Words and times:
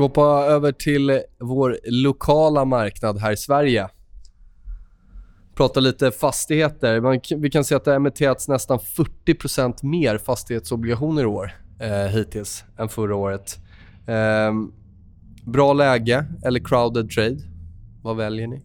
Ska 0.00 0.04
vi 0.04 0.08
hoppa 0.08 0.44
över 0.46 0.72
till 0.72 1.22
vår 1.40 1.78
lokala 1.84 2.64
marknad 2.64 3.18
här 3.18 3.32
i 3.32 3.36
Sverige. 3.36 3.88
Prata 5.54 5.80
lite 5.80 6.10
fastigheter. 6.10 7.00
Man, 7.00 7.20
vi 7.36 7.50
kan 7.50 7.64
se 7.64 7.74
att 7.74 7.84
det 7.84 7.90
har 7.90 7.96
emitterats 7.96 8.48
nästan 8.48 8.78
40% 9.26 9.84
mer 9.84 10.18
fastighetsobligationer 10.18 11.22
i 11.22 11.26
år 11.26 11.52
eh, 11.80 11.88
hittills 11.90 12.64
än 12.78 12.88
förra 12.88 13.16
året. 13.16 13.58
Eh, 14.06 14.52
bra 15.46 15.72
läge 15.72 16.26
eller 16.44 16.60
crowded 16.60 17.10
trade? 17.10 17.38
Vad 18.02 18.16
väljer 18.16 18.46
ni? 18.46 18.62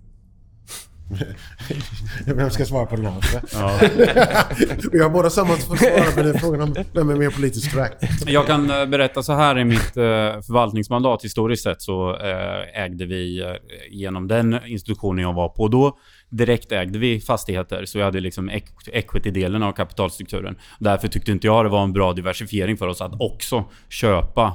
Vem 2.25 2.49
ska 2.49 2.65
svara 2.65 2.85
på 2.85 2.95
den 2.95 3.05
här? 3.05 3.21
Ja. 3.53 3.79
Vi 4.91 5.01
har 5.01 5.09
båda 5.09 5.29
samma 5.29 5.53
att 5.53 5.61
svara 5.61 6.11
på 6.15 6.21
den 6.21 6.39
frågan 6.39 6.61
om 6.61 6.75
vem 6.93 7.09
är 7.09 7.15
mer 7.15 7.29
politiskt 7.29 7.73
korrekt. 7.73 8.03
Jag 8.27 8.47
kan 8.47 8.71
eh, 8.71 8.85
berätta 8.85 9.23
så 9.23 9.33
här 9.33 9.59
i 9.59 9.65
mitt 9.65 9.97
eh, 9.97 10.03
förvaltningsmandat 10.41 11.23
historiskt 11.23 11.63
sett 11.63 11.81
så 11.81 12.15
eh, 12.15 12.83
ägde 12.83 13.05
vi 13.05 13.55
genom 13.89 14.27
den 14.27 14.59
institutionen 14.65 15.23
jag 15.23 15.33
var 15.33 15.49
på 15.49 15.67
då 15.67 15.97
direkt 16.29 16.71
ägde 16.71 16.99
vi 16.99 17.19
fastigheter 17.19 17.85
så 17.85 17.97
vi 17.97 18.03
hade 18.03 18.19
liksom 18.19 18.49
equity-delen 18.93 19.63
av 19.63 19.71
kapitalstrukturen. 19.71 20.55
Därför 20.79 21.07
tyckte 21.07 21.31
inte 21.31 21.47
jag 21.47 21.65
det 21.65 21.69
var 21.69 21.83
en 21.83 21.93
bra 21.93 22.13
diversifiering 22.13 22.77
för 22.77 22.87
oss 22.87 23.01
att 23.01 23.21
också 23.21 23.65
köpa 23.89 24.53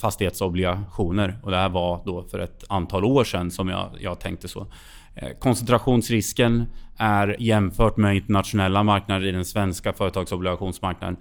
fastighetsobligationer. 0.00 1.38
Och 1.42 1.50
det 1.50 1.56
här 1.56 1.68
var 1.68 2.02
då 2.06 2.22
för 2.22 2.38
ett 2.38 2.64
antal 2.68 3.04
år 3.04 3.24
sedan 3.24 3.50
som 3.50 3.68
jag, 3.68 3.88
jag 4.00 4.20
tänkte 4.20 4.48
så. 4.48 4.66
Eh, 5.14 5.28
koncentrationsrisken 5.38 6.66
är 6.96 7.36
jämfört 7.38 7.96
med 7.96 8.16
internationella 8.16 8.82
marknader 8.82 9.26
i 9.26 9.32
den 9.32 9.44
svenska 9.44 9.92
företagsobligationsmarknaden 9.92 11.16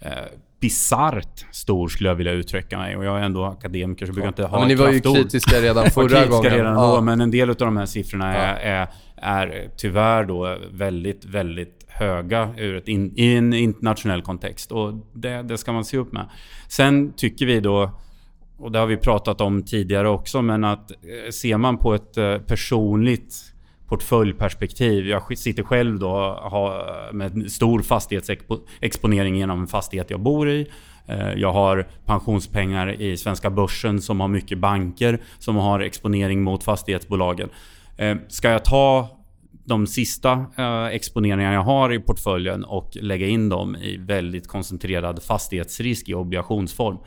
eh, 0.00 0.10
bisarrt 0.60 1.46
stor 1.52 1.88
skulle 1.88 2.08
jag 2.08 2.16
vilja 2.16 2.32
uttrycka 2.32 2.78
mig. 2.78 2.96
Och 2.96 3.04
jag 3.04 3.18
är 3.18 3.22
ändå 3.22 3.44
akademiker 3.44 4.06
så 4.06 4.10
jag 4.10 4.14
brukar 4.14 4.28
inte 4.28 4.44
ha 4.44 4.56
ja, 4.56 4.60
Men 4.60 4.68
ni 4.68 4.74
var 4.74 4.92
ju 4.92 5.00
kritiska 5.00 5.60
redan 5.60 5.90
förra 5.90 6.26
gången. 6.26 6.52
Redan 6.52 6.74
då, 6.74 6.80
ja. 6.80 7.00
Men 7.00 7.20
en 7.20 7.30
del 7.30 7.50
av 7.50 7.56
de 7.56 7.76
här 7.76 7.86
siffrorna 7.86 8.34
är, 8.34 8.56
är, 8.56 8.88
är 9.16 9.70
tyvärr 9.76 10.24
då 10.24 10.58
väldigt, 10.70 11.24
väldigt 11.24 11.84
höga 11.88 12.54
ur 12.56 12.76
ett 12.76 12.88
in, 12.88 13.12
i 13.16 13.34
en 13.34 13.52
internationell 13.52 14.22
kontext. 14.22 14.72
Och 14.72 14.92
det, 15.12 15.42
det 15.42 15.58
ska 15.58 15.72
man 15.72 15.84
se 15.84 15.96
upp 15.96 16.12
med. 16.12 16.28
Sen 16.68 17.12
tycker 17.12 17.46
vi 17.46 17.60
då 17.60 17.90
och 18.58 18.72
det 18.72 18.78
har 18.78 18.86
vi 18.86 18.96
pratat 18.96 19.40
om 19.40 19.62
tidigare 19.62 20.08
också, 20.08 20.42
men 20.42 20.64
att 20.64 20.90
eh, 20.90 21.30
ser 21.30 21.56
man 21.56 21.78
på 21.78 21.94
ett 21.94 22.16
eh, 22.16 22.38
personligt 22.38 23.34
portföljperspektiv. 23.88 25.06
Jag 25.06 25.38
sitter 25.38 25.62
själv 25.62 25.98
då 25.98 26.40
med 27.12 27.52
stor 27.52 27.82
fastighetsexponering 27.82 29.36
genom 29.36 29.60
en 29.60 29.66
fastighet 29.66 30.10
jag 30.10 30.20
bor 30.20 30.48
i. 30.48 30.66
Eh, 31.06 31.32
jag 31.32 31.52
har 31.52 31.88
pensionspengar 32.06 33.00
i 33.00 33.16
svenska 33.16 33.50
börsen 33.50 34.02
som 34.02 34.20
har 34.20 34.28
mycket 34.28 34.58
banker 34.58 35.20
som 35.38 35.56
har 35.56 35.80
exponering 35.80 36.42
mot 36.42 36.64
fastighetsbolagen. 36.64 37.48
Ska 38.28 38.50
jag 38.50 38.64
ta 38.64 39.08
de 39.64 39.86
sista 39.86 40.46
exponeringarna 40.92 41.54
jag 41.54 41.62
har 41.62 41.92
i 41.92 41.98
portföljen 41.98 42.64
och 42.64 42.96
lägga 43.00 43.26
in 43.26 43.48
dem 43.48 43.76
i 43.76 43.96
väldigt 43.96 44.48
koncentrerad 44.48 45.22
fastighetsrisk 45.22 46.08
i 46.08 46.14
obligationsform? 46.14 46.98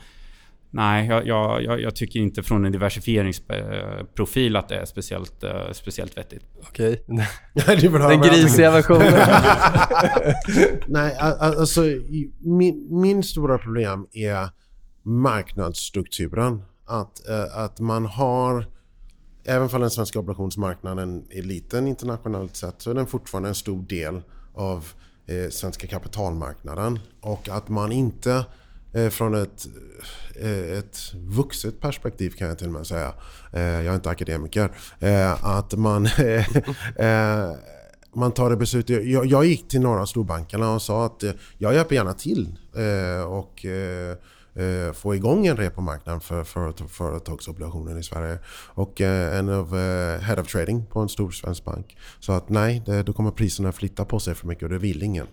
Nej, 0.70 1.06
jag, 1.06 1.26
jag, 1.26 1.80
jag, 1.80 1.96
tycker 1.96 2.20
inte 2.20 2.42
från 2.42 2.64
en 2.64 2.72
diversifieringsprofil 2.72 4.56
att 4.56 4.68
det 4.68 4.76
är 4.76 4.84
speciellt, 4.84 5.44
uh, 5.44 5.50
speciellt 5.72 6.16
vettigt. 6.16 6.44
Okej. 6.68 7.04
Den 7.66 8.20
grisiga 8.20 8.70
versionen. 8.70 9.12
Nej, 10.86 11.16
alltså 11.18 11.82
min, 12.38 13.00
min 13.00 13.22
stora 13.22 13.58
problem 13.58 14.06
är 14.12 14.48
marknadsstrukturen. 15.02 16.62
Att, 16.86 17.20
uh, 17.30 17.58
att 17.58 17.80
man 17.80 18.06
har, 18.06 18.66
även 19.44 19.68
om 19.72 19.80
den 19.80 19.90
svenska 19.90 20.18
obligationsmarknaden 20.18 21.26
är 21.30 21.42
liten 21.42 21.86
internationellt 21.86 22.56
sett, 22.56 22.82
så 22.82 22.90
är 22.90 22.94
den 22.94 23.06
fortfarande 23.06 23.48
en 23.48 23.54
stor 23.54 23.82
del 23.82 24.22
av 24.54 24.86
eh, 25.28 25.50
svenska 25.50 25.86
kapitalmarknaden. 25.86 26.98
Och 27.20 27.48
att 27.48 27.68
man 27.68 27.92
inte 27.92 28.32
eh, 28.32 28.44
Eh, 29.04 29.10
från 29.10 29.34
ett 29.34 29.66
Eh, 30.40 30.78
ett 30.78 31.14
vuxet 31.14 31.80
perspektiv 31.80 32.30
kan 32.30 32.48
jag 32.48 32.58
till 32.58 32.66
och 32.66 32.72
med 32.72 32.86
säga. 32.86 33.12
Eh, 33.52 33.62
jag 33.62 33.86
är 33.86 33.94
inte 33.94 34.10
akademiker. 34.10 34.70
Eh, 35.00 35.44
att 35.44 35.74
man, 35.74 36.06
eh, 36.18 36.56
eh, 36.96 37.52
man 38.14 38.32
tar 38.32 38.50
det 38.50 38.56
beslutet. 38.56 39.06
Jag, 39.06 39.26
jag 39.26 39.44
gick 39.44 39.68
till 39.68 39.80
några 39.80 40.00
av 40.00 40.06
storbankerna 40.06 40.74
och 40.74 40.82
sa 40.82 41.06
att 41.06 41.24
jag 41.58 41.74
hjälper 41.74 41.94
gärna 41.94 42.12
till 42.12 42.58
och 43.26 43.66
få 44.94 45.14
igång 45.14 45.46
en 45.46 45.56
repomarknad 45.56 46.22
för 46.22 46.44
företagsobligationer 46.88 47.98
i 47.98 48.02
Sverige. 48.02 48.38
Och 48.74 49.00
en 49.00 49.48
av 49.48 49.76
Head 50.20 50.40
of 50.40 50.52
Trading 50.52 50.86
på 50.86 51.00
en 51.00 51.08
stor 51.08 51.30
svensk 51.30 51.64
bank 51.64 51.96
sa 52.20 52.36
att 52.36 52.48
nej, 52.48 52.82
då 53.04 53.12
kommer 53.12 53.30
priserna 53.30 53.72
flytta 53.72 54.04
på 54.04 54.20
sig 54.20 54.34
för 54.34 54.46
mycket 54.46 54.62
och 54.62 54.68
det 54.68 54.78
vill 54.78 55.02
ingen. 55.02 55.26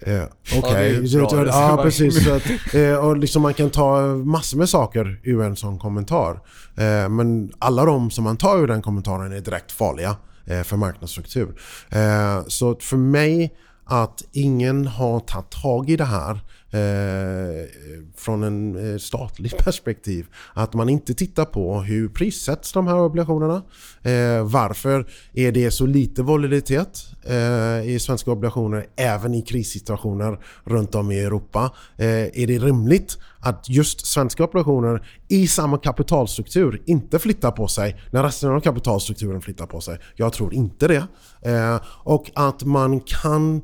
Eh, 0.00 0.22
Okej, 0.58 0.98
okay. 0.98 1.06
ja, 1.06 1.46
ja 1.46 1.78
precis. 1.82 2.24
Så 2.24 2.34
att, 2.34 2.74
eh, 2.74 2.94
och 2.94 3.16
liksom 3.16 3.42
man 3.42 3.54
kan 3.54 3.70
ta 3.70 4.00
massor 4.06 4.58
med 4.58 4.68
saker 4.68 5.20
ur 5.22 5.42
en 5.42 5.56
sån 5.56 5.78
kommentar. 5.78 6.40
Eh, 6.76 7.08
men 7.08 7.52
alla 7.58 7.84
de 7.84 8.10
som 8.10 8.24
man 8.24 8.36
tar 8.36 8.58
ur 8.58 8.66
den 8.66 8.82
kommentaren 8.82 9.32
är 9.32 9.40
direkt 9.40 9.72
farliga 9.72 10.16
eh, 10.46 10.62
för 10.62 10.76
marknadsstruktur. 10.76 11.60
Eh, 11.90 12.44
så 12.46 12.76
för 12.80 12.96
mig 12.96 13.54
att 13.84 14.22
ingen 14.32 14.86
har 14.86 15.20
tagit 15.20 15.50
tag 15.50 15.90
i 15.90 15.96
det 15.96 16.04
här 16.04 16.40
eh, 16.70 17.68
från 18.16 18.42
en 18.42 18.92
eh, 18.92 18.98
statlig 18.98 19.58
perspektiv. 19.64 20.26
Att 20.54 20.74
man 20.74 20.88
inte 20.88 21.14
tittar 21.14 21.44
på 21.44 21.80
hur 21.80 22.08
prissätts 22.08 22.72
de 22.72 22.86
här 22.86 22.98
obligationerna. 22.98 23.62
Eh, 24.02 24.44
varför 24.44 25.06
är 25.32 25.52
det 25.52 25.70
så 25.70 25.86
lite 25.86 26.22
volatilitet 26.22 27.06
eh, 27.24 27.88
i 27.90 27.98
svenska 28.00 28.30
obligationer 28.30 28.86
även 28.96 29.34
i 29.34 29.42
krissituationer 29.42 30.38
runt 30.64 30.94
om 30.94 31.10
i 31.10 31.18
Europa? 31.20 31.70
Eh, 31.96 32.06
är 32.06 32.46
det 32.46 32.58
rimligt 32.58 33.18
att 33.40 33.68
just 33.68 34.06
svenska 34.06 34.44
obligationer 34.44 35.08
i 35.28 35.46
samma 35.46 35.78
kapitalstruktur 35.78 36.82
inte 36.86 37.18
flyttar 37.18 37.50
på 37.50 37.68
sig 37.68 38.00
när 38.10 38.22
resten 38.22 38.50
av 38.50 38.60
kapitalstrukturen 38.60 39.40
flyttar 39.40 39.66
på 39.66 39.80
sig? 39.80 39.98
Jag 40.14 40.32
tror 40.32 40.54
inte 40.54 40.88
det. 40.88 41.06
Eh, 41.42 41.80
och 42.04 42.30
att 42.34 42.64
man 42.64 43.00
kan 43.00 43.62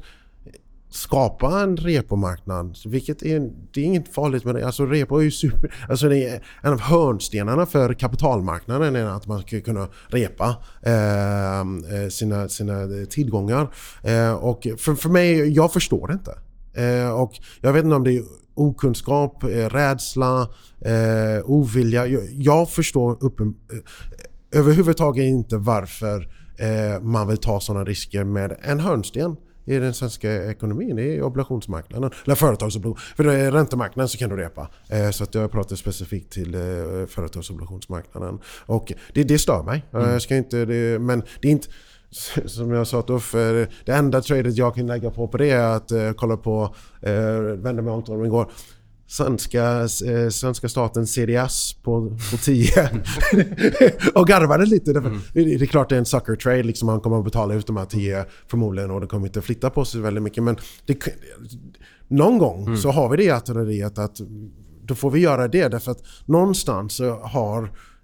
skapa 0.94 1.60
en 1.62 1.76
repomarknad. 1.76 2.76
Vilket 2.86 3.22
är, 3.22 3.50
det 3.72 3.80
är 3.80 3.84
inget 3.84 4.14
farligt 4.14 4.44
med 4.44 4.54
det. 4.54 4.66
Alltså 4.66 4.86
repo 4.86 5.18
är 5.18 5.22
ju 5.22 5.30
super... 5.30 5.74
Alltså 5.88 6.08
det 6.08 6.28
är 6.28 6.42
en 6.62 6.72
av 6.72 6.80
hörnstenarna 6.80 7.66
för 7.66 7.94
kapitalmarknaden 7.94 8.96
är 8.96 9.04
att 9.04 9.26
man 9.26 9.40
ska 9.42 9.60
kunna 9.60 9.88
repa 10.06 10.56
eh, 10.82 11.60
eh 11.60 12.08
sina, 12.10 12.48
sina 12.48 13.06
tillgångar. 13.10 13.74
Eh, 14.02 14.32
och 14.32 14.66
för, 14.78 14.94
för 14.94 15.08
mig, 15.08 15.48
jag 15.48 15.72
förstår 15.72 16.06
det 16.06 16.12
inte. 16.12 16.38
Eh, 16.74 17.20
och 17.20 17.32
jag 17.60 17.72
vet 17.72 17.84
inte 17.84 17.96
om 17.96 18.04
det 18.04 18.12
är 18.12 18.22
okunskap, 18.54 19.44
eh, 19.44 19.48
rädsla, 19.48 20.48
eh, 20.80 21.44
ovilja. 21.44 22.06
Jag, 22.06 22.22
jag 22.32 22.70
förstår 22.70 23.24
uppen, 23.24 23.54
eh, 23.72 24.58
överhuvudtaget 24.60 25.24
inte 25.24 25.56
varför 25.56 26.42
man 27.02 27.28
vill 27.28 27.36
ta 27.36 27.60
sådana 27.60 27.84
risker 27.84 28.24
med 28.24 28.56
en 28.62 28.80
hörnsten 28.80 29.36
i 29.64 29.78
den 29.78 29.94
svenska 29.94 30.50
ekonomin. 30.50 30.98
Är 30.98 31.22
obligationsmarknaden. 31.22 32.10
Eller 32.24 32.34
företagsobligationer. 32.34 33.14
För 33.16 33.24
det 33.24 33.34
är 33.34 33.52
räntemarknaden 33.52 34.08
så 34.08 34.18
kan 34.18 34.30
du 34.30 34.36
repa. 34.36 34.68
Eh, 34.88 35.10
så 35.10 35.24
att 35.24 35.34
jag 35.34 35.50
pratar 35.50 35.76
specifikt 35.76 36.32
till 36.32 36.54
eh, 36.54 36.60
företagsobligationsmarknaden. 37.06 38.38
Och 38.66 38.92
det, 39.14 39.24
det 39.24 39.38
stör 39.38 39.62
mig. 39.62 39.84
Mm. 39.92 40.10
Jag 40.10 40.22
ska 40.22 40.36
inte, 40.36 40.64
det, 40.64 40.98
men 40.98 41.22
det 41.40 41.48
är 41.48 41.52
inte... 41.52 41.68
Som 42.46 42.70
jag 42.70 42.86
sa 42.86 43.02
till 43.02 43.14
Uffe, 43.14 43.68
det 43.84 43.92
enda 43.92 44.20
tradet 44.20 44.56
jag 44.56 44.74
kan 44.74 44.86
lägga 44.86 45.10
på 45.10 45.28
på 45.28 45.36
det 45.36 45.50
är 45.50 45.76
att 45.76 45.92
uh, 45.92 46.12
kolla 46.12 46.36
på, 46.36 46.74
vända 47.56 47.82
mig 47.82 47.92
om 47.92 48.24
igår, 48.24 48.50
svenska, 49.12 49.80
eh, 49.80 50.28
svenska 50.30 50.68
staten 50.68 51.06
CDS 51.06 51.74
på, 51.82 52.16
på 52.30 52.36
10 52.36 52.70
och 54.14 54.26
garvade 54.26 54.66
lite. 54.66 54.90
Mm. 54.90 55.20
Det, 55.32 55.44
det, 55.44 55.64
är 55.64 55.66
klart 55.66 55.88
det 55.88 55.94
är 55.94 55.98
en 55.98 56.04
sucker 56.04 56.36
trade. 56.36 56.62
Liksom 56.62 56.86
man 56.86 57.00
kommer 57.00 57.18
att 57.18 57.24
betala 57.24 57.54
ut 57.54 57.66
de 57.66 57.76
här 57.76 57.84
10 57.84 58.24
förmodligen 58.48 58.90
och 58.90 59.00
det 59.00 59.06
kommer 59.06 59.26
inte 59.26 59.42
flytta 59.42 59.70
på 59.70 59.84
sig 59.84 60.00
väldigt 60.00 60.22
mycket. 60.22 60.42
Men 60.42 60.56
det, 60.86 60.98
någon 62.08 62.38
gång 62.38 62.66
mm. 62.66 62.76
så 62.76 62.90
har 62.90 63.08
vi 63.08 63.16
det 63.16 63.30
artilleriet 63.30 63.98
att 63.98 64.20
då 64.82 64.94
får 64.94 65.10
vi 65.10 65.20
göra 65.20 65.48
det 65.48 65.68
därför 65.68 65.90
att 65.90 66.02
någonstans 66.26 67.00
har, 67.22 67.62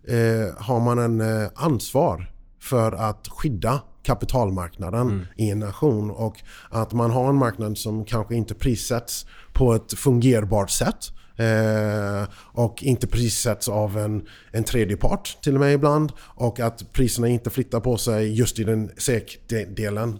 eh, 0.08 0.54
har 0.58 0.80
man 0.80 0.98
en 0.98 1.20
eh, 1.20 1.48
ansvar 1.54 2.32
för 2.60 2.92
att 2.92 3.28
skydda 3.28 3.80
kapitalmarknaden 4.08 5.08
mm. 5.08 5.26
i 5.36 5.50
en 5.50 5.58
nation 5.58 6.10
och 6.10 6.36
att 6.70 6.92
man 6.92 7.10
har 7.10 7.28
en 7.28 7.36
marknad 7.36 7.78
som 7.78 8.04
kanske 8.04 8.34
inte 8.34 8.54
prissätts 8.54 9.26
på 9.52 9.74
ett 9.74 9.92
fungerbart 9.92 10.70
sätt. 10.70 11.12
Eh, 11.36 12.28
och 12.52 12.82
inte 12.82 13.06
prissätts 13.06 13.68
av 13.68 13.98
en, 13.98 14.26
en 14.52 14.64
tredje 14.64 14.96
part 14.96 15.38
till 15.42 15.54
och 15.54 15.60
med 15.60 15.74
ibland. 15.74 16.12
Och 16.20 16.60
att 16.60 16.92
priserna 16.92 17.28
inte 17.28 17.50
flyttar 17.50 17.80
på 17.80 17.96
sig 17.96 18.38
just 18.38 18.58
i 18.58 18.64
den 18.64 18.90
SEK-delen. 18.96 20.18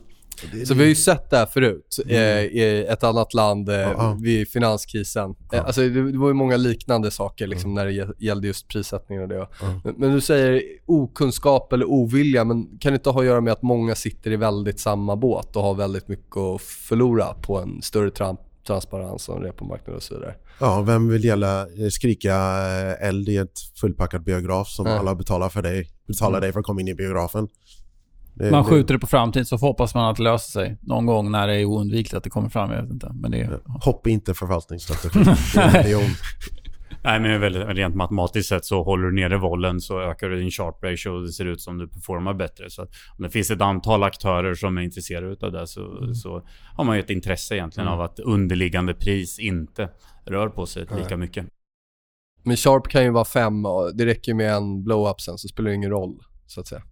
Så 0.67 0.75
vi 0.75 0.81
har 0.81 0.89
ju 0.89 0.95
sett 0.95 1.31
det 1.31 1.37
här 1.37 1.47
förut 1.47 1.97
mm. 2.05 2.17
eh, 2.17 2.45
i 2.45 2.87
ett 2.89 3.05
annat 3.05 3.35
land 3.35 3.69
eh, 3.69 3.77
ja, 3.77 4.17
vid 4.21 4.49
finanskrisen. 4.49 5.35
Ja. 5.51 5.59
Eh, 5.59 5.65
alltså, 5.65 5.89
det, 5.89 6.19
var 6.19 6.29
ju 6.29 6.35
många 6.35 6.57
liknande 6.57 7.11
saker 7.11 7.47
liksom, 7.47 7.71
mm. 7.71 7.75
när 7.75 8.07
det 8.07 8.25
gällde 8.25 8.47
just 8.47 8.69
prissättningen 8.69 9.23
och 9.23 9.29
det. 9.29 9.49
Mm. 9.63 9.95
Men, 9.97 10.13
du 10.15 10.21
säger 10.21 10.63
okunskap 10.87 11.73
eller 11.73 11.87
ovilja, 11.87 12.45
men 12.45 12.79
kan 12.79 12.93
det 12.93 12.97
inte 12.97 13.11
ha 13.11 13.21
att 13.21 13.27
göra 13.27 13.41
med 13.41 13.53
att 13.53 13.63
många 13.63 13.95
sitter 13.95 14.31
i 14.31 14.37
väldigt 14.37 14.81
samma 14.81 15.17
båt 15.17 15.57
och 15.57 15.63
har 15.63 15.75
väldigt 15.75 16.09
mycket 16.09 16.37
att 16.37 16.63
förlora 16.63 17.35
på 17.35 17.59
en 17.59 17.83
större 17.83 18.11
tramp 18.11 18.41
transparens 18.69 19.29
och 19.29 19.43
repomarknad 19.43 19.97
och 19.97 20.03
så 20.03 20.15
vidare. 20.15 20.35
Ja, 20.61 20.83
vem 20.83 21.09
vill 21.09 21.25
gälla, 21.25 21.61
eh, 21.61 21.89
skrika 21.91 22.35
eld 23.01 23.29
i 23.29 23.37
ett 23.37 23.61
fullpackat 23.81 24.25
biograf 24.25 24.69
som 24.69 24.87
ja. 24.87 24.99
alla 24.99 25.15
betalar 25.15 25.49
för 25.49 25.63
dig, 25.63 25.91
betalar 26.07 26.39
mm. 26.39 26.41
dig 26.41 26.53
för 26.53 26.61
att 26.61 26.67
komma 26.67 26.81
in 26.81 26.89
i 26.89 26.95
biografen? 26.95 27.49
Det, 28.39 28.51
man 28.51 28.65
skjuter 28.65 28.95
det 28.95 29.01
på 29.01 29.07
framtiden 29.07 29.47
så 29.47 29.57
hoppas 29.57 29.95
man 29.95 30.11
att 30.11 30.17
det 30.17 30.23
löser 30.23 30.51
sig 30.51 30.79
någon 30.81 31.07
gång 31.07 31.31
när 31.31 31.47
det 31.47 31.55
är 31.55 31.65
oundvikligt 31.65 32.15
att 32.15 32.25
det 32.25 32.31
kommer 32.31 32.49
fram. 32.49 32.71
Jag 32.71 32.83
vet 32.83 32.91
inte. 32.91 33.11
Men 33.15 33.31
det 33.31 33.41
är... 33.41 33.61
Hopp 33.85 34.07
inte 34.07 34.35
förvaltningsstrategi. 34.35 35.19
Nej, 37.05 37.21
men 37.21 37.41
väldigt, 37.41 37.69
rent 37.69 37.95
matematiskt 37.95 38.49
sett 38.49 38.65
så 38.65 38.83
håller 38.83 39.07
du 39.07 39.15
nere 39.15 39.39
vollen 39.39 39.81
så 39.81 40.01
ökar 40.01 40.29
du 40.29 40.41
din 40.41 40.51
sharp 40.51 40.85
ratio 40.85 41.09
och 41.09 41.23
det 41.23 41.33
ser 41.33 41.45
ut 41.45 41.61
som 41.61 41.79
du 41.79 41.89
performar 41.89 42.35
bättre. 42.35 42.71
Så 42.71 42.83
om 42.83 42.89
det 43.19 43.31
finns 43.31 43.51
ett 43.51 43.61
antal 43.61 44.03
aktörer 44.03 44.55
som 44.55 44.79
är 44.79 44.83
intresserade 44.83 45.47
av 45.47 45.53
det 45.53 45.67
så, 45.67 45.99
mm. 45.99 46.15
så 46.15 46.43
har 46.77 46.85
man 46.85 46.97
ju 46.97 47.03
ett 47.03 47.11
intresse 47.11 47.55
egentligen 47.55 47.89
mm. 47.89 47.99
av 47.99 48.05
att 48.05 48.19
underliggande 48.19 48.95
pris 48.95 49.39
inte 49.39 49.89
rör 50.27 50.49
på 50.49 50.67
sig 50.67 50.87
lika 50.97 51.17
mycket. 51.17 51.47
Men 52.43 52.57
sharp 52.57 52.89
kan 52.89 53.05
ju 53.05 53.11
vara 53.11 53.25
fem 53.25 53.67
och 53.67 53.97
det 53.97 54.07
räcker 54.07 54.35
med 54.35 54.53
en 54.53 54.85
blow-up 54.85 55.21
sen 55.21 55.39
så 55.39 55.49
spelar 55.49 55.71
det 55.71 55.77
ingen 55.77 55.91
roll 55.91 56.19
så 56.47 56.61
att 56.61 56.67
säga. 56.67 56.83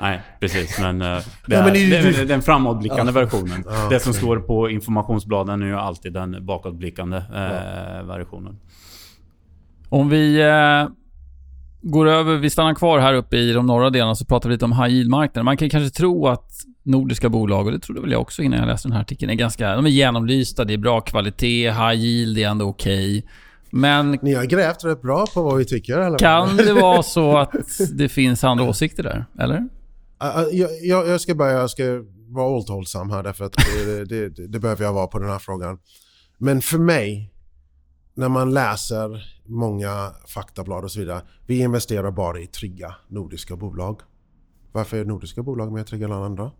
Nej, 0.00 0.22
precis. 0.40 0.80
Men, 0.80 1.02
uh, 1.02 1.18
det, 1.46 1.54
är, 1.54 1.70
det, 1.72 2.20
är, 2.20 2.24
den 2.24 2.42
framåtblickande 2.42 3.12
versionen. 3.12 3.64
Ja, 3.66 3.88
det 3.90 4.00
som 4.00 4.12
står 4.12 4.36
på 4.36 4.70
informationsbladen 4.70 5.62
är 5.62 5.66
ju 5.66 5.76
alltid 5.76 6.12
den 6.12 6.46
bakåtblickande 6.46 7.16
uh, 7.16 8.06
versionen. 8.06 8.58
Om 9.90 10.08
vi 10.08 10.40
eh, 10.40 10.88
går 11.82 12.08
över, 12.08 12.36
vi 12.36 12.50
stannar 12.50 12.74
kvar 12.74 12.98
här 12.98 13.14
uppe 13.14 13.36
i 13.36 13.52
de 13.52 13.66
norra 13.66 13.90
delarna 13.90 14.14
så 14.14 14.24
pratar 14.24 14.48
vi 14.48 14.54
lite 14.54 14.64
om 14.64 14.72
high 14.72 14.94
yield-marknaden. 14.94 15.44
Man 15.44 15.56
kan 15.56 15.70
kanske 15.70 15.96
tro 15.98 16.28
att 16.28 16.50
nordiska 16.82 17.28
bolag, 17.28 17.66
och 17.66 17.72
det 17.72 17.78
trodde 17.78 18.00
väl 18.00 18.12
jag 18.12 18.20
också 18.20 18.42
innan 18.42 18.58
jag 18.58 18.66
läste 18.66 18.88
den 18.88 18.92
här 18.92 19.00
artikeln, 19.00 19.30
är 19.30 19.34
ganska, 19.34 19.76
de 19.76 19.86
är 19.86 19.90
genomlysta, 19.90 20.64
det 20.64 20.74
är 20.74 20.78
bra 20.78 21.00
kvalitet, 21.00 21.70
high 21.70 21.94
yield 21.94 22.38
är 22.38 22.48
ändå 22.48 22.64
okej. 22.64 23.18
Okay. 23.18 23.30
Men... 23.70 24.18
Ni 24.22 24.34
har 24.34 24.44
grävt 24.44 24.84
rätt 24.84 25.02
bra 25.02 25.26
på 25.34 25.42
vad 25.42 25.56
vi 25.58 25.64
tycker, 25.64 25.98
eller? 25.98 26.18
Kan 26.18 26.56
det 26.56 26.72
vara 26.72 27.02
så 27.02 27.38
att 27.38 27.54
det 27.92 28.08
finns 28.08 28.44
andra 28.44 28.64
åsikter 28.64 29.02
där, 29.02 29.24
eller? 29.38 29.68
Jag, 30.20 30.68
jag, 30.82 31.08
jag, 31.08 31.20
ska 31.20 31.34
börja, 31.34 31.52
jag 31.52 31.70
ska 31.70 31.84
vara 32.28 32.48
återhållsam 32.48 33.10
här 33.10 33.22
därför 33.22 33.44
att 33.44 33.52
det, 33.52 34.04
det, 34.04 34.28
det, 34.28 34.46
det 34.46 34.58
behöver 34.58 34.84
jag 34.84 34.92
vara 34.92 35.06
på 35.06 35.18
den 35.18 35.28
här 35.28 35.38
frågan. 35.38 35.78
Men 36.38 36.60
för 36.62 36.78
mig, 36.78 37.32
när 38.14 38.28
man 38.28 38.54
läser 38.54 39.40
många 39.50 40.12
faktablad 40.26 40.84
och 40.84 40.92
så 40.92 41.00
vidare. 41.00 41.22
Vi 41.46 41.60
investerar 41.60 42.10
bara 42.10 42.40
i 42.40 42.46
trygga 42.46 42.94
nordiska 43.08 43.56
bolag. 43.56 44.00
Varför 44.72 44.96
är 44.96 45.04
nordiska 45.04 45.42
bolag 45.42 45.72
mer 45.72 45.84
trygga 45.84 46.06
än 46.06 46.12
andra? 46.12 46.50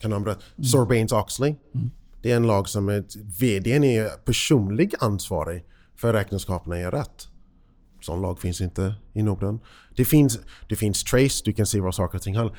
Kan 0.00 0.10
berätta? 0.10 0.42
Mm. 0.56 0.64
Sarbanes-Oxley. 0.64 1.54
Mm. 1.74 1.90
Det 2.22 2.32
är 2.32 2.36
en 2.36 2.46
lag 2.46 2.68
som 2.68 2.88
är, 2.88 3.04
VDn 3.40 3.84
är 3.84 4.08
personlig 4.08 4.94
ansvarig 5.00 5.64
för 5.96 6.12
räkenskaperna 6.12 6.78
är 6.78 6.90
rätt. 6.90 7.28
Sån 8.02 8.22
lag 8.22 8.38
finns 8.38 8.60
inte 8.60 8.94
i 9.12 9.22
Norden. 9.22 9.60
Det 9.96 10.04
finns, 10.04 10.38
det 10.68 10.76
finns 10.76 11.04
Trace, 11.04 11.42
du 11.44 11.52
kan 11.52 11.66
se 11.66 11.80
var 11.80 11.92
saker 11.92 12.18
och 12.18 12.22
ting 12.22 12.36
handlar 12.36 12.56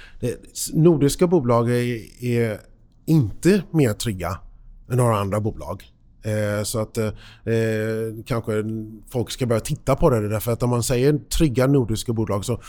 Nordiska 0.73 1.27
bolag 1.27 1.69
är, 1.69 2.23
är 2.23 2.59
inte 3.05 3.63
mer 3.71 3.93
trygga 3.93 4.39
än 4.91 4.97
några 4.97 5.17
andra 5.17 5.39
bolag. 5.39 5.83
Eh, 6.23 6.63
så 6.63 6.79
att 6.79 6.97
eh, 6.97 7.05
eh, 7.53 8.23
kanske 8.25 8.63
folk 9.09 9.31
ska 9.31 9.45
börja 9.45 9.59
titta 9.59 9.95
på 9.95 10.09
det 10.09 10.29
därför 10.29 10.51
att 10.51 10.63
om 10.63 10.69
man 10.69 10.83
säger 10.83 11.17
trygga 11.17 11.67
nordiska 11.67 12.13
bolag 12.13 12.45
så 12.45 12.61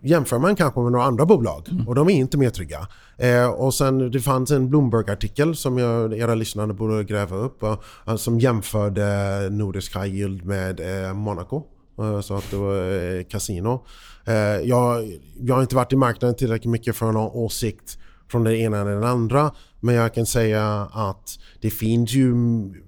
jämför 0.00 0.38
man 0.38 0.56
kanske 0.56 0.80
med 0.80 0.92
några 0.92 1.04
andra 1.04 1.26
bolag 1.26 1.68
mm. 1.70 1.88
och 1.88 1.94
de 1.94 2.08
är 2.08 2.14
inte 2.14 2.38
mer 2.38 2.50
trygga. 2.50 2.88
Eh, 3.16 3.48
och 3.48 3.74
sen 3.74 4.10
det 4.10 4.20
fanns 4.20 4.50
en 4.50 4.68
Bloomberg-artikel 4.68 5.56
som 5.56 5.78
jag, 5.78 6.18
era 6.18 6.34
lyssnare 6.34 6.72
borde 6.72 7.04
gräva 7.04 7.36
upp 7.36 7.62
och, 7.62 8.20
som 8.20 8.40
jämförde 8.40 9.04
Nordisk 9.50 9.96
High 9.96 10.14
Yield 10.14 10.44
med 10.44 10.80
eh, 10.80 11.14
Monaco. 11.14 11.62
Eh, 11.98 12.20
så 12.20 12.34
att 12.34 12.50
det 12.50 12.56
var 12.56 13.16
eh, 13.16 13.24
kasino. 13.24 13.86
Eh, 14.26 14.34
jag, 14.68 15.12
jag 15.40 15.54
har 15.54 15.62
inte 15.62 15.76
varit 15.76 15.92
i 15.92 15.96
marknaden 15.96 16.36
tillräckligt 16.36 16.70
mycket 16.70 16.96
för 16.96 17.08
att 17.08 17.14
ha 17.14 17.22
någon 17.22 17.32
åsikt 17.32 17.98
från 18.28 18.44
det 18.44 18.56
ena 18.56 18.80
eller 18.80 19.00
det 19.00 19.08
andra. 19.08 19.52
Men 19.80 19.94
jag 19.94 20.14
kan 20.14 20.26
säga 20.26 20.88
att 20.92 21.38
det 21.60 21.70
finns 21.70 22.12
ju 22.12 22.34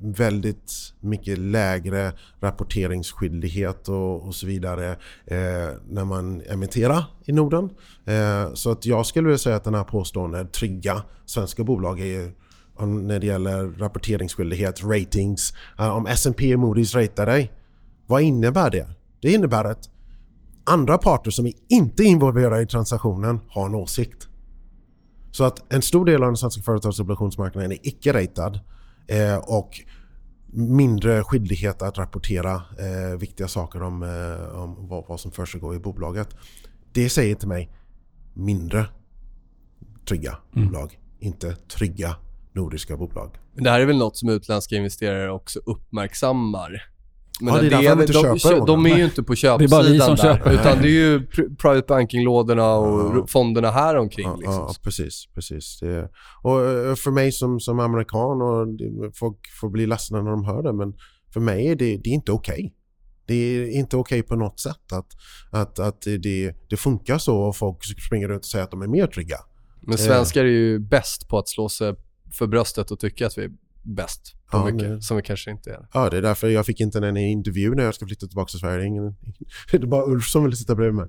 väldigt 0.01 0.73
mycket 1.01 1.39
lägre 1.39 2.13
rapporteringsskyldighet 2.41 3.89
och, 3.89 4.27
och 4.27 4.35
så 4.35 4.47
vidare 4.47 4.91
eh, 5.27 5.77
när 5.89 6.05
man 6.05 6.41
emitterar 6.41 7.05
i 7.25 7.33
Norden. 7.33 7.71
Eh, 8.05 8.55
så 8.55 8.71
att 8.71 8.87
jag 8.87 9.07
skulle 9.07 9.27
vilja 9.27 9.39
säga 9.39 9.57
att 9.57 9.65
den 9.65 9.75
här 9.75 9.85
påståendet 9.85 10.53
trygga 10.53 11.03
svenska 11.27 11.65
bolag 11.65 12.01
är 12.01 12.33
när 12.87 13.21
det 13.21 13.27
gäller 13.27 13.79
rapporteringsskyldighet, 13.79 14.85
ratings. 14.85 15.53
Eh, 15.79 15.97
om 15.97 16.07
S&P 16.07 16.55
och 16.55 16.61
Moody's 16.61 16.97
ratear 16.97 17.27
dig, 17.27 17.53
vad 18.07 18.23
innebär 18.23 18.71
det? 18.71 18.98
Det 19.21 19.33
innebär 19.33 19.65
att 19.65 19.91
andra 20.65 20.99
parter 20.99 21.31
som 21.31 21.53
inte 21.69 22.03
är 22.03 22.07
involverade 22.07 22.63
i 22.63 22.67
transaktionen 22.67 23.41
har 23.49 23.67
en 23.67 23.75
åsikt. 23.75 24.29
Så 25.31 25.45
att 25.45 25.73
en 25.73 25.83
stor 25.83 26.05
del 26.05 26.23
av 26.23 26.29
den 26.29 26.37
svenska 26.37 26.63
företagsobligationsmarknaden 26.63 27.73
är 27.73 27.79
icke-ratad 27.83 28.61
eh, 29.07 29.37
och 29.37 29.81
mindre 30.53 31.25
skyldighet 31.25 31.83
att 31.83 31.99
rapportera 31.99 32.55
eh, 32.55 33.19
viktiga 33.19 33.49
saker 33.49 33.83
om, 33.83 34.03
eh, 34.03 34.61
om 34.63 34.89
vad, 34.89 35.05
vad 35.09 35.21
som 35.21 35.31
försiggår 35.33 35.77
i 35.77 35.79
bolaget. 35.79 36.29
Det 36.93 37.09
säger 37.09 37.35
till 37.35 37.49
mig 37.49 37.71
mindre 38.35 38.87
trygga 40.09 40.39
mm. 40.57 40.69
bolag, 40.69 40.99
inte 41.19 41.55
trygga 41.55 42.17
nordiska 42.53 42.97
bolag. 42.97 43.39
Det 43.55 43.71
här 43.71 43.81
är 43.81 43.87
väl 43.87 43.99
något 43.99 44.17
som 44.17 44.29
utländska 44.29 44.77
investerare 44.77 45.31
också 45.31 45.61
uppmärksammar? 45.67 46.83
Men 47.41 47.55
ja, 47.55 47.61
det 47.61 47.67
är 47.67 47.71
därför 47.97 48.13
de, 48.13 48.33
inte 48.33 48.51
de, 48.51 48.67
de 48.67 48.87
är 48.87 48.97
ju 48.97 49.05
inte 49.05 49.23
på 49.23 49.35
köpsidan 49.35 49.85
Det 49.85 49.95
är 49.95 49.99
bara 49.99 50.07
som 50.07 50.17
där, 50.17 50.35
köper. 50.35 50.53
Utan 50.53 50.83
det 50.83 50.89
är 50.89 51.11
ju 51.11 51.27
private 51.57 51.85
banking-lådorna 51.89 52.75
och 52.75 53.17
ja. 53.17 53.27
fonderna 53.27 53.71
här 53.71 53.97
omkring. 53.97 54.29
Ja, 54.29 54.37
liksom. 54.37 54.55
ja 54.55 54.75
precis. 54.83 55.29
precis. 55.35 55.79
Det, 55.81 56.11
och 56.43 56.65
eh, 56.65 56.95
för 56.95 57.11
mig 57.11 57.33
som, 57.33 57.61
som 57.61 57.79
amerikan, 57.79 58.43
och 58.43 58.67
folk 59.15 59.37
får 59.61 59.71
bli 59.71 59.87
ledsna 59.87 60.23
när 60.23 60.31
de 60.31 60.45
hör 60.45 60.63
det, 60.63 60.73
men 60.73 60.95
för 61.33 61.41
mig 61.41 61.67
är 61.67 61.77
det, 61.77 61.97
det 61.97 62.11
är 62.11 62.15
inte 62.15 62.33
okej. 62.33 62.55
Okay. 62.55 62.71
Det 63.27 63.35
är 63.35 63.71
inte 63.71 63.97
okej 63.97 64.21
okay 64.21 64.29
på 64.29 64.37
något 64.37 64.61
sätt 64.61 64.93
att, 64.93 65.07
att, 65.51 65.79
att 65.79 66.03
det, 66.03 66.55
det 66.71 66.77
funkar 66.77 67.19
så 67.19 67.39
och 67.39 67.57
folk 67.57 67.77
springer 68.07 68.29
runt 68.29 68.41
och 68.41 68.45
säger 68.45 68.65
att 68.65 68.71
de 68.71 68.83
är 68.83 68.87
mer 68.87 69.07
trygga. 69.07 69.37
Men 69.81 69.99
svenskar 69.99 70.45
är 70.45 70.49
ju 70.49 70.79
bäst 70.79 71.29
på 71.29 71.39
att 71.39 71.49
slå 71.49 71.69
sig 71.69 71.95
för 72.33 72.47
bröstet 72.47 72.91
och 72.91 73.01
tycka 73.01 73.27
att 73.27 73.39
vi 73.39 73.43
är 73.43 73.51
bäst 73.89 74.35
på 74.51 74.57
Ja, 74.57 74.65
mycket, 74.65 74.89
det- 74.89 75.03
som 75.03 75.17
vi 75.17 75.23
kanske 75.23 75.51
inte 75.51 75.71
är. 75.71 75.87
Ja, 75.93 76.11
det 76.11 76.17
är 76.17 76.23
därför 76.23 76.49
jag 76.49 76.67
fick 76.67 76.81
inte 76.81 76.99
en 76.99 77.17
intervju 77.17 77.75
när 77.75 77.85
jag 77.85 77.95
ska 77.95 78.07
flytta 78.07 78.27
tillbaka 78.27 78.51
till 78.51 78.59
Sverige. 78.59 78.87
Ingen, 78.87 79.17
det 79.71 79.77
är 79.77 79.87
bara 79.87 80.05
Ulf 80.05 80.27
som 80.29 80.45
vill 80.45 80.57
sitta 80.57 80.75
bredvid 80.75 80.95
mig. 80.95 81.07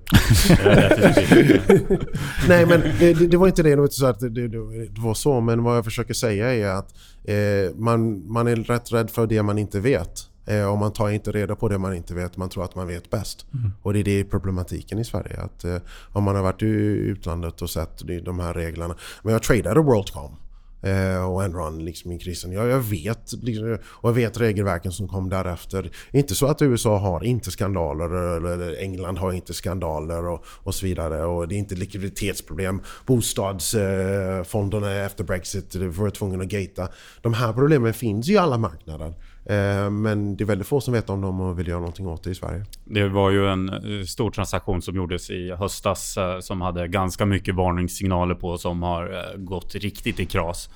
Nej, 2.48 2.66
men 2.66 2.80
det, 2.98 3.14
det, 3.30 3.36
var 3.36 3.46
inte 3.46 3.62
det. 3.62 3.70
Det 3.70 3.76
var 3.76 3.84
inte 3.84 3.94
så 3.96 4.06
att 4.06 4.20
det, 4.20 4.28
det, 4.28 4.48
det 4.48 5.00
var 5.00 5.14
så. 5.14 5.40
Men 5.40 5.62
vad 5.62 5.76
jag 5.76 5.84
försöker 5.84 6.14
säga 6.14 6.54
är 6.54 6.66
att 6.66 6.94
eh, 7.24 7.76
man, 7.76 8.32
man 8.32 8.46
är 8.46 8.56
rätt 8.56 8.92
rädd 8.92 9.10
för 9.10 9.26
det 9.26 9.42
man 9.42 9.58
inte 9.58 9.80
vet. 9.80 10.26
Eh, 10.46 10.70
och 10.72 10.78
man 10.78 10.92
tar 10.92 11.08
inte 11.10 11.32
reda 11.32 11.56
på 11.56 11.68
det 11.68 11.78
man 11.78 11.94
inte 11.96 12.14
vet. 12.14 12.36
Man 12.36 12.48
tror 12.48 12.64
att 12.64 12.74
man 12.74 12.86
vet 12.86 13.10
bäst. 13.10 13.46
Och 13.82 13.92
det 13.92 13.98
är 14.00 14.04
det 14.04 14.24
problematiken 14.24 14.98
i 14.98 15.04
Sverige. 15.04 15.40
Att 15.40 15.64
eh, 15.64 15.76
om 16.12 16.24
man 16.24 16.36
har 16.36 16.42
varit 16.42 16.62
i 16.62 16.66
utlandet 16.66 17.62
och 17.62 17.70
sett 17.70 17.98
de, 18.06 18.20
de 18.20 18.40
här 18.40 18.54
reglerna. 18.54 18.94
Men 19.22 19.32
jag 19.32 19.42
tradade 19.42 19.80
WorldCom. 19.80 20.36
Eh, 20.82 21.30
och 21.30 21.44
Enron 21.44 21.84
liksom 21.84 22.12
i 22.12 22.18
krisen. 22.18 22.52
Jag, 22.52 22.68
jag 22.68 22.80
vet 22.80 23.32
liksom, 23.42 23.78
och 23.84 24.08
jag 24.08 24.14
vet 24.14 24.40
regelverken 24.40 24.92
som 24.92 25.08
kom 25.08 25.28
därefter. 25.28 25.90
Inte 26.12 26.34
så 26.34 26.46
att 26.46 26.62
USA 26.62 26.98
har 26.98 27.24
inte 27.24 27.50
skandaler 27.50 28.36
eller 28.36 28.82
England 28.82 29.18
har 29.18 29.32
inte 29.32 29.54
skandaler 29.54 30.26
och, 30.26 30.44
och 30.46 30.74
så 30.74 30.86
vidare. 30.86 31.24
Och 31.24 31.48
det 31.48 31.54
är 31.54 31.58
inte 31.58 31.74
likviditetsproblem. 31.74 32.82
Bostadsfonderna 33.06 34.92
efter 34.92 35.24
Brexit 35.24 35.74
var 35.74 36.10
tvungna 36.10 36.44
att 36.44 36.50
gata. 36.50 36.88
De 37.20 37.34
här 37.34 37.52
problemen 37.52 37.94
finns 37.94 38.28
ju 38.28 38.32
i 38.32 38.38
alla 38.38 38.58
marknader. 38.58 39.14
Eh, 39.50 39.90
men 39.90 40.36
det 40.36 40.44
är 40.44 40.46
väldigt 40.46 40.66
få 40.66 40.80
som 40.80 40.94
vet 40.94 41.10
om 41.10 41.20
dem 41.20 41.40
och 41.40 41.58
vill 41.58 41.68
göra 41.68 41.78
någonting 41.78 42.06
åt 42.06 42.24
det 42.24 42.30
i 42.30 42.34
Sverige. 42.34 42.64
Det 42.84 43.08
var 43.08 43.30
ju 43.30 43.48
en 43.48 43.68
eh, 43.68 44.04
stor 44.04 44.30
transaktion 44.30 44.82
som 44.82 44.96
gjordes 44.96 45.30
i 45.30 45.50
höstas 45.50 46.16
eh, 46.16 46.40
som 46.40 46.60
hade 46.60 46.88
ganska 46.88 47.26
mycket 47.26 47.54
varningssignaler 47.54 48.34
på 48.34 48.58
som 48.58 48.82
har 48.82 49.36
gått 49.36 49.74
riktigt 49.74 50.20
i 50.20 50.26
kras. 50.26 50.70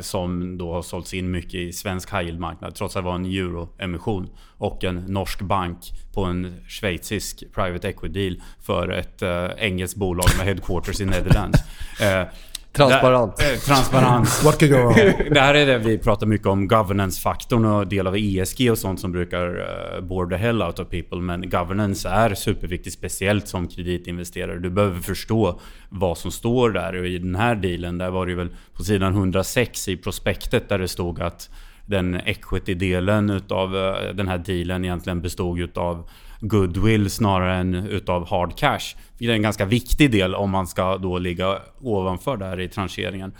Som 0.00 0.58
då 0.58 0.72
har 0.72 0.82
sålts 0.82 1.14
in 1.14 1.30
mycket 1.30 1.54
i 1.54 1.72
svensk 1.72 2.12
high 2.12 2.22
yield-marknad 2.22 2.74
trots 2.74 2.96
att 2.96 3.02
det 3.02 3.06
var 3.06 3.14
en 3.14 3.24
euroemission 3.24 4.28
och 4.58 4.84
en 4.84 4.96
norsk 4.96 5.40
bank 5.42 5.78
på 6.14 6.24
en 6.24 6.54
schweizisk 6.68 7.44
private 7.54 7.88
equity 7.88 8.28
deal 8.28 8.42
för 8.60 8.88
ett 8.88 9.22
engelskt 9.58 9.96
bolag 9.96 10.26
med 10.38 10.46
headquarters 10.46 11.00
i 11.00 11.04
Netherlands. 11.04 11.58
Transparent. 12.74 13.36
där- 13.36 13.52
eh, 13.52 13.58
transparens. 13.58 14.44
What 14.44 14.58
could 14.58 14.72
go 14.72 14.78
wrong? 14.78 14.94
Det 15.30 15.40
här 15.40 15.54
är 15.54 15.66
det 15.66 15.78
vi 15.78 15.98
pratar 15.98 16.26
mycket 16.26 16.46
om, 16.46 16.68
governance-faktorn 16.68 17.64
och 17.64 17.86
del 17.86 18.06
av 18.06 18.16
ESG 18.16 18.70
och 18.70 18.78
sånt 18.78 19.00
som 19.00 19.12
brukar 19.12 19.48
uh, 19.48 20.00
bore 20.00 20.36
the 20.36 20.42
hell 20.42 20.62
out 20.62 20.78
of 20.78 20.88
people. 20.88 21.18
Men 21.18 21.50
governance 21.50 22.08
är 22.08 22.34
superviktigt, 22.34 22.96
speciellt 22.96 23.48
som 23.48 23.68
kreditinvesterare. 23.68 24.58
Du 24.58 24.70
behöver 24.70 25.00
förstå 25.00 25.60
vad 25.88 26.18
som 26.18 26.30
står 26.30 26.70
där. 26.70 27.00
Och 27.00 27.06
i 27.06 27.18
den 27.18 27.34
här 27.34 27.54
dealen, 27.54 27.98
där 27.98 28.10
var 28.10 28.26
det 28.26 28.34
väl 28.34 28.48
på 28.76 28.84
sidan 28.84 29.12
106 29.12 29.88
i 29.88 29.96
prospektet 29.96 30.68
där 30.68 30.78
det 30.78 30.88
stod 30.88 31.20
att 31.20 31.50
den 31.86 32.14
equity-delen 32.14 33.30
utav 33.30 33.76
eh, 33.76 34.14
den 34.14 34.28
här 34.28 34.38
dealen 34.38 34.84
egentligen 34.84 35.20
bestod 35.20 35.60
utav 35.60 36.08
goodwill 36.40 37.10
snarare 37.10 37.56
än 37.56 37.74
utav 37.74 38.28
hard 38.28 38.58
cash. 38.58 38.96
Det 39.18 39.26
är 39.26 39.30
en 39.30 39.42
ganska 39.42 39.64
viktig 39.64 40.10
del 40.10 40.34
om 40.34 40.50
man 40.50 40.66
ska 40.66 40.98
då 40.98 41.18
ligga 41.18 41.58
ovanför 41.80 42.36
där 42.36 42.60
i 42.60 42.68
trancheringen. 42.68 43.32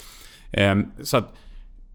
Ehm, 0.52 0.86
så 1.02 1.16
att, 1.16 1.34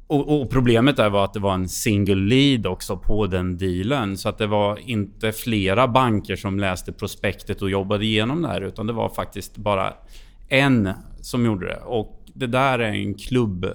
och, 0.08 0.42
och 0.42 0.50
problemet 0.50 0.98
där 0.98 1.10
var 1.10 1.26
att 1.26 1.34
det 1.34 1.40
var 1.40 1.54
en 1.54 1.70
single 1.70 2.16
lead 2.16 2.68
också 2.68 2.98
på 2.98 3.28
den 3.28 3.58
dealen. 3.58 4.18
Så 4.18 4.30
att 4.30 4.38
det 4.38 4.48
var 4.48 4.90
inte 4.90 5.32
flera 5.32 5.88
banker 5.88 6.36
som 6.36 6.60
läste 6.60 6.92
prospektet 6.92 7.62
och 7.62 7.70
jobbade 7.70 8.06
igenom 8.06 8.42
det 8.42 8.48
här. 8.48 8.62
Utan 8.62 8.88
det 8.88 8.94
var 8.94 9.10
faktiskt 9.10 9.58
bara 9.58 9.94
en 10.50 10.90
som 11.22 11.46
gjorde 11.46 11.66
det. 11.66 11.80
Och 11.86 12.24
det 12.34 12.48
där 12.48 12.80
är 12.80 12.92
en 12.92 13.14
klubb... 13.14 13.64
Eh, 13.64 13.70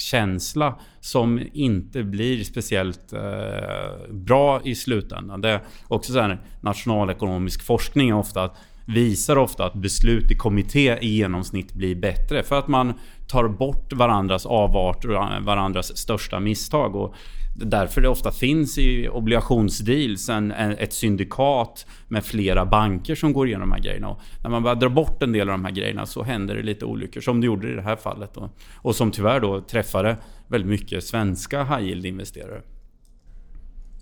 känsla 0.00 0.78
som 1.00 1.42
inte 1.52 2.02
blir 2.02 2.44
speciellt 2.44 3.12
eh, 3.12 4.10
bra 4.10 4.60
i 4.64 4.74
slutändan. 4.74 5.40
Det 5.40 5.48
är 5.48 5.60
också 5.88 6.12
så 6.12 6.20
här, 6.20 6.40
nationalekonomisk 6.60 7.62
forskning 7.62 8.14
ofta 8.14 8.44
att 8.44 8.56
visar 8.84 9.36
ofta 9.36 9.66
att 9.66 9.74
beslut 9.74 10.30
i 10.30 10.34
kommitté 10.34 10.98
i 11.00 11.08
genomsnitt 11.08 11.72
blir 11.72 11.94
bättre 11.94 12.42
för 12.42 12.58
att 12.58 12.68
man 12.68 12.94
tar 13.28 13.48
bort 13.48 13.92
varandras 13.92 14.46
avarter 14.46 15.10
och 15.10 15.44
varandras 15.44 15.96
största 15.96 16.40
misstag. 16.40 16.96
Och 16.96 17.14
därför 17.60 18.00
det 18.00 18.08
ofta 18.08 18.32
finns 18.32 18.78
i 18.78 19.08
obligationsdeals 19.08 20.28
en, 20.28 20.52
en, 20.52 20.72
ett 20.72 20.92
syndikat 20.92 21.86
med 22.08 22.24
flera 22.24 22.66
banker 22.66 23.14
som 23.14 23.32
går 23.32 23.46
igenom 23.46 23.68
de 23.68 23.74
här 23.74 23.82
grejerna. 23.82 24.08
Och 24.08 24.20
när 24.42 24.50
man 24.50 24.62
bara 24.62 24.74
drar 24.74 24.88
bort 24.88 25.22
en 25.22 25.32
del 25.32 25.48
av 25.48 25.58
de 25.58 25.64
här 25.64 25.72
grejerna 25.72 26.06
så 26.06 26.22
händer 26.22 26.54
det 26.54 26.62
lite 26.62 26.84
olyckor 26.84 27.20
som 27.20 27.40
det 27.40 27.46
gjorde 27.46 27.72
i 27.72 27.74
det 27.74 27.82
här 27.82 27.96
fallet. 27.96 28.36
Och, 28.36 28.48
och 28.76 28.96
som 28.96 29.10
tyvärr 29.10 29.40
då 29.40 29.60
träffade 29.60 30.16
väldigt 30.48 30.70
mycket 30.70 31.04
svenska 31.04 31.64
high 31.64 31.88
yield-investerare. 31.88 32.62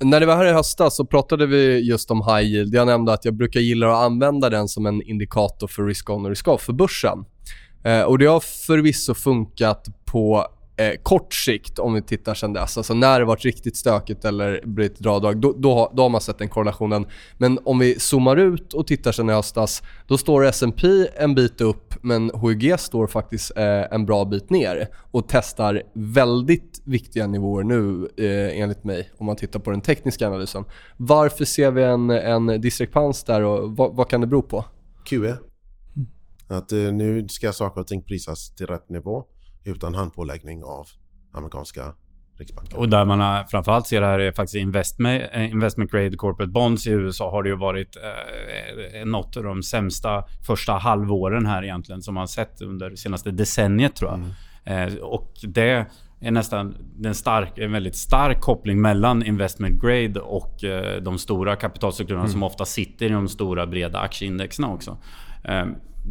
När 0.01 0.21
det 0.21 0.27
var 0.27 0.37
här 0.37 0.47
i 0.47 0.53
höstas 0.53 0.97
så 0.97 1.05
pratade 1.05 1.47
vi 1.47 1.79
just 1.89 2.11
om 2.11 2.19
high 2.19 2.43
yield. 2.43 2.75
Jag 2.75 2.87
nämnde 2.87 3.13
att 3.13 3.25
jag 3.25 3.35
brukar 3.35 3.61
gilla 3.61 3.91
att 3.91 4.05
använda 4.05 4.51
den 4.51 4.69
som 4.69 4.87
en 4.87 5.03
indikator 5.03 5.67
för 5.67 5.87
risk 5.87 6.11
on 6.11 6.25
och 6.25 6.31
risk 6.31 6.49
off 6.49 6.63
för 6.63 6.73
börsen. 6.73 7.25
Eh, 7.85 8.03
och 8.03 8.19
det 8.19 8.27
har 8.27 8.41
förvisso 8.41 9.15
funkat 9.15 9.87
på 10.05 10.47
eh, 10.79 10.93
kort 11.03 11.35
sikt 11.35 11.79
om 11.79 11.95
vi 11.95 12.03
tittar 12.03 12.35
sen 12.35 12.53
dess. 12.53 12.79
Alltså 12.79 12.95
när 12.95 13.21
det 13.21 13.27
varit 13.27 13.45
riktigt 13.45 13.77
stökigt 13.77 14.25
eller 14.25 14.61
blivit 14.67 14.99
dragdrag, 14.99 15.41
då, 15.41 15.53
då, 15.53 15.93
då 15.95 16.03
har 16.03 16.09
man 16.09 16.21
sett 16.21 16.39
den 16.39 16.49
korrelationen. 16.49 17.07
Men 17.39 17.59
om 17.65 17.79
vi 17.79 18.01
zoomar 18.01 18.37
ut 18.37 18.73
och 18.73 18.87
tittar 18.87 19.13
sen 19.13 19.31
i 19.31 19.33
höstas, 19.33 19.83
då 20.07 20.19
står 20.19 20.45
S&P 20.45 20.89
en 21.17 21.35
bit 21.35 21.61
upp 21.61 21.95
men 22.03 22.31
HUG 22.31 22.81
står 22.81 23.07
faktiskt 23.07 23.53
eh, 23.57 23.93
en 23.93 24.07
bra 24.07 24.25
bit 24.25 24.51
ner 24.51 24.89
och 25.11 25.25
testar 25.29 25.83
väldigt 25.93 26.83
viktiga 26.85 27.27
nivåer 27.27 27.65
nu 27.65 28.09
eh, 28.17 28.61
enligt 28.61 28.85
mig 28.85 29.11
om 29.19 29.27
man 29.27 29.37
tittar 29.37 29.61
på 29.61 29.71
den 29.71 29.81
tekniska 29.81 30.27
analysen. 30.27 30.65
Varför 30.97 31.45
ser 31.45 31.71
vi 31.71 31.83
en, 31.83 32.11
en 32.11 32.61
diskrepans 32.61 33.25
där 33.25 33.43
och 33.43 33.77
vad, 33.77 33.97
vad 33.97 34.09
kan 34.09 34.21
det 34.21 34.27
bero 34.27 34.43
på? 34.43 34.65
QE. 35.05 35.37
Att 36.49 36.73
eh, 36.73 36.79
nu 36.79 37.29
ska 37.29 37.53
saker 37.53 37.81
och 37.81 37.87
ting 37.87 38.03
prisas 38.03 38.55
till 38.55 38.67
rätt 38.67 38.89
nivå 38.89 39.25
utan 39.69 39.95
handpåläggning 39.95 40.65
av 40.65 40.87
amerikanska 41.33 41.95
riksbanken. 42.39 42.79
Och 42.79 42.89
där 42.89 43.05
man 43.05 43.47
framförallt 43.49 43.87
ser 43.87 44.01
det 44.01 44.07
här 44.07 44.19
är 44.19 44.33
faktiskt 44.33 44.55
investment, 44.55 45.25
eh, 45.33 45.51
investment 45.51 45.91
grade 45.91 46.17
corporate 46.17 46.53
bonds 46.53 46.87
i 46.87 46.91
USA 46.91 47.31
har 47.31 47.43
det 47.43 47.49
ju 47.49 47.57
varit 47.57 47.97
eh, 47.97 49.07
något 49.07 49.37
av 49.37 49.43
de 49.43 49.63
sämsta 49.63 50.25
första 50.47 50.73
halvåren 50.73 51.47
här 51.47 51.63
egentligen 51.65 52.03
som 52.03 52.15
man 52.15 52.29
sett 52.29 52.61
under 52.61 52.97
senaste 52.97 53.31
decenniet 53.31 53.97
tror 53.97 54.11
jag. 54.11 54.21
Eh, 54.69 54.95
och 54.95 55.33
det 55.43 55.87
är 56.21 56.31
nästan 56.31 56.77
en, 57.05 57.15
stark, 57.15 57.59
en 57.59 57.73
väldigt 57.73 57.97
stark 57.97 58.41
koppling 58.41 58.81
mellan 58.81 59.27
investment 59.27 59.83
grade 59.83 60.21
och 60.21 60.65
eh, 60.65 61.03
de 61.03 61.19
stora 61.19 61.57
kapitalstrukturerna 61.57 62.29
som 62.29 62.43
ofta 62.43 62.65
sitter 62.65 63.07
i 63.07 63.09
de 63.09 63.29
stora 63.29 63.67
breda 63.67 63.99
aktieindexen 63.99 64.65
också. 64.65 64.99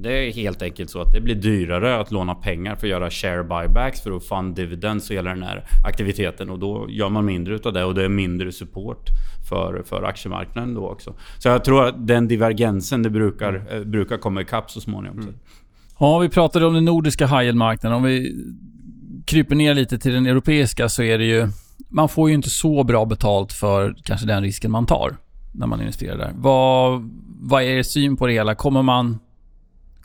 Det 0.01 0.12
är 0.12 0.34
helt 0.34 0.62
enkelt 0.62 0.89
så 0.89 1.01
att 1.01 1.12
det 1.12 1.22
blir 1.22 1.36
dyrare 1.36 2.00
att 2.00 2.12
låna 2.12 2.36
pengar 2.36 2.75
för 2.75 2.88
att 2.88 2.92
göra 2.92 3.10
share 3.10 3.44
buybacks 3.44 4.01
för 4.01 4.12
att 4.12 4.25
fund 4.25 4.56
dividends 4.56 5.10
och 5.10 5.16
hela 5.16 5.30
den 5.30 5.44
här 5.44 5.66
aktiviteten 5.86 6.50
och 6.50 6.60
då 6.60 6.86
gör 6.89 7.10
man 7.10 7.25
mindre 7.25 7.56
utav 7.56 7.74
det 7.74 7.84
och 7.84 7.96
det 7.96 8.04
är 8.04 8.10
mindre 8.10 8.51
support 8.51 9.10
för, 9.50 9.84
för 9.86 10.04
aktiemarknaden 10.04 10.74
då 10.74 10.89
också. 10.89 11.13
Så 11.38 11.48
jag 11.48 11.63
tror 11.63 11.88
att 11.88 12.08
den 12.08 12.27
divergensen 12.27 13.04
det 13.04 13.10
brukar, 13.10 13.68
eh, 13.72 13.84
brukar 13.84 14.18
komma 14.18 14.42
ikapp 14.42 14.72
så 14.72 14.82
småningom. 14.82 15.22
Så. 15.22 15.30
Ja, 16.00 16.20
vi 16.20 16.30
pratade 16.30 16.66
om 16.66 16.74
den 16.74 16.86
nordiska 16.86 17.27
high 17.27 17.44
yield-marknaden. 17.44 17.98
Om 17.98 18.04
vi 18.04 18.36
kryper 19.25 19.56
ner 19.56 19.74
lite 19.74 20.00
till 20.00 20.13
den 20.13 20.25
europeiska 20.25 20.89
så 20.89 21.04
är 21.04 21.18
det 21.18 21.25
ju... 21.25 21.48
Man 21.89 22.10
får 22.10 22.30
ju 22.30 22.36
inte 22.36 22.50
så 22.50 22.84
bra 22.84 23.06
betalt 23.06 23.54
för 23.54 23.96
kanske 24.04 24.27
den 24.27 24.44
risken 24.44 24.72
man 24.72 24.86
tar 24.86 25.18
när 25.51 25.68
man 25.68 25.80
investerar 25.80 26.18
där. 26.18 26.32
Vad, 26.36 27.10
vad 27.39 27.63
är 27.63 27.68
er 27.68 27.84
syn 27.84 28.18
på 28.18 28.27
det 28.27 28.34
hela? 28.34 28.56
Kommer 28.56 28.82
man 28.82 29.20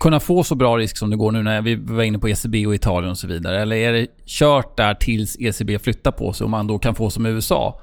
kunna 0.02 0.20
få 0.20 0.44
så 0.44 0.54
bra 0.54 0.78
risk 0.78 0.96
som 0.96 1.10
det 1.10 1.16
går 1.16 1.32
nu 1.32 1.42
när 1.42 1.62
vi 1.62 1.74
var 1.74 2.02
inne 2.02 2.18
på 2.18 2.28
ECB 2.28 2.66
och 2.66 2.74
Italien 2.74 3.10
och 3.10 3.18
så 3.18 3.26
vidare? 3.26 3.62
Eller 3.62 3.76
är 3.76 3.92
det 3.92 4.06
kört 4.26 4.76
där 4.76 4.94
tills 4.94 5.36
ECB 5.40 5.78
flyttar 5.78 6.12
på 6.12 6.32
sig 6.32 6.44
och 6.44 6.50
man 6.50 6.66
då 6.66 6.78
kan 6.78 6.94
få 6.94 7.10
som 7.10 7.26
USA 7.26 7.80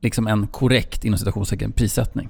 liksom 0.00 0.26
en 0.26 0.46
korrekt 0.46 1.04
inom 1.04 1.18
citationstecken 1.18 1.72
prissättning? 1.72 2.28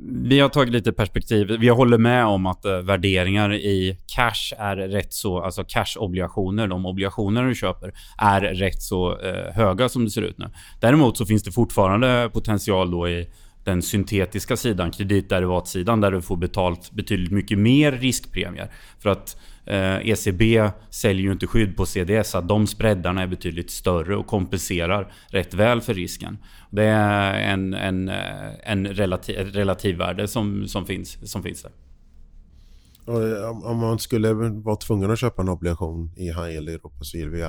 Vi 0.00 0.40
har 0.40 0.48
tagit 0.48 0.72
lite 0.72 0.92
perspektiv. 0.92 1.56
Vi 1.60 1.68
håller 1.68 1.98
med 1.98 2.26
om 2.26 2.46
att 2.46 2.64
eh, 2.64 2.78
värderingar 2.78 3.54
i 3.54 3.98
cash 4.06 4.54
är 4.58 4.76
rätt 4.76 5.12
så... 5.12 5.42
Alltså 5.42 5.64
cash-obligationer, 5.64 6.66
de 6.66 6.86
obligationer 6.86 7.44
du 7.44 7.54
köper, 7.54 7.92
är 8.18 8.40
rätt 8.40 8.82
så 8.82 9.20
eh, 9.20 9.54
höga 9.54 9.88
som 9.88 10.04
det 10.04 10.10
ser 10.10 10.22
ut 10.22 10.38
nu. 10.38 10.46
Däremot 10.80 11.16
så 11.16 11.26
finns 11.26 11.42
det 11.42 11.52
fortfarande 11.52 12.30
potential 12.32 12.90
då 12.90 13.08
i 13.08 13.28
den 13.68 13.82
syntetiska 13.82 14.56
sidan, 14.56 14.90
kreditderivatsidan, 14.90 16.00
där 16.00 16.10
du 16.10 16.22
får 16.22 16.36
betalt 16.36 16.92
betydligt 16.92 17.32
mycket 17.32 17.58
mer 17.58 17.92
riskpremier. 17.92 18.72
För 18.98 19.10
att 19.10 19.36
eh, 19.66 20.08
ECB 20.08 20.70
säljer 20.90 21.22
ju 21.22 21.32
inte 21.32 21.46
skydd 21.46 21.76
på 21.76 21.86
CDS, 21.86 22.30
så 22.30 22.38
att 22.38 22.48
de 22.48 22.66
spreadarna 22.66 23.22
är 23.22 23.26
betydligt 23.26 23.70
större 23.70 24.16
och 24.16 24.26
kompenserar 24.26 25.12
rätt 25.28 25.54
väl 25.54 25.80
för 25.80 25.94
risken. 25.94 26.38
Det 26.70 26.84
är 26.84 27.52
en, 27.52 27.74
en, 27.74 28.08
eh, 28.08 28.72
en 28.72 28.86
relativ, 28.86 29.38
ett 29.38 29.54
relativvärde 29.54 30.28
som, 30.28 30.68
som, 30.68 30.86
finns, 30.86 31.30
som 31.30 31.42
finns 31.42 31.62
där. 31.62 31.72
Eh, 33.08 33.66
om 33.66 33.78
man 33.78 33.98
skulle 33.98 34.32
vara 34.32 34.76
tvungen 34.76 35.10
att 35.10 35.18
köpa 35.18 35.42
en 35.42 35.48
obligation 35.48 36.10
i 36.16 36.24
high 36.24 36.50
yield 36.50 36.68
i 36.68 36.72
Europa 36.72 37.04
så 37.04 37.18
vill 37.18 37.30
vi 37.30 37.44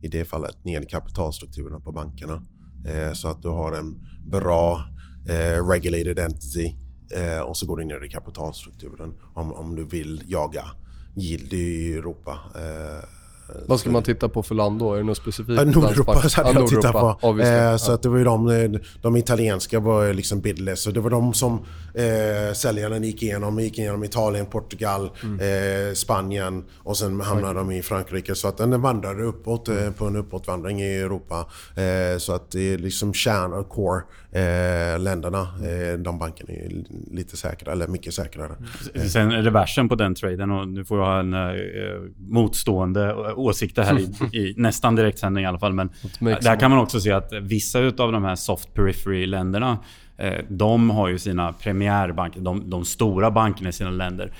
i 0.00 0.08
det 0.08 0.24
fallet 0.24 0.64
ner 0.64 0.82
kapitalstrukturerna 0.82 1.80
på 1.80 1.92
bankerna. 1.92 2.42
Eh, 2.86 3.12
så 3.12 3.28
att 3.28 3.42
du 3.42 3.48
har 3.48 3.72
en 3.72 4.06
bra 4.26 4.84
eh, 5.30 5.68
regulated 5.68 6.18
entity 6.18 6.74
eh, 7.14 7.40
och 7.40 7.56
så 7.56 7.66
går 7.66 7.76
du 7.76 7.84
ner 7.84 8.04
i 8.04 8.08
kapitalstrukturen 8.08 9.14
om, 9.34 9.52
om 9.52 9.76
du 9.76 9.84
vill 9.84 10.22
jaga 10.26 10.64
yield 11.16 11.52
i 11.52 11.92
Europa. 11.92 12.38
Eh, 12.54 13.04
vad 13.66 13.80
ska 13.80 13.90
man 13.90 14.02
titta 14.02 14.28
på 14.28 14.42
för 14.42 14.54
land 14.54 14.78
då? 14.78 14.94
Är 14.94 14.98
det 14.98 15.04
något 15.04 15.16
specifikt? 15.16 15.58
Ja, 15.58 15.64
Nordeuropa 15.64 16.12
hade 16.12 16.60
jag 16.60 16.68
tittat 16.68 17.20
på. 17.20 17.40
Eh, 17.40 17.76
så 17.76 17.92
att 17.92 18.02
det 18.02 18.08
var 18.08 18.18
ju 18.18 18.24
de, 18.24 18.78
de 19.02 19.16
italienska 19.16 19.80
var 19.80 20.12
liksom 20.12 20.40
bidless. 20.40 20.84
Det 20.84 21.00
var 21.00 21.10
de 21.10 21.34
som 21.34 21.64
eh, 21.94 22.54
säljarna 22.54 22.98
gick 22.98 23.22
igenom. 23.22 23.60
gick 23.60 23.78
igenom 23.78 24.04
Italien, 24.04 24.46
Portugal, 24.46 25.10
mm. 25.22 25.40
eh, 25.88 25.94
Spanien 25.94 26.64
och 26.78 26.96
sen 26.96 27.20
hamnade 27.20 27.54
de 27.54 27.70
i 27.70 27.82
Frankrike. 27.82 28.34
Så 28.34 28.48
att 28.48 28.56
den 28.56 28.80
vandrade 28.80 29.22
uppåt 29.22 29.68
eh, 29.68 29.90
på 29.90 30.04
en 30.04 30.16
uppåtvandring 30.16 30.80
i 30.82 30.96
Europa. 30.96 31.46
Eh, 31.76 32.18
så 32.18 32.32
att 32.32 32.50
det 32.50 32.74
är 32.74 32.78
liksom 32.78 33.14
kärn 33.14 33.52
och 33.52 33.68
core 33.68 34.02
eh, 34.32 34.98
länderna. 34.98 35.40
Eh, 35.40 35.98
de 35.98 36.18
bankerna 36.18 36.52
är 36.52 36.84
lite 37.10 37.36
säkrare, 37.36 37.72
eller 37.72 37.88
mycket 37.88 38.14
säkrare. 38.14 38.52
Sen 39.08 39.32
reversen 39.32 39.88
på 39.88 39.94
den 39.94 40.14
traden 40.14 40.50
och 40.50 40.68
nu 40.68 40.84
får 40.84 40.98
jag 40.98 41.06
ha 41.06 41.20
en 41.20 41.34
motstående 42.16 43.14
åsikter 43.40 43.82
här 43.82 43.98
i, 43.98 44.10
i 44.38 44.54
nästan 44.56 44.96
direktsändning 44.96 45.44
i 45.44 45.46
alla 45.46 45.58
fall. 45.58 45.72
Men 45.72 45.90
där 46.20 46.60
kan 46.60 46.70
man 46.70 46.80
också 46.80 47.00
se 47.00 47.12
att 47.12 47.32
vissa 47.32 47.78
utav 47.78 48.12
de 48.12 48.24
här 48.24 48.36
soft 48.36 48.74
periphery-länderna 48.74 49.78
eh, 50.18 50.34
de 50.48 50.90
har 50.90 51.08
ju 51.08 51.18
sina 51.18 51.52
premiärbanker, 51.52 52.40
de, 52.40 52.70
de 52.70 52.84
stora 52.84 53.30
bankerna 53.30 53.68
i 53.68 53.72
sina 53.72 53.90
länder. 53.90 54.32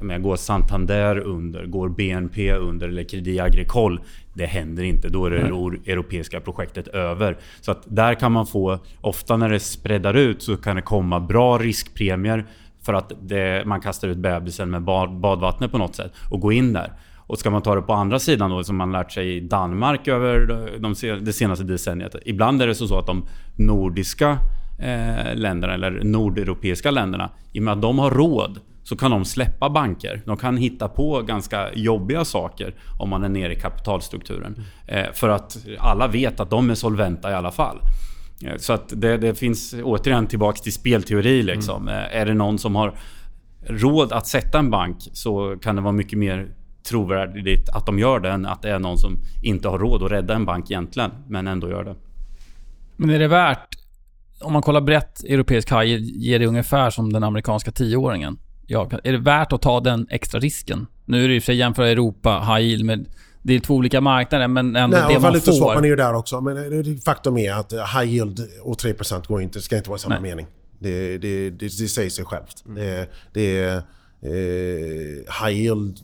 Men 0.00 0.22
går 0.22 0.36
Santander 0.36 1.18
under, 1.18 1.66
går 1.66 1.88
BNP 1.88 2.52
under 2.52 2.88
eller 2.88 3.04
Credit 3.04 3.40
Agricole. 3.40 4.00
Det 4.34 4.46
händer 4.46 4.82
inte. 4.82 5.08
Då 5.08 5.26
är 5.26 5.30
det 5.30 5.38
det 5.38 5.92
europeiska 5.92 6.40
projektet 6.40 6.88
över. 6.88 7.38
Så 7.60 7.70
att 7.70 7.82
där 7.86 8.14
kan 8.14 8.32
man 8.32 8.46
få, 8.46 8.78
ofta 9.00 9.36
när 9.36 9.48
det 9.48 9.60
spreadar 9.60 10.14
ut 10.14 10.42
så 10.42 10.56
kan 10.56 10.76
det 10.76 10.82
komma 10.82 11.20
bra 11.20 11.58
riskpremier 11.58 12.46
för 12.82 12.94
att 12.94 13.12
det, 13.22 13.62
man 13.66 13.80
kastar 13.80 14.08
ut 14.08 14.18
bebisen 14.18 14.70
med 14.70 14.82
bad, 14.82 15.20
badvattnet 15.20 15.72
på 15.72 15.78
något 15.78 15.96
sätt 15.96 16.12
och 16.30 16.40
gå 16.40 16.52
in 16.52 16.72
där. 16.72 16.92
Och 17.26 17.38
ska 17.38 17.50
man 17.50 17.62
ta 17.62 17.74
det 17.74 17.82
på 17.82 17.92
andra 17.92 18.18
sidan 18.18 18.50
då, 18.50 18.64
som 18.64 18.76
man 18.76 18.92
lärt 18.92 19.12
sig 19.12 19.36
i 19.36 19.40
Danmark 19.40 20.08
över 20.08 20.46
de, 20.78 20.94
det 21.24 21.32
senaste 21.32 21.64
decenniet. 21.64 22.16
Ibland 22.24 22.62
är 22.62 22.66
det 22.66 22.74
så 22.74 22.98
att 22.98 23.06
de 23.06 23.26
nordiska 23.56 24.38
eh, 24.78 25.34
länderna, 25.34 25.74
eller 25.74 26.00
nordeuropeiska 26.04 26.90
länderna, 26.90 27.30
i 27.52 27.58
och 27.58 27.62
med 27.62 27.72
att 27.72 27.82
de 27.82 27.98
har 27.98 28.10
råd, 28.10 28.60
så 28.82 28.96
kan 28.96 29.10
de 29.10 29.24
släppa 29.24 29.70
banker. 29.70 30.22
De 30.24 30.36
kan 30.36 30.56
hitta 30.56 30.88
på 30.88 31.22
ganska 31.22 31.72
jobbiga 31.74 32.24
saker 32.24 32.74
om 32.98 33.10
man 33.10 33.24
är 33.24 33.28
nere 33.28 33.52
i 33.52 33.60
kapitalstrukturen. 33.60 34.64
Eh, 34.86 35.12
för 35.12 35.28
att 35.28 35.66
alla 35.78 36.06
vet 36.06 36.40
att 36.40 36.50
de 36.50 36.70
är 36.70 36.74
solventa 36.74 37.30
i 37.30 37.34
alla 37.34 37.50
fall. 37.50 37.78
Eh, 38.44 38.56
så 38.56 38.72
att 38.72 38.92
det, 39.00 39.16
det, 39.16 39.34
finns 39.34 39.74
återigen 39.82 40.26
tillbaks 40.26 40.60
till 40.60 40.72
spelteori. 40.72 41.42
Liksom. 41.42 41.88
Mm. 41.88 41.94
Eh, 41.94 42.20
är 42.20 42.26
det 42.26 42.34
någon 42.34 42.58
som 42.58 42.76
har 42.76 42.94
råd 43.66 44.12
att 44.12 44.26
sätta 44.26 44.58
en 44.58 44.70
bank 44.70 44.96
så 45.12 45.56
kan 45.62 45.76
det 45.76 45.82
vara 45.82 45.92
mycket 45.92 46.18
mer 46.18 46.48
trovärdigt 46.88 47.68
att 47.68 47.86
de 47.86 47.98
gör 47.98 48.20
det 48.20 48.30
än 48.30 48.46
att 48.46 48.62
det 48.62 48.70
är 48.70 48.78
någon 48.78 48.98
som 48.98 49.18
inte 49.42 49.68
har 49.68 49.78
råd 49.78 50.02
att 50.02 50.10
rädda 50.10 50.34
en 50.34 50.44
bank 50.44 50.70
egentligen, 50.70 51.10
men 51.28 51.46
ändå 51.46 51.68
gör 51.68 51.84
det. 51.84 51.94
Men 52.96 53.10
är 53.10 53.18
det 53.18 53.28
värt, 53.28 53.68
om 54.40 54.52
man 54.52 54.62
kollar 54.62 54.80
brett, 54.80 55.24
europeisk 55.24 55.72
high 55.72 55.96
ger 56.00 56.38
det 56.38 56.46
ungefär 56.46 56.90
som 56.90 57.12
den 57.12 57.24
amerikanska 57.24 57.70
tioåringen. 57.70 58.38
Ja, 58.66 58.90
är 59.04 59.12
det 59.12 59.18
värt 59.18 59.52
att 59.52 59.62
ta 59.62 59.80
den 59.80 60.06
extra 60.10 60.40
risken? 60.40 60.86
Nu 61.04 61.24
är 61.24 61.28
det 61.28 61.34
i 61.34 61.38
och 61.38 61.42
för 61.42 61.46
sig 61.46 61.56
jämföra 61.56 61.88
Europa, 61.88 62.40
high 62.40 62.66
yield 62.66 62.84
med 62.84 63.06
det 63.46 63.54
är 63.54 63.60
två 63.60 63.74
olika 63.74 64.00
marknader 64.00 64.48
men 64.48 64.76
ändå 64.76 64.96
Nej, 64.96 65.14
det 65.14 65.20
man 65.20 65.40
får. 65.40 65.52
Swapan 65.52 65.84
är 65.84 65.88
ju 65.88 65.96
där 65.96 66.14
också. 66.14 66.40
Men 66.40 66.98
faktum 67.00 67.36
är 67.36 67.52
att 67.52 67.72
high 67.72 68.12
yield 68.14 68.40
och 68.62 68.78
3% 68.78 69.26
går 69.26 69.42
inte, 69.42 69.60
ska 69.60 69.76
inte 69.76 69.90
vara 69.90 69.98
samma 69.98 70.14
Nej. 70.14 70.30
mening. 70.30 70.46
Det, 70.78 71.18
det, 71.18 71.50
det, 71.50 71.66
det 71.78 71.88
säger 71.88 72.10
sig 72.10 72.24
självt. 72.24 72.64
Mm. 72.66 72.76
Det, 72.76 73.08
det, 73.32 73.82
eh, 74.24 75.44
high 75.44 75.60
yield. 75.60 75.98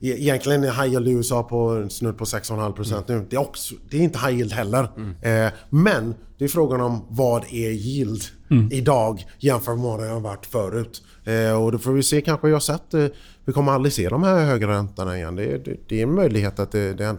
E, 0.00 0.12
egentligen 0.12 0.64
är 0.64 0.70
high 0.70 0.92
yield 0.92 1.08
i 1.08 1.10
USA 1.10 1.42
på 1.42 1.88
snudd 1.90 2.18
på 2.18 2.24
6,5% 2.24 2.92
mm. 2.92 3.20
nu. 3.20 3.26
Det 3.30 3.36
är, 3.36 3.40
också, 3.40 3.74
det 3.90 3.96
är 3.96 4.00
inte 4.00 4.18
high 4.18 4.34
yield 4.34 4.52
heller. 4.52 4.88
Mm. 4.96 5.46
Eh, 5.46 5.52
men 5.70 6.14
det 6.38 6.44
är 6.44 6.48
frågan 6.48 6.80
om 6.80 7.06
vad 7.08 7.44
är 7.44 7.70
yield 7.70 8.22
mm. 8.50 8.72
idag 8.72 9.24
jämfört 9.38 9.76
med 9.76 9.84
vad 9.84 10.00
det 10.00 10.08
har 10.08 10.20
varit 10.20 10.46
förut. 10.46 11.02
Eh, 11.24 11.62
och 11.62 11.72
då 11.72 11.78
får 11.78 11.92
vi 11.92 12.02
se 12.02 12.20
kanske, 12.20 12.48
jag 12.48 12.54
har 12.54 12.60
sett, 12.60 12.94
eh, 12.94 13.06
vi 13.44 13.52
kommer 13.52 13.72
aldrig 13.72 13.92
se 13.92 14.08
de 14.08 14.22
här 14.22 14.44
höga 14.44 14.68
räntorna 14.68 15.16
igen. 15.16 15.36
Det, 15.36 15.64
det, 15.64 15.76
det 15.88 15.98
är 15.98 16.02
en 16.02 16.14
möjlighet 16.14 16.58
att 16.58 16.72
det, 16.72 16.94
det, 16.94 17.04
eh, 17.04 17.16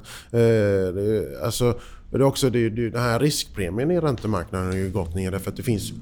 det 0.93 1.37
det 2.11 2.17
är 2.17 2.23
också 2.23 2.49
det, 2.49 2.69
det, 2.69 2.89
den 2.89 3.01
här 3.01 3.19
riskpremien 3.19 3.91
i 3.91 3.99
räntemarknaden 3.99 4.67
har 4.67 4.75
ju 4.75 4.91
gått 4.91 5.15
ner 5.15 5.31
därför 5.31 5.51
att 5.51 5.57
det 5.57 5.63
finns 5.63 5.93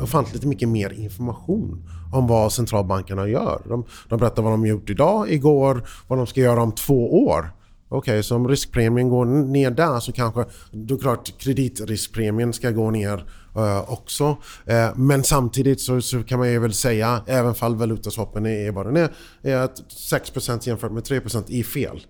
ofantligt 0.00 0.44
mycket 0.44 0.68
mer 0.68 0.92
information 0.92 1.88
om 2.12 2.26
vad 2.26 2.52
centralbankerna 2.52 3.28
gör. 3.28 3.62
De, 3.68 3.84
de 4.08 4.18
berättar 4.18 4.42
vad 4.42 4.52
de 4.52 4.66
gjort 4.66 4.90
idag, 4.90 5.30
igår, 5.30 5.88
vad 6.06 6.18
de 6.18 6.26
ska 6.26 6.40
göra 6.40 6.62
om 6.62 6.72
två 6.72 7.26
år. 7.26 7.50
Okej, 7.88 8.12
okay, 8.12 8.22
så 8.22 8.36
om 8.36 8.48
riskpremien 8.48 9.08
går 9.08 9.24
ner 9.24 9.70
där 9.70 10.00
så 10.00 10.12
kanske 10.12 10.44
då 10.70 10.94
är 10.94 10.98
klart 10.98 11.38
kreditriskpremien 11.38 12.52
ska 12.52 12.70
gå 12.70 12.90
ner 12.90 13.24
uh, 13.56 13.92
också. 13.92 14.24
Uh, 14.70 14.96
men 14.96 15.24
samtidigt 15.24 15.80
så, 15.80 16.00
så, 16.00 16.22
kan 16.22 16.38
man 16.38 16.50
ju 16.50 16.58
väl 16.58 16.72
säga, 16.72 17.22
även 17.26 17.54
fall 17.54 17.76
valutaswappen 17.76 18.46
är 18.46 18.72
vad 18.72 18.86
den 18.86 18.96
är, 18.96 19.10
är 19.42 19.56
att 19.56 19.82
6% 20.10 20.68
jämfört 20.68 20.92
med 20.92 21.02
3% 21.02 21.44
är 21.48 21.62
fel. 21.62 22.00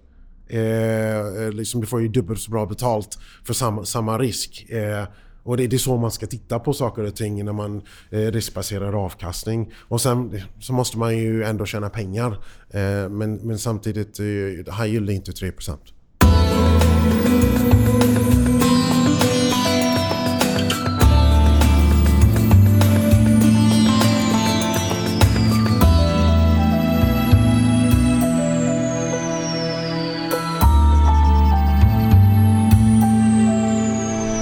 Eh, 0.49 1.43
eh, 1.43 1.53
liksom 1.53 1.81
du 1.81 1.87
får 1.87 2.03
ju 2.03 2.09
dubbelt 2.09 2.41
så 2.41 2.51
bra 2.51 2.67
betalt 2.67 3.19
för 3.45 3.55
samma, 3.55 3.85
samma 3.85 4.19
risk. 4.19 4.71
Eh, 4.71 5.05
och 5.43 5.57
det, 5.57 5.73
är 5.73 5.79
så 5.79 5.97
man 5.97 6.11
ska 6.11 6.27
titta 6.27 6.59
på 6.59 6.73
saker 6.73 7.05
och 7.05 7.17
ting 7.17 7.45
när 7.45 7.53
man 7.53 7.83
eh, 8.11 8.19
riskbaserar 8.19 9.05
avkastning. 9.05 9.73
Och 9.79 10.01
sen 10.01 10.43
så 10.61 10.73
måste 10.73 10.99
man 10.99 11.19
ju 11.19 11.45
ändå 11.45 11.67
tjäna 11.67 11.91
pengar. 11.91 12.33
Eh, 12.71 13.09
men, 13.09 13.35
men 13.35 13.59
samtidigt, 13.59 14.21
eh, 14.21 14.25
high 14.79 14.87
yield 14.87 15.11
är 15.11 15.15
inte 15.15 15.33
3%. 15.33 15.77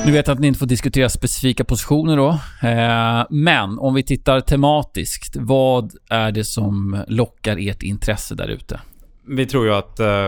Nu 0.06 0.12
vet 0.12 0.26
jag 0.26 0.34
att 0.34 0.40
ni 0.40 0.46
inte 0.46 0.58
får 0.58 0.66
diskutera 0.66 1.08
specifika 1.08 1.64
positioner 1.64 2.16
då. 2.16 2.28
Eh, 2.68 3.26
men 3.30 3.78
om 3.78 3.94
vi 3.94 4.02
tittar 4.02 4.40
tematiskt, 4.40 5.36
vad 5.36 5.92
är 6.10 6.32
det 6.32 6.44
som 6.44 7.04
lockar 7.08 7.68
ert 7.68 7.82
intresse 7.82 8.34
där 8.34 8.48
ute? 8.48 8.80
Vi 9.28 9.46
tror 9.46 9.66
ju 9.66 9.74
att 9.74 10.00
eh, 10.00 10.26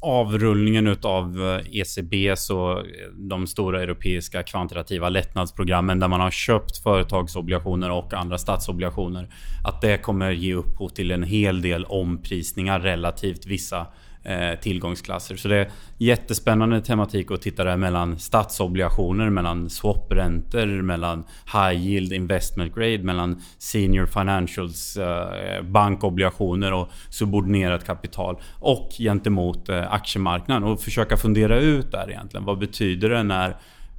avrullningen 0.00 0.86
utav 0.86 1.36
ECBs 1.72 2.50
och 2.50 2.70
eh, 2.78 2.84
de 3.14 3.46
stora 3.46 3.82
europeiska 3.82 4.42
kvantitativa 4.42 5.08
lättnadsprogrammen 5.08 6.00
där 6.00 6.08
man 6.08 6.20
har 6.20 6.30
köpt 6.30 6.78
företagsobligationer 6.78 7.90
och 7.90 8.14
andra 8.14 8.38
statsobligationer. 8.38 9.28
Att 9.64 9.80
det 9.80 9.98
kommer 9.98 10.30
ge 10.30 10.54
upphov 10.54 10.88
till 10.88 11.10
en 11.10 11.22
hel 11.22 11.62
del 11.62 11.84
omprisningar 11.84 12.80
relativt 12.80 13.46
vissa 13.46 13.78
Eh, 13.80 13.86
Eh, 14.28 14.58
tillgångsklasser. 14.60 15.36
Så 15.36 15.48
det 15.48 15.56
är 15.56 15.70
jättespännande 15.98 16.80
tematik 16.80 17.30
att 17.30 17.42
titta 17.42 17.64
där 17.64 17.76
mellan 17.76 18.18
statsobligationer, 18.18 19.30
mellan 19.30 19.70
swapräntor, 19.70 20.82
mellan 20.82 21.24
high 21.52 21.86
yield 21.86 22.12
investment 22.12 22.74
grade, 22.74 23.02
mellan 23.02 23.42
senior 23.58 24.06
financials, 24.06 24.96
eh, 24.96 25.62
bankobligationer 25.62 26.72
och 26.72 26.88
subordinerat 27.10 27.84
kapital 27.86 28.40
och 28.60 28.88
gentemot 28.98 29.68
eh, 29.68 29.92
aktiemarknaden 29.92 30.64
och 30.64 30.80
försöka 30.80 31.16
fundera 31.16 31.58
ut 31.60 31.92
där 31.92 32.10
egentligen. 32.10 32.46
Vad 32.46 32.58
betyder 32.58 33.08
det 33.10 33.22
när 33.22 33.56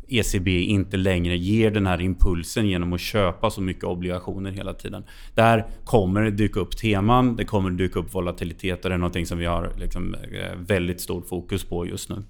ECB 0.08 0.62
inte 0.62 0.98
längre 0.98 1.38
ger 1.38 1.72
den 1.72 1.88
här 1.88 2.02
impulsen 2.02 2.68
genom 2.68 2.94
att 2.94 3.02
köpa 3.02 3.50
så 3.50 3.62
mycket 3.62 3.84
obligationer 3.84 4.52
hela 4.52 4.74
tiden. 4.74 5.04
Där 5.36 5.68
kommer 5.86 6.22
det 6.22 6.32
dyka 6.32 6.60
upp 6.60 6.78
teman, 6.78 7.36
det 7.36 7.46
kommer 7.46 7.70
dyka 7.70 8.00
upp 8.00 8.14
volatilitet 8.14 8.84
och 8.84 8.90
det 8.90 8.96
är 8.96 9.00
någonting 9.00 9.26
som 9.26 9.38
vi 9.38 9.46
har 9.46 9.74
liksom 9.78 10.14
eh, 10.14 10.56
väldigt 10.58 11.02
stort 11.02 11.28
fokus 11.28 11.64
på 11.64 11.86
just 11.86 12.10
nu. 12.10 12.24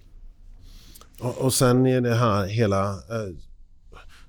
Och, 1.20 1.38
och 1.38 1.54
sen 1.54 1.86
är 1.86 2.02
det 2.02 2.16
här 2.16 2.48
hela... 2.48 2.90
Eh, 2.90 3.36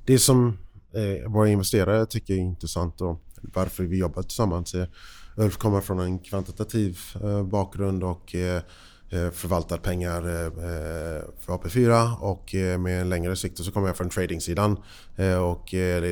det 0.06 0.18
som 0.18 0.58
eh, 0.94 1.30
våra 1.30 1.48
investerare 1.48 2.06
tycker 2.06 2.34
är 2.34 2.38
intressant 2.38 3.00
och 3.00 3.22
varför 3.42 3.84
vi 3.84 3.98
jobbar 3.98 4.22
tillsammans. 4.22 4.74
är... 4.74 4.88
Ulf 5.36 5.56
kommer 5.56 5.80
från 5.80 5.98
en 5.98 6.18
kvantitativ 6.18 6.98
bakgrund 7.50 8.04
och 8.04 8.34
Eh, 9.10 9.30
förvaltar 9.30 9.30
förvaltat 9.30 9.82
pengar 9.82 10.22
eh, 10.28 10.46
eh, 10.46 11.22
för 11.38 11.52
AP4 11.52 12.16
och 12.20 12.54
med 12.80 13.00
en 13.00 13.08
längre 13.08 13.36
sikt 13.36 13.64
så 13.64 13.72
kommer 13.72 13.86
jag 13.86 13.96
från 13.96 14.08
tradingsidan. 14.08 14.82
Eh, 15.18 15.38
och 15.38 15.74
eh, 15.74 16.02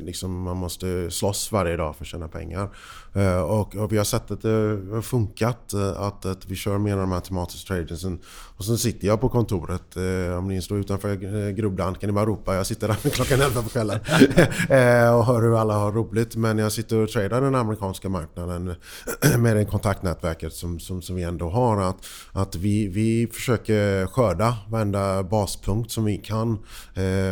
liksom, 0.00 0.42
man 0.42 0.56
måste 0.56 1.10
slåss 1.10 1.52
varje 1.52 1.76
dag 1.76 1.96
för 1.96 2.04
att 2.04 2.08
tjäna 2.08 2.28
pengar. 2.28 2.76
Eh, 3.14 3.40
och, 3.40 3.76
och 3.76 3.92
vi 3.92 3.96
har 3.96 4.04
sett 4.04 4.30
att 4.30 4.42
det 4.42 4.48
har 4.92 5.02
funkat, 5.02 5.74
att, 5.96 6.26
att 6.26 6.46
vi 6.46 6.56
kör 6.56 6.78
med 6.78 6.98
de 6.98 7.12
här 7.12 7.20
tematiska 7.20 7.66
trading. 7.68 8.18
Och 8.56 8.64
sen 8.64 8.78
sitter 8.78 9.06
jag 9.06 9.20
på 9.20 9.28
kontoret, 9.28 9.96
om 10.38 10.48
ni 10.48 10.62
står 10.62 10.78
utanför 10.78 11.50
grubblan 11.50 11.94
kan 11.94 12.08
ni 12.08 12.12
bara 12.12 12.26
ropa. 12.26 12.54
Jag 12.54 12.66
sitter 12.66 12.88
där 12.88 13.10
klockan 13.10 13.40
11 13.40 13.62
på 13.62 13.68
kvällen 13.68 13.98
och 15.18 15.26
hör 15.26 15.42
hur 15.42 15.60
alla 15.60 15.74
har 15.74 15.92
roligt. 15.92 16.36
Men 16.36 16.58
jag 16.58 16.72
sitter 16.72 16.96
och 16.96 17.08
tradar 17.08 17.40
den 17.40 17.54
amerikanska 17.54 18.08
marknaden 18.08 18.74
med 19.38 19.56
det 19.56 19.64
kontaktnätverket 19.64 20.52
som, 20.52 20.80
som, 20.80 21.02
som 21.02 21.16
vi 21.16 21.22
ändå 21.22 21.50
har. 21.50 21.82
Att, 21.82 22.06
att 22.32 22.54
vi, 22.54 22.88
vi 22.88 23.28
försöker 23.32 24.06
skörda 24.06 24.56
varenda 24.68 25.22
baspunkt 25.22 25.90
som 25.90 26.04
vi 26.04 26.18
kan 26.18 26.58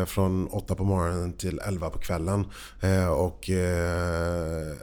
från 0.06 0.48
8 0.48 0.74
på 0.74 0.84
morgonen 0.84 1.01
till 1.38 1.60
11 1.66 1.90
på 1.90 1.98
kvällen. 1.98 2.46
Eh, 2.80 3.08
och 3.08 3.50
eh, 3.50 4.76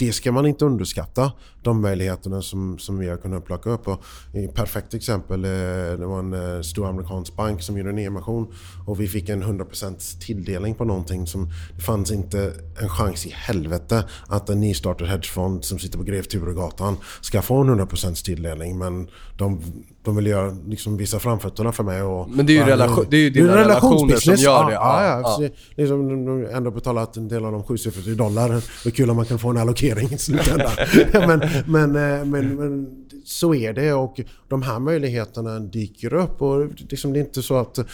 det 0.00 0.12
ska 0.12 0.32
man 0.32 0.46
inte 0.46 0.64
underskatta, 0.64 1.32
de 1.62 1.80
möjligheterna 1.80 2.42
som, 2.42 2.78
som 2.78 2.98
vi 2.98 3.08
har 3.08 3.16
kunnat 3.16 3.44
plocka 3.44 3.70
upp. 3.70 3.88
Och 3.88 4.02
ett 4.32 4.54
perfekt 4.54 4.94
exempel, 4.94 5.44
eh, 5.44 5.50
det 5.98 6.06
var 6.06 6.18
en 6.18 6.32
eh, 6.32 6.60
stor 6.60 6.88
amerikansk 6.88 7.36
bank 7.36 7.62
som 7.62 7.78
gjorde 7.78 7.90
en 7.90 7.98
emission 7.98 8.54
och 8.86 9.00
vi 9.00 9.08
fick 9.08 9.28
en 9.28 9.42
100% 9.42 10.20
tilldelning 10.20 10.74
på 10.74 10.84
någonting 10.84 11.26
som 11.26 11.50
det 11.76 11.82
fanns 11.82 12.12
inte 12.12 12.52
en 12.80 12.88
chans 12.88 13.26
i 13.26 13.30
helvete 13.30 14.04
att 14.26 14.48
en 14.48 14.60
nystartad 14.60 15.08
hedgefond 15.08 15.64
som 15.64 15.78
sitter 15.78 15.98
på 15.98 16.04
Grev 16.04 16.22
Turegatan 16.22 16.96
ska 17.20 17.42
få 17.42 17.60
en 17.60 17.80
100% 17.80 18.24
tilldelning. 18.24 18.78
Men 18.78 19.08
de, 19.36 19.62
de 20.02 20.16
vill 20.16 20.26
göra, 20.26 20.56
liksom 20.66 20.96
visa 20.96 21.18
framfötterna 21.18 21.72
för 21.72 21.84
mig. 21.84 22.02
Och, 22.02 22.30
men 22.30 22.46
det 22.46 22.52
är 22.52 22.54
ju, 22.54 22.70
relation, 22.70 23.06
det 23.10 23.16
är 23.16 23.20
ju 23.20 23.30
dina 23.30 23.56
relationer 23.56 24.16
som 24.16 24.34
gör 24.34 24.64
det. 24.64 24.72
Ja, 24.72 25.04
ja, 25.04 25.20
ja. 25.24 25.38
ja. 25.42 25.48
Liksom, 25.74 26.26
de 26.26 26.28
har 26.28 26.50
ändå 26.56 26.70
betalat 26.70 27.16
en 27.16 27.28
del 27.28 27.44
av 27.44 27.52
de 27.52 27.64
sjusiffror 27.64 28.08
i 28.08 28.14
dollar. 28.14 28.48
Det 28.84 28.88
är 28.88 28.90
kul 28.90 29.10
om 29.10 29.16
man 29.16 29.26
kan 29.26 29.38
få 29.38 29.48
en 29.48 29.56
allokering 29.56 30.12
i 30.12 30.18
slutändan. 30.18 30.70
men, 31.12 31.40
men, 31.66 31.96
eh, 31.96 32.24
men, 32.24 32.54
men, 32.54 32.88
så 33.24 33.54
är 33.54 33.72
det 33.72 33.92
och 33.92 34.20
de 34.48 34.62
här 34.62 34.78
möjligheterna 34.78 35.58
dyker 35.58 36.14
upp. 36.14 36.42
Och 36.42 36.68
liksom, 36.88 37.12
det 37.12 37.18
är 37.18 37.24
inte 37.24 37.42
så 37.42 37.56
att 37.56 37.78
eh, 37.78 37.86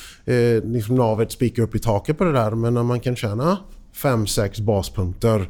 liksom 0.65 0.95
navet 0.95 1.33
spikar 1.33 1.63
upp 1.63 1.75
i 1.75 1.79
taket 1.79 2.19
på 2.19 2.25
det 2.25 2.33
där 2.33 2.51
men 2.51 2.77
om 2.77 2.87
man 2.87 3.01
kan 3.01 3.17
tjäna 3.17 3.59
5-6 3.95 4.63
baspunkter 4.63 5.49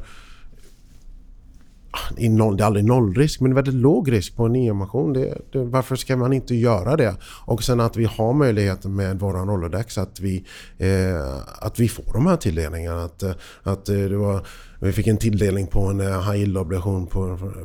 i 2.17 2.29
noll, 2.29 2.57
det 2.57 2.63
är 2.63 2.65
aldrig 2.65 2.85
nollrisk, 2.85 3.39
men 3.39 3.53
väldigt 3.53 3.73
låg 3.73 4.11
risk 4.11 4.35
på 4.35 4.45
en 4.45 4.53
nyemission. 4.53 5.13
Det, 5.13 5.37
det, 5.51 5.63
varför 5.63 5.95
ska 5.95 6.17
man 6.17 6.33
inte 6.33 6.55
göra 6.55 6.95
det? 6.95 7.15
Och 7.45 7.63
sen 7.63 7.79
att 7.79 7.97
vi 7.97 8.05
har 8.05 8.33
möjligheten 8.33 8.95
med 8.95 9.19
vår 9.19 9.33
Rolodex 9.33 9.97
att 9.97 10.19
vi, 10.19 10.45
eh, 10.77 11.37
att 11.59 11.79
vi 11.79 11.89
får 11.89 12.13
de 12.13 12.27
här 12.27 12.37
tilldelningarna. 12.37 13.03
Att, 13.03 13.23
eh, 13.23 13.31
att 13.63 13.89
eh, 13.89 13.95
det 13.95 14.17
var 14.17 14.45
vi 14.79 14.91
fick 14.91 15.07
en 15.07 15.17
tilldelning 15.17 15.67
på 15.67 15.79
en 15.79 16.01
eh, 16.01 16.31
high 16.31 16.39
yield-obligation 16.39 17.07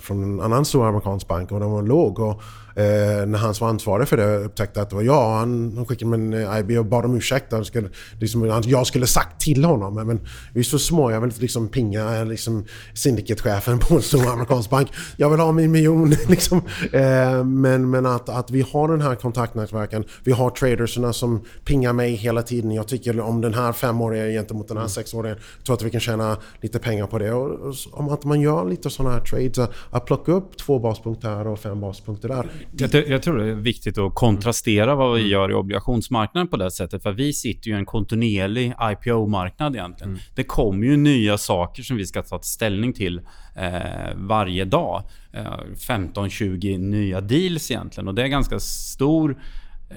från 0.01 0.22
en 0.22 0.40
annan 0.40 0.64
stor 0.64 0.88
amerikansk 0.88 1.29
bank 1.29 1.53
och 1.53 1.61
den 1.61 1.70
var 1.70 1.83
låg. 1.83 2.18
Och, 2.18 2.42
eh, 2.77 3.27
när 3.27 3.38
han 3.38 3.55
som 3.55 3.64
var 3.64 3.70
ansvarig 3.70 4.09
för 4.09 4.16
det 4.16 4.37
upptäckte 4.37 4.83
att 4.83 4.90
det 4.90 4.96
var 4.96 5.03
jag, 5.03 5.31
han, 5.31 5.72
han 5.77 5.87
skickade 5.87 6.18
mig 6.18 6.42
en 6.42 6.59
IB 6.59 6.79
och 6.79 6.87
bad 6.87 7.05
om 7.05 7.16
ursäkt. 7.16 7.53
Han 7.53 7.64
skulle, 7.64 7.88
liksom, 8.20 8.62
jag 8.66 8.87
skulle 8.87 9.07
sagt 9.07 9.40
till 9.40 9.64
honom. 9.64 9.94
Men 9.94 10.20
vi 10.53 10.61
är 10.61 10.64
så 10.64 10.79
små, 10.79 11.11
jag 11.11 11.20
vill 11.20 11.33
liksom 11.38 11.68
pinga 11.68 12.25
liksom, 12.25 12.64
syndicate-chefen 12.94 13.79
på 13.79 13.94
en 13.94 14.03
stor 14.03 14.33
amerikansk 14.33 14.70
bank. 14.70 14.88
Jag 15.16 15.31
vill 15.31 15.40
ha 15.40 15.53
min 15.53 15.70
miljon. 15.70 16.11
liksom. 16.29 16.59
eh, 16.92 17.44
men 17.44 17.90
men 17.90 18.07
att, 18.07 18.29
att 18.29 18.51
vi 18.51 18.66
har 18.72 18.88
den 18.88 19.01
här 19.01 19.14
kontaktnätverken. 19.14 20.05
Vi 20.25 20.33
har 20.33 20.51
traderserna 20.51 21.12
som 21.12 21.44
pingar 21.64 21.92
mig 21.92 22.14
hela 22.14 22.42
tiden. 22.42 22.70
Jag 22.70 22.88
tycker 22.88 23.20
om 23.20 23.40
den 23.40 23.55
här 23.55 23.72
femåriga 23.72 24.27
gentemot 24.27 24.68
den 24.68 24.77
här 24.77 24.87
sexåriga. 24.87 25.35
Jag 25.57 25.64
tror 25.66 25.77
att 25.77 25.83
vi 25.83 25.90
kan 25.90 26.01
tjäna 26.01 26.37
lite 26.61 26.79
pengar 26.79 27.01
pengar 27.02 27.06
på 27.06 27.18
det. 27.18 27.32
Och, 27.32 27.74
om 27.92 28.08
att 28.08 28.24
man 28.24 28.40
gör 28.40 28.68
lite 28.68 28.90
sådana 28.90 29.14
här 29.14 29.20
trades, 29.20 29.70
att 29.90 30.06
plocka 30.06 30.32
upp 30.32 30.56
två 30.56 30.78
baspunkter 30.78 31.28
här 31.28 31.46
och 31.46 31.58
fem 31.58 31.80
baspunkter 31.80 32.28
där. 32.28 32.46
Jag, 32.72 33.08
jag, 33.08 33.22
tror 33.22 33.38
det 33.38 33.44
är 33.44 33.54
viktigt 33.54 33.98
att 33.98 34.14
kontrastera 34.14 34.94
vad 34.94 35.14
vi 35.14 35.20
mm. 35.20 35.32
gör 35.32 35.50
i 35.50 35.54
obligationsmarknaden 35.54 36.48
på 36.48 36.56
det 36.56 36.70
sättet. 36.70 37.02
För 37.02 37.12
vi 37.12 37.32
sitter 37.32 37.68
ju 37.68 37.74
i 37.74 37.78
en 37.78 37.86
kontinuerlig 37.86 38.74
IPO-marknad 38.80 39.76
egentligen. 39.76 40.10
Mm. 40.10 40.22
Det 40.34 40.44
kommer 40.44 40.86
ju 40.86 40.96
nya 40.96 41.38
saker 41.38 41.82
som 41.82 41.96
vi 41.96 42.06
ska 42.06 42.22
ta 42.22 42.40
ställning 42.40 42.92
till 42.92 43.20
eh, 43.56 44.14
varje 44.16 44.64
dag. 44.64 45.02
Eh, 45.32 45.58
15-20 45.76 46.78
nya 46.78 47.20
deals 47.20 47.70
egentligen. 47.70 48.08
Och 48.08 48.14
det 48.14 48.22
är 48.22 48.28
ganska 48.28 48.60
stor 48.60 49.36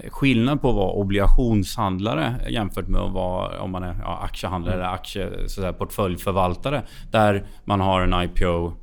skillnad 0.09 0.61
på 0.61 0.69
att 0.69 0.75
vara 0.75 0.91
obligationshandlare 0.91 2.35
jämfört 2.49 2.87
med 2.87 3.01
att 3.01 3.13
vara 3.13 3.61
om 3.61 3.71
man 3.71 3.83
är 3.83 3.95
ja, 4.01 4.19
aktiehandlare 4.23 4.75
eller 4.75 4.93
aktie, 4.93 5.29
så 5.47 5.61
där, 5.61 5.73
portföljförvaltare. 5.73 6.83
Där 7.11 7.47
man 7.65 7.79
har 7.79 8.01
en 8.01 8.23
IPO 8.23 8.73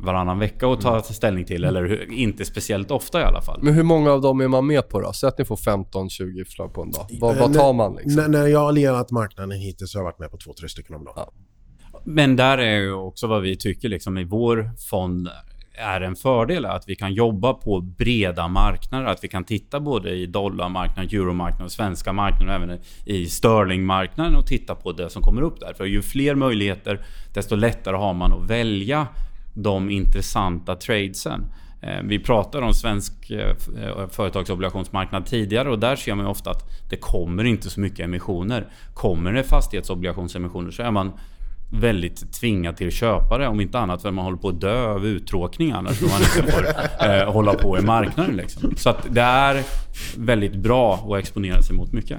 varannan 0.00 0.38
vecka 0.38 0.66
att 0.66 0.80
ta 0.80 0.90
mm. 0.90 1.02
ställning 1.02 1.44
till. 1.44 1.64
Eller 1.64 2.12
inte 2.12 2.44
speciellt 2.44 2.90
ofta 2.90 3.20
i 3.20 3.24
alla 3.24 3.42
fall. 3.42 3.60
Men 3.62 3.74
hur 3.74 3.82
många 3.82 4.12
av 4.12 4.20
dem 4.20 4.40
är 4.40 4.48
man 4.48 4.66
med 4.66 4.88
på 4.88 5.00
då? 5.00 5.12
Säg 5.12 5.28
att 5.28 5.38
ni 5.38 5.44
får 5.44 5.56
15-20 5.56 6.44
förslag 6.44 6.74
på 6.74 6.82
en 6.82 6.90
dag. 6.90 7.06
Vad, 7.20 7.36
vad 7.36 7.54
tar 7.54 7.72
man? 7.72 7.96
Liksom? 7.96 8.32
När, 8.32 8.46
jag 8.46 8.60
har 8.60 8.72
ledat 8.72 9.10
marknaden 9.10 9.58
hittills 9.58 9.92
så 9.92 9.98
har 9.98 10.00
jag 10.00 10.04
varit 10.04 10.18
med 10.18 10.30
på 10.30 10.36
två, 10.36 10.52
tre 10.52 10.68
stycken 10.68 10.96
om 10.96 11.04
dagen. 11.04 11.14
Ja. 11.16 11.32
Men 12.04 12.36
där 12.36 12.58
är 12.58 12.78
ju 12.78 12.92
också 12.92 13.26
vad 13.26 13.42
vi 13.42 13.56
tycker 13.56 13.88
liksom 13.88 14.18
i 14.18 14.24
vår 14.24 14.70
fond 14.90 15.28
är 15.78 16.00
en 16.00 16.16
fördel 16.16 16.64
är 16.64 16.68
att 16.68 16.88
vi 16.88 16.94
kan 16.94 17.12
jobba 17.12 17.52
på 17.52 17.80
breda 17.80 18.48
marknader. 18.48 19.06
Att 19.06 19.24
vi 19.24 19.28
kan 19.28 19.44
titta 19.44 19.80
både 19.80 20.10
i 20.10 20.26
dollarmarknaden, 20.26 21.20
euromarknaden, 21.20 21.70
svenska 21.70 22.12
marknaden 22.12 22.48
och 22.48 22.54
även 22.54 22.78
i 23.04 23.26
sterlingmarknaden 23.26 24.36
och 24.36 24.46
titta 24.46 24.74
på 24.74 24.92
det 24.92 25.10
som 25.10 25.22
kommer 25.22 25.42
upp 25.42 25.60
där. 25.60 25.74
För 25.74 25.84
ju 25.84 26.02
fler 26.02 26.34
möjligheter, 26.34 27.00
desto 27.34 27.56
lättare 27.56 27.96
har 27.96 28.14
man 28.14 28.32
att 28.32 28.50
välja 28.50 29.06
de 29.54 29.90
intressanta 29.90 30.74
tradesen. 30.74 31.44
Eh, 31.80 32.02
vi 32.04 32.18
pratade 32.18 32.66
om 32.66 32.74
svensk 32.74 33.30
eh, 33.30 33.56
företagsobligationsmarknad 34.10 35.26
tidigare 35.26 35.70
och 35.70 35.78
där 35.78 35.96
ser 35.96 36.14
man 36.14 36.26
ofta 36.26 36.50
att 36.50 36.90
det 36.90 36.96
kommer 36.96 37.44
inte 37.44 37.70
så 37.70 37.80
mycket 37.80 38.00
emissioner. 38.00 38.66
Kommer 38.94 39.32
det 39.32 39.44
fastighetsobligationsemissioner 39.44 40.70
så 40.70 40.82
är 40.82 40.90
man 40.90 41.12
väldigt 41.70 42.32
tvingad 42.32 42.76
till 42.76 42.86
att 42.86 42.92
köpa 42.92 43.38
det. 43.38 43.46
Om 43.46 43.60
inte 43.60 43.78
annat 43.78 44.02
för 44.02 44.08
att 44.08 44.14
man 44.14 44.24
håller 44.24 44.38
på 44.38 44.48
att 44.48 44.60
dö 44.60 44.86
av 44.86 45.06
uttråkning 45.06 45.70
annars. 45.70 46.02
Om 46.02 46.08
man 46.08 46.20
inte 46.20 46.52
får 46.52 46.66
eh, 47.06 47.32
hålla 47.32 47.54
på 47.54 47.78
i 47.78 47.82
marknaden. 47.82 48.36
Liksom. 48.36 48.76
Så 48.76 48.90
att 48.90 49.06
det 49.10 49.20
är 49.20 49.64
väldigt 50.16 50.54
bra 50.54 50.94
att 50.94 51.18
exponera 51.18 51.62
sig 51.62 51.76
mot 51.76 51.92
mycket. 51.92 52.18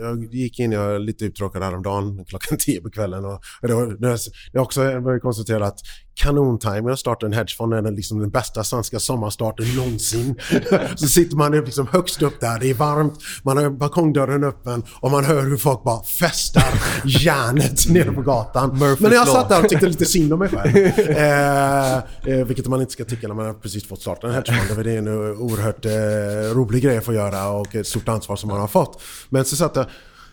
Jag 0.00 0.34
gick 0.34 0.58
in, 0.58 0.72
jag 0.72 0.88
var 0.88 0.98
lite 0.98 1.24
uttråkad 1.24 1.62
häromdagen 1.62 2.24
klockan 2.24 2.58
10 2.58 2.80
på 2.80 2.90
kvällen. 2.90 3.24
Och 3.24 3.40
det 3.62 3.74
var, 3.74 3.96
det 4.00 4.58
är 4.58 4.62
också 4.62 5.00
börjat 5.00 5.22
konstatera 5.22 5.66
att 5.66 5.78
kanontiming 6.16 6.88
att 6.88 6.98
starta 6.98 7.26
en 7.26 7.32
hedgefond 7.32 7.74
är 7.74 7.90
liksom 7.90 8.18
den 8.18 8.30
bästa 8.30 8.64
svenska 8.64 9.00
sommarstarten 9.00 9.76
någonsin. 9.76 10.40
så 10.96 11.08
sitter 11.08 11.36
man 11.36 11.52
liksom 11.52 11.86
högst 11.86 12.22
upp 12.22 12.40
där, 12.40 12.58
det 12.58 12.70
är 12.70 12.74
varmt, 12.74 13.14
man 13.42 13.56
har 13.56 13.70
balkongdörren 13.70 14.44
öppen 14.44 14.82
och 15.00 15.10
man 15.10 15.24
hör 15.24 15.42
hur 15.42 15.56
folk 15.56 15.82
bara 15.84 16.02
festar 16.02 16.64
järnet 17.04 17.88
nere 17.88 18.12
på 18.12 18.22
gatan. 18.22 18.70
Murphy's 18.70 19.02
Men 19.02 19.12
jag 19.12 19.28
satt 19.28 19.48
där 19.48 19.62
och 19.62 19.68
tyckte 19.68 19.86
lite 19.86 20.06
synd 20.06 20.32
om 20.32 20.38
mig 20.38 20.48
själv. 20.48 20.76
eh, 20.98 21.96
eh, 21.96 22.46
vilket 22.46 22.66
man 22.66 22.80
inte 22.80 22.92
ska 22.92 23.04
tycka 23.04 23.28
när 23.28 23.34
man 23.34 23.46
har 23.46 23.54
precis 23.54 23.88
fått 23.88 24.00
starta 24.00 24.26
en 24.26 24.34
hedgefond. 24.34 24.84
Det 24.84 24.92
är 24.92 24.98
en 24.98 25.08
oerhört 25.08 25.84
eh, 25.84 26.56
rolig 26.56 26.82
grej 26.82 26.98
att 26.98 27.04
få 27.04 27.14
göra 27.14 27.48
och 27.48 27.74
ett 27.74 27.86
stort 27.86 28.08
ansvar 28.08 28.36
som 28.36 28.48
man 28.48 28.60
har 28.60 28.68
fått. 28.68 29.02
Men 29.28 29.44
så 29.44 29.56
satt 29.56 29.76
jag 29.76 29.86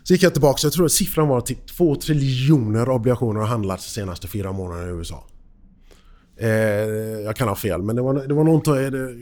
så 0.03 0.13
gick 0.13 0.23
jag 0.23 0.33
tillbaka, 0.33 0.59
jag 0.63 0.73
tror 0.73 0.85
att 0.85 0.91
siffran 0.91 1.27
var 1.27 1.41
typ 1.41 1.67
2 1.67 1.95
triljoner 1.95 2.89
obligationer 2.89 3.39
har 3.39 3.47
handlats 3.47 3.85
de 3.85 4.01
senaste 4.01 4.27
fyra 4.27 4.51
månaderna 4.51 4.87
i 4.87 4.91
USA. 4.91 5.23
Eh, 6.37 6.49
jag 7.25 7.35
kan 7.35 7.47
ha 7.47 7.55
fel, 7.55 7.81
men 7.81 7.95
det 7.95 8.01
var, 8.01 8.27
det 8.27 8.33
var 8.33 8.43
något, 8.43 8.67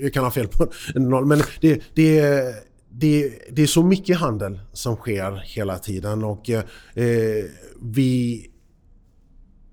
jag 0.01 0.13
kan 0.13 0.23
ha 0.23 0.31
fel 0.31 0.47
på 0.47 0.67
Men 1.25 1.41
det, 1.61 1.81
det, 1.93 2.21
det, 2.89 3.33
det 3.51 3.61
är 3.61 3.67
så 3.67 3.83
mycket 3.83 4.17
handel 4.17 4.59
som 4.73 4.95
sker 4.95 5.43
hela 5.45 5.79
tiden 5.79 6.23
och 6.23 6.49
eh, 6.49 6.63
vi, 7.81 8.47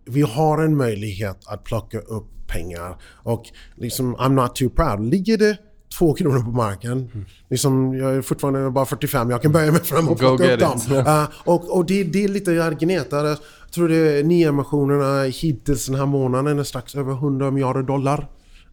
vi 0.05 0.22
har 0.22 0.62
en 0.62 0.77
möjlighet 0.77 1.38
att 1.46 1.64
plocka 1.64 1.98
upp 1.98 2.27
pengar. 2.48 2.96
Och 3.22 3.44
liksom, 3.77 4.16
I'm 4.16 4.42
not 4.42 4.55
too 4.55 4.70
proud. 4.70 5.01
Ligger 5.01 5.38
det 5.38 5.59
två 5.98 6.14
kronor 6.14 6.40
på 6.40 6.51
marken. 6.51 6.92
Mm. 6.92 7.24
Liksom, 7.51 7.94
jag 7.94 8.14
är 8.14 8.22
fortfarande 8.22 8.70
bara 8.70 8.87
45, 8.87 9.31
jag 9.31 9.42
kan 9.42 9.53
böja 9.53 9.72
mig 9.72 9.85
fram 9.85 10.09
och 10.09 10.18
plocka 10.18 10.53
upp 10.53 10.61
dem. 10.61 10.81
Uh, 10.90 11.29
och 11.44 11.77
och 11.77 11.87
det, 11.87 12.05
det 12.05 12.24
är 12.24 12.29
lite 12.29 12.64
Argeneta. 12.64 13.37
Jag 13.68 13.74
tror 13.74 13.88
det 13.88 14.22
nyemissionerna 14.26 15.22
hittills 15.22 15.87
den 15.87 15.94
här 15.94 16.07
månaden 16.07 16.59
är 16.59 16.62
strax 16.64 16.94
över 16.94 17.12
100 17.12 17.50
miljarder 17.50 17.83
dollar. 17.83 18.28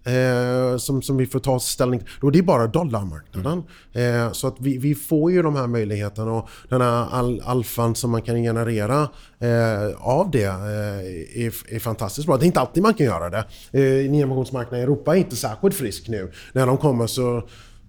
eh, 0.06 0.78
som, 0.78 1.02
som 1.02 1.18
vi 1.18 1.26
får 1.26 1.40
ta 1.40 1.60
ställning 1.60 2.00
till. 2.00 2.10
Och 2.22 2.32
det 2.32 2.40
är 2.40 2.44
bara 2.44 2.68
dollarmarknaden. 2.68 3.64
Eh, 3.94 4.32
så 4.32 4.48
att 4.48 4.56
vi, 4.60 4.78
vi 4.78 4.96
får 4.96 5.32
ju 5.32 5.42
de 5.42 5.56
här 5.56 5.68
möjligheterna 5.68 6.32
och 6.32 6.50
den 6.70 6.82
här 6.82 7.08
al 7.12 7.42
alfan 7.46 7.96
som 7.96 8.12
man 8.12 8.22
kan 8.22 8.36
generera 8.44 9.10
eh, 9.40 10.08
av 10.08 10.32
det 10.32 10.44
eh, 10.44 11.46
är, 11.46 11.74
är 11.76 11.80
fantastiskt 11.80 12.28
bra. 12.28 12.38
Det 12.38 12.46
är 12.46 12.48
inte 12.48 12.60
alltid 12.60 12.84
man 12.84 12.94
kan 12.94 13.06
göra 13.06 13.30
det. 13.30 13.46
Eh, 13.72 14.12
Nyemissionsmarknaden 14.12 14.80
i 14.80 14.84
Europa 14.84 15.16
är 15.16 15.20
inte 15.20 15.36
särskilt 15.36 15.76
frisk 15.76 16.08
nu. 16.08 16.32
När 16.54 16.66
de 16.66 16.78
kommer 16.78 17.08
så 17.08 17.44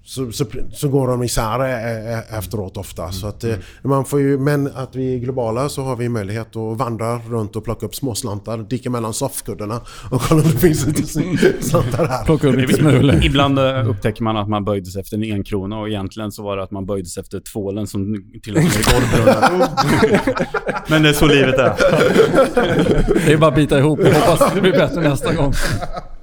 så, 0.07 0.33
så, 0.33 0.45
så, 0.73 0.89
går 0.89 1.09
de 1.09 1.23
isär 1.23 1.61
efteråt 2.39 2.77
ofta. 2.77 3.03
Mm. 3.03 3.13
Så 3.13 3.27
att, 3.27 3.45
eh, 3.45 3.55
man 3.83 4.05
får 4.05 4.21
ju, 4.21 4.39
men 4.39 4.67
att 4.75 4.97
vi 4.97 5.15
är 5.15 5.19
globala 5.19 5.69
så 5.69 5.83
har 5.83 5.97
vi 5.97 6.09
möjlighet 6.09 6.57
att 6.57 6.79
vandra 6.79 7.19
runt 7.19 7.57
och 7.57 7.65
plocka 7.65 7.87
upp 7.87 7.95
småslantar, 7.95 8.59
dika 8.59 8.91
mellan 8.91 9.15
soffkuddarna 9.15 9.81
och 10.11 10.21
kolla 10.21 10.43
om 10.43 10.49
det 10.49 10.59
finns 10.59 10.87
lite 10.87 11.03
slantar 11.63 12.07
här. 12.07 12.25
Plocka 12.25 12.49
upp 12.49 12.57
lite. 12.57 13.21
Ibland 13.23 13.59
eh, 13.59 13.89
upptäcker 13.89 14.23
man 14.23 14.37
att 14.37 14.49
man 14.49 14.65
böjde 14.65 14.87
sig 14.87 15.01
efter 15.01 15.17
en 15.17 15.23
enkrona 15.23 15.79
och 15.79 15.89
egentligen 15.89 16.33
så 16.33 16.43
var 16.43 16.57
det 16.57 16.63
att 16.63 16.71
man 16.71 16.87
böjde 16.87 17.09
sig 17.09 17.21
efter 17.21 17.41
tvålen 17.41 17.87
som 17.87 18.25
till 18.43 18.57
och 18.57 18.63
med 18.63 18.73
i 18.73 18.85
golvbrunnen. 18.93 19.69
men 20.89 21.03
det 21.03 21.09
är 21.09 21.13
så 21.13 21.27
livet 21.27 21.55
är. 21.55 21.73
Det 23.27 23.33
är 23.33 23.37
bara 23.37 23.51
att 23.51 23.57
bita 23.57 23.79
ihop 23.79 23.99
och 23.99 24.07
hoppas 24.07 24.55
det 24.55 24.61
blir 24.61 24.73
bättre 24.73 25.09
nästa 25.09 25.35
gång. 25.35 25.53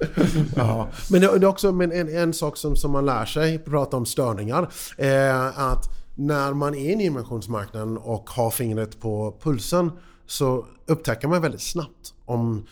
Ja. 0.56 0.88
Men 1.10 1.20
det 1.20 1.26
är 1.26 1.44
också 1.44 1.72
men 1.72 1.92
en, 1.92 2.16
en 2.16 2.32
sak 2.32 2.56
som, 2.56 2.76
som 2.76 2.90
man 2.90 3.06
lär 3.06 3.24
sig 3.24 3.58
prata 3.58 3.96
om 3.96 4.06
störningar. 4.06 4.68
Eh, 4.98 5.58
att 5.58 5.88
när 6.14 6.52
man 6.52 6.74
är 6.74 6.90
i 6.90 6.96
nyemissionsmarknaden 6.96 7.98
och 7.98 8.30
har 8.30 8.50
fingret 8.50 9.00
på 9.00 9.36
pulsen 9.42 9.90
så 10.26 10.66
upptäcker 10.86 11.28
man 11.28 11.42
väldigt 11.42 11.62
snabbt 11.62 12.14
om 12.24 12.66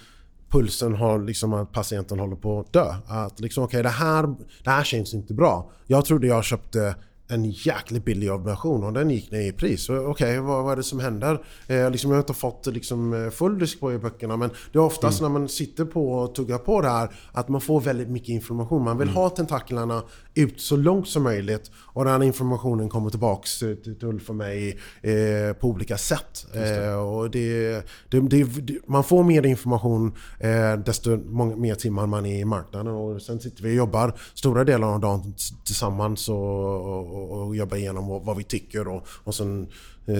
pulsen 0.48 0.94
har 0.94 1.18
liksom 1.18 1.52
att 1.52 1.72
patienten 1.72 2.18
håller 2.18 2.36
på 2.36 2.60
att 2.60 2.72
dö. 2.72 2.94
Att 3.06 3.40
liksom 3.40 3.64
okej 3.64 3.80
okay, 3.80 3.82
det, 3.82 3.96
här, 3.96 4.34
det 4.64 4.70
här 4.70 4.84
känns 4.84 5.14
inte 5.14 5.34
bra. 5.34 5.70
Jag 5.86 6.04
trodde 6.04 6.26
jag 6.26 6.44
köpte 6.44 6.94
en 7.32 7.50
jäkligt 7.50 8.04
billig 8.04 8.32
obligation 8.32 8.84
och 8.84 8.92
den 8.92 9.10
gick 9.10 9.30
ner 9.30 9.40
i 9.40 9.52
pris. 9.52 9.88
Okej, 9.88 10.06
okay, 10.06 10.38
vad, 10.38 10.64
vad, 10.64 10.72
är 10.72 10.76
det 10.76 10.82
som 10.82 11.00
händer? 11.00 11.44
Eh, 11.66 11.90
liksom, 11.90 12.10
jag 12.10 12.16
har 12.16 12.22
inte 12.22 12.34
fått 12.34 12.66
liksom, 12.66 13.24
eh, 13.24 13.30
full 13.30 13.60
risk 13.60 13.80
på 13.80 13.92
i 13.92 13.98
böckerna 13.98 14.36
men 14.36 14.50
det 14.72 14.78
är 14.78 14.82
oftast 14.82 15.20
mm. 15.20 15.32
när 15.32 15.38
man 15.40 15.48
sitter 15.48 15.84
på 15.84 16.12
och 16.12 16.34
tuggar 16.34 16.58
på 16.58 16.80
det 16.80 16.88
här 16.88 17.10
att 17.32 17.48
man 17.48 17.60
får 17.60 17.80
väldigt 17.80 18.08
mycket 18.08 18.28
information. 18.28 18.84
Man 18.84 18.98
vill 18.98 19.08
mm. 19.08 19.16
ha 19.16 19.30
tentaklerna 19.30 20.02
ut 20.34 20.60
så 20.60 20.76
långt 20.76 21.08
som 21.08 21.22
möjligt 21.22 21.70
och 21.76 22.04
den 22.04 22.22
informationen 22.22 22.88
kommer 22.88 23.10
tillbaks 23.10 23.58
till 23.58 23.96
Ulf 24.02 24.30
och 24.30 24.36
mig 24.36 24.78
eh, 25.02 25.52
på 25.60 25.68
olika 25.68 25.98
sätt. 25.98 26.46
Eh, 26.54 26.94
och 26.94 27.30
det, 27.30 27.72
det, 28.08 28.20
det, 28.20 28.78
man 28.86 29.04
får 29.04 29.24
mer 29.24 29.46
information 29.46 30.12
eh, 30.40 30.74
desto 30.84 31.16
många, 31.16 31.56
mer 31.56 31.74
timmar 31.74 32.06
man 32.06 32.26
är 32.26 32.40
i 32.40 32.44
marknaden 32.44 32.94
och 32.94 33.22
sen 33.22 33.40
sitter 33.40 33.62
vi 33.62 33.70
och 33.70 33.74
jobbar 33.74 34.14
stora 34.34 34.64
delar 34.64 34.88
av 34.94 35.00
dagen 35.00 35.34
tillsammans 35.64 36.28
och, 36.28 36.36
och, 36.36 37.21
och 37.30 37.56
jobbar 37.56 37.76
igenom 37.76 38.24
vad 38.24 38.36
vi 38.36 38.44
tycker 38.44 38.88
och, 38.88 39.06
och 39.24 39.34
sen 39.34 39.68
eh, 40.06 40.16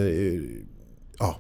ja, 1.19 1.37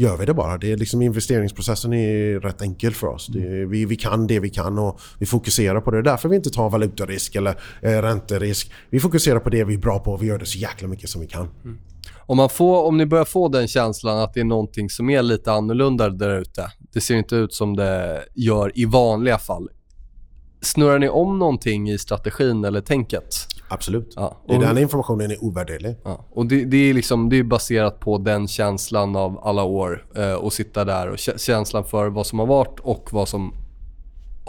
gör 0.00 0.16
vi 0.16 0.26
det 0.26 0.34
bara. 0.34 0.58
Det 0.58 0.72
är 0.72 0.76
liksom 0.76 1.02
investeringsprocessen 1.02 1.92
är 1.92 2.40
rätt 2.40 2.62
enkel 2.62 2.92
för 2.92 3.06
oss. 3.06 3.26
Det, 3.26 3.66
vi, 3.66 3.84
vi 3.84 3.96
kan 3.96 4.26
det 4.26 4.40
vi 4.40 4.50
kan 4.50 4.78
och 4.78 5.00
vi 5.18 5.26
fokuserar 5.26 5.80
på 5.80 5.90
det. 5.90 5.96
Det 5.96 6.00
är 6.00 6.12
därför 6.12 6.28
vi 6.28 6.36
inte 6.36 6.50
tar 6.50 6.70
valutarisk 6.70 7.34
eller 7.34 7.54
eh, 7.82 8.02
ränterisk. 8.02 8.72
Vi 8.90 9.00
fokuserar 9.00 9.40
på 9.40 9.50
det 9.50 9.64
vi 9.64 9.74
är 9.74 9.78
bra 9.78 9.98
på 9.98 10.12
och 10.12 10.22
vi 10.22 10.26
gör 10.26 10.38
det 10.38 10.46
så 10.46 10.58
jäkla 10.58 10.88
mycket 10.88 11.10
som 11.10 11.20
vi 11.20 11.26
kan. 11.26 11.48
Mm. 11.64 11.78
Om, 12.18 12.36
man 12.36 12.48
får, 12.48 12.84
om 12.84 12.96
ni 12.96 13.06
börjar 13.06 13.24
få 13.24 13.48
den 13.48 13.68
känslan 13.68 14.18
att 14.18 14.34
det 14.34 14.40
är 14.40 14.44
någonting 14.44 14.90
som 14.90 15.10
är 15.10 15.22
lite 15.22 15.52
annorlunda 15.52 16.08
där 16.08 16.40
ute. 16.40 16.72
Det 16.92 17.00
ser 17.00 17.14
inte 17.14 17.36
ut 17.36 17.54
som 17.54 17.76
det 17.76 18.24
gör 18.34 18.72
i 18.74 18.84
vanliga 18.84 19.38
fall. 19.38 19.68
Snurrar 20.62 20.98
ni 20.98 21.08
om 21.08 21.38
någonting 21.38 21.90
i 21.90 21.98
strategin 21.98 22.64
eller 22.64 22.80
tänket? 22.80 23.34
Absolut. 23.72 24.12
Ja. 24.16 24.36
Och, 24.48 24.60
den 24.60 24.78
informationen 24.78 25.30
är 25.30 25.44
ovärderlig. 25.44 25.96
Ja. 26.04 26.24
Och 26.30 26.46
det, 26.46 26.64
det, 26.64 26.76
är 26.76 26.94
liksom, 26.94 27.28
det 27.28 27.38
är 27.38 27.42
baserat 27.42 28.00
på 28.00 28.18
den 28.18 28.48
känslan 28.48 29.16
av 29.16 29.40
alla 29.42 29.64
år 29.64 30.06
eh, 30.16 30.32
och 30.32 30.52
sitta 30.52 30.84
där 30.84 31.08
och 31.08 31.18
känslan 31.18 31.84
för 31.84 32.08
vad 32.08 32.26
som 32.26 32.38
har 32.38 32.46
varit 32.46 32.80
och 32.80 33.08
vad 33.12 33.28
som 33.28 33.54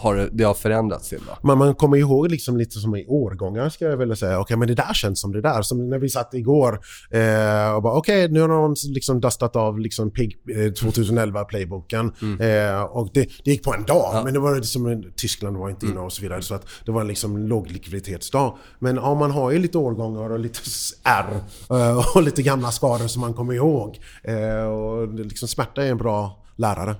har 0.01 0.29
det 0.31 0.43
har 0.43 0.53
förändrats 0.53 1.09
till 1.09 1.19
då? 1.27 1.47
Men 1.47 1.57
man 1.57 1.75
kommer 1.75 1.97
ihåg 1.97 2.31
liksom 2.31 2.57
lite 2.57 2.79
som 2.79 2.95
i 2.95 3.05
årgångar 3.07 3.69
ska 3.69 3.85
jag 3.85 3.97
vilja 3.97 4.15
säga. 4.15 4.31
Okej, 4.31 4.41
okay, 4.41 4.57
men 4.57 4.67
det 4.67 4.75
där 4.75 4.93
känns 4.93 5.21
som 5.21 5.31
det 5.31 5.41
där. 5.41 5.61
Som 5.61 5.89
när 5.89 5.99
vi 5.99 6.09
satt 6.09 6.33
igår 6.33 6.79
eh, 7.11 7.75
och 7.75 7.81
bara 7.81 7.93
okej, 7.93 8.25
okay, 8.25 8.33
nu 8.33 8.41
har 8.41 8.47
någon 8.47 8.75
liksom 8.89 9.21
dustat 9.21 9.55
av 9.55 9.79
liksom 9.79 10.11
PIG 10.11 10.37
eh, 10.55 10.71
2011 10.71 11.43
playboken. 11.43 12.11
Mm. 12.21 12.41
Eh, 12.41 12.81
och 12.81 13.09
det, 13.13 13.29
det, 13.43 13.51
gick 13.51 13.63
på 13.63 13.73
en 13.73 13.83
dag. 13.83 14.09
Ja. 14.13 14.21
Men 14.23 14.33
det 14.33 14.39
var 14.39 14.55
liksom, 14.55 15.03
Tyskland 15.15 15.57
var 15.57 15.69
inte 15.69 15.85
inne 15.85 15.99
och 15.99 16.13
så 16.13 16.21
vidare. 16.21 16.41
Så 16.41 16.55
att 16.55 16.67
det 16.85 16.91
var 16.91 17.03
liksom 17.03 17.37
låglikviditetsdag. 17.37 18.57
Men 18.79 18.95
ja, 18.95 19.15
man 19.15 19.31
har 19.31 19.51
ju 19.51 19.59
lite 19.59 19.77
årgångar 19.77 20.29
och 20.29 20.39
lite 20.39 20.59
R 21.03 21.25
eh, 21.69 22.15
och 22.15 22.23
lite 22.23 22.41
gamla 22.41 22.71
skador 22.71 23.07
som 23.07 23.21
man 23.21 23.33
kommer 23.33 23.53
ihåg. 23.53 23.99
Eh, 24.23 24.63
och 24.63 25.13
liksom 25.13 25.47
smärta 25.47 25.83
är 25.83 25.91
en 25.91 25.97
bra 25.97 26.43
lärare. 26.55 26.95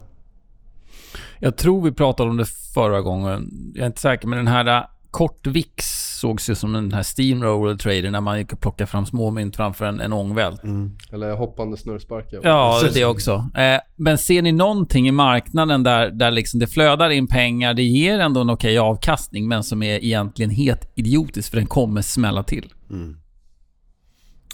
Jag 1.44 1.58
tror 1.58 1.82
vi 1.82 1.92
pratade 1.92 2.30
om 2.30 2.38
det 2.38 2.46
förra 2.74 3.02
gången. 3.02 3.50
Jag 3.76 3.82
är 3.82 3.88
inte 3.88 4.02
säker, 4.02 4.28
men 4.28 4.38
den 4.38 4.48
här 4.48 4.66
äh, 4.66 4.84
kort 5.12 5.48
VIX 5.48 5.86
sågs 6.20 6.50
ju 6.50 6.56
som 6.56 6.74
den 6.74 6.94
här 6.94 7.04
steamroller 7.04 7.76
trader 7.76 8.12
när 8.12 8.22
man 8.22 8.38
gick 8.38 8.54
och 8.54 8.60
plockade 8.60 8.88
fram 8.88 9.06
småmynt 9.06 9.56
framför 9.56 9.86
en, 9.86 10.00
en 10.00 10.14
ångvält. 10.14 10.64
Mm. 10.64 10.98
Eller 11.12 11.36
hoppande 11.36 11.78
snurrsparkar. 11.78 12.40
Ja, 12.44 12.82
det 12.94 13.06
också. 13.06 13.50
Eh, 13.58 13.80
men 13.96 14.18
ser 14.18 14.42
ni 14.42 14.52
någonting 14.52 15.08
i 15.08 15.12
marknaden 15.12 15.84
där, 15.84 16.12
där 16.12 16.32
liksom 16.32 16.60
det 16.60 16.68
flödar 16.68 17.10
in 17.10 17.28
pengar, 17.28 17.74
det 17.74 17.84
ger 17.84 18.20
ändå 18.20 18.42
en 18.42 18.50
okej 18.50 18.78
avkastning, 18.78 19.48
men 19.48 19.64
som 19.64 19.84
är 19.84 20.04
egentligen 20.04 20.52
helt 20.52 20.92
idiotiskt 20.96 21.50
för 21.50 21.58
den 21.58 21.68
kommer 21.68 22.02
smälla 22.02 22.44
till? 22.44 22.74
Mm. 22.90 23.18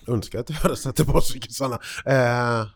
Önskar 0.07 0.39
att 0.39 0.49
jag 0.49 0.57
hade 0.57 0.75
satt 0.75 0.95
tillbaka 0.95 1.39
sådana. 1.49 1.79
Eh, 2.05 2.67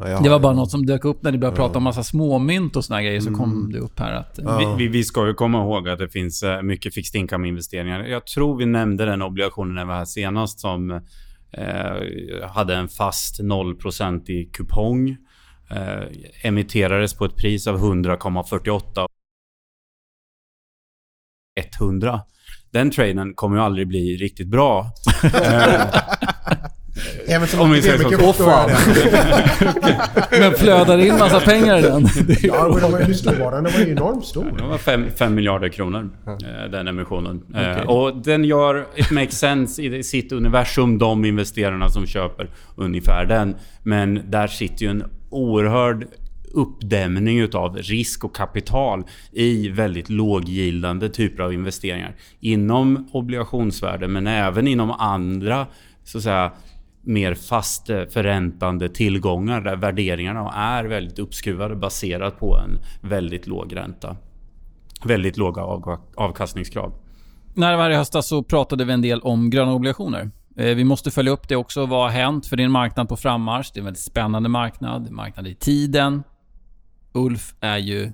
det 0.00 0.28
var 0.28 0.40
bara 0.40 0.52
något 0.52 0.70
som 0.70 0.86
dök 0.86 1.04
upp 1.04 1.22
när 1.22 1.32
ni 1.32 1.38
började 1.38 1.56
ja. 1.56 1.66
prata 1.66 1.78
om 1.78 1.84
massa 1.84 2.04
småmynt 2.04 2.76
och 2.76 2.84
såna 2.84 3.02
grejer. 3.02 3.20
Så 3.20 3.34
kom 3.34 3.52
mm. 3.52 3.72
det 3.72 3.78
upp 3.78 3.98
här 3.98 4.12
att... 4.12 4.38
Ja. 4.42 4.76
Vi, 4.78 4.88
vi, 4.88 5.04
ska 5.04 5.26
ju 5.26 5.34
komma 5.34 5.62
ihåg 5.62 5.88
att 5.88 5.98
det 5.98 6.08
finns 6.08 6.42
eh, 6.42 6.62
mycket 6.62 6.94
fixed 6.94 7.20
income-investeringar. 7.20 8.04
Jag 8.04 8.26
tror 8.26 8.58
vi 8.58 8.66
nämnde 8.66 9.04
den 9.04 9.22
obligationen 9.22 9.74
när 9.74 9.84
vi 9.84 9.88
var 9.88 9.94
här 9.94 10.04
senast 10.04 10.60
som 10.60 10.90
eh, 11.52 12.48
hade 12.48 12.74
en 12.74 12.88
fast 12.88 13.40
0% 13.40 14.30
i 14.30 14.44
kupong. 14.44 15.16
Eh, 15.70 16.02
emitterades 16.42 17.14
på 17.14 17.24
ett 17.24 17.36
pris 17.36 17.66
av 17.66 17.78
100,48. 17.78 19.06
100. 21.80 22.20
Den 22.70 22.90
traden 22.90 23.34
kommer 23.34 23.56
ju 23.56 23.62
aldrig 23.62 23.88
bli 23.88 24.16
riktigt 24.16 24.48
bra. 24.48 24.92
Även 27.26 27.48
som 27.48 27.60
Om 27.60 27.70
vi 27.70 27.82
säger 27.82 27.98
så. 27.98 28.28
Åh 28.28 28.32
fan. 28.32 28.70
Men 30.40 30.54
flödar 30.54 30.98
in 30.98 31.18
massa 31.18 31.40
pengar 31.40 31.78
i 31.78 31.82
den? 31.82 32.08
ja, 32.42 32.68
men 32.68 32.80
den 32.80 32.92
var 32.92 33.00
ju 33.00 33.14
stor. 33.14 33.50
Den 33.50 33.64
var 33.64 33.80
ju 33.80 33.90
enormt 33.90 34.24
stor. 34.24 34.54
Den 34.58 34.68
var 34.68 35.10
5 35.10 35.34
miljarder 35.34 35.68
kronor, 35.68 36.10
eh, 36.26 36.70
den 36.70 36.88
emissionen. 36.88 37.42
Eh, 37.54 37.60
okay. 37.60 37.84
Och 37.84 38.16
den 38.16 38.44
gör... 38.44 38.86
It 38.96 39.10
makes 39.10 39.38
sense 39.38 39.82
i 39.82 40.02
sitt 40.02 40.32
universum, 40.32 40.98
de 40.98 41.24
investerarna 41.24 41.88
som 41.88 42.06
köper 42.06 42.50
ungefär 42.76 43.26
den. 43.26 43.56
Men 43.82 44.20
där 44.30 44.46
sitter 44.46 44.84
ju 44.84 44.90
en 44.90 45.04
oerhörd 45.30 46.06
uppdämning 46.52 47.40
utav 47.40 47.76
risk 47.76 48.24
och 48.24 48.36
kapital 48.36 49.04
i 49.32 49.68
väldigt 49.68 50.08
låggildande 50.08 51.08
typer 51.08 51.42
av 51.42 51.52
investeringar. 51.52 52.14
Inom 52.40 53.08
obligationsvärde 53.12 54.08
men 54.08 54.26
även 54.26 54.68
inom 54.68 54.90
andra 54.90 55.66
så 56.04 56.18
att 56.18 56.24
säga 56.24 56.52
mer 57.02 57.34
fast 57.34 57.90
eh, 57.90 58.04
förräntande 58.04 58.88
tillgångar 58.88 59.60
där 59.60 59.76
värderingarna 59.76 60.52
är 60.52 60.84
väldigt 60.84 61.18
uppskruvade 61.18 61.76
baserat 61.76 62.38
på 62.38 62.56
en 62.56 62.78
väldigt 63.10 63.46
låg 63.46 63.76
ränta. 63.76 64.16
Väldigt 65.04 65.36
låga 65.36 65.62
avkastningskrav. 66.14 66.92
När 67.54 67.70
det 67.70 67.76
var 67.76 67.90
i 67.90 67.94
höstas 67.94 68.28
så 68.28 68.42
pratade 68.42 68.84
vi 68.84 68.92
en 68.92 69.02
del 69.02 69.20
om 69.20 69.50
gröna 69.50 69.72
obligationer. 69.72 70.30
Eh, 70.56 70.74
vi 70.74 70.84
måste 70.84 71.10
följa 71.10 71.32
upp 71.32 71.48
det 71.48 71.56
också. 71.56 71.86
Vad 71.86 72.02
har 72.02 72.08
hänt? 72.08 72.46
För 72.46 72.56
det 72.56 72.62
är 72.62 72.64
en 72.64 72.70
marknad 72.70 73.08
på 73.08 73.16
frammarsch. 73.16 73.70
Det 73.74 73.78
är 73.78 73.80
en 73.80 73.84
väldigt 73.84 74.02
spännande 74.02 74.48
marknad. 74.48 75.04
Det 75.04 75.08
är 75.08 75.12
Marknad 75.12 75.46
i 75.46 75.54
tiden. 75.54 76.22
Ulf 77.12 77.54
är 77.60 77.78
ju 77.78 78.12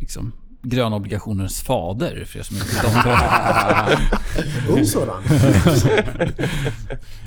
liksom 0.00 0.32
gröna 0.62 0.96
obligationers 0.96 1.62
fader, 1.62 2.24
för 2.24 2.38
er 2.38 2.42
som 2.42 2.56
inte 2.56 2.68
vet 2.68 2.84
om 2.84 2.92
det. 3.04 3.98
Ung 4.72 4.84
sådan. 4.84 5.22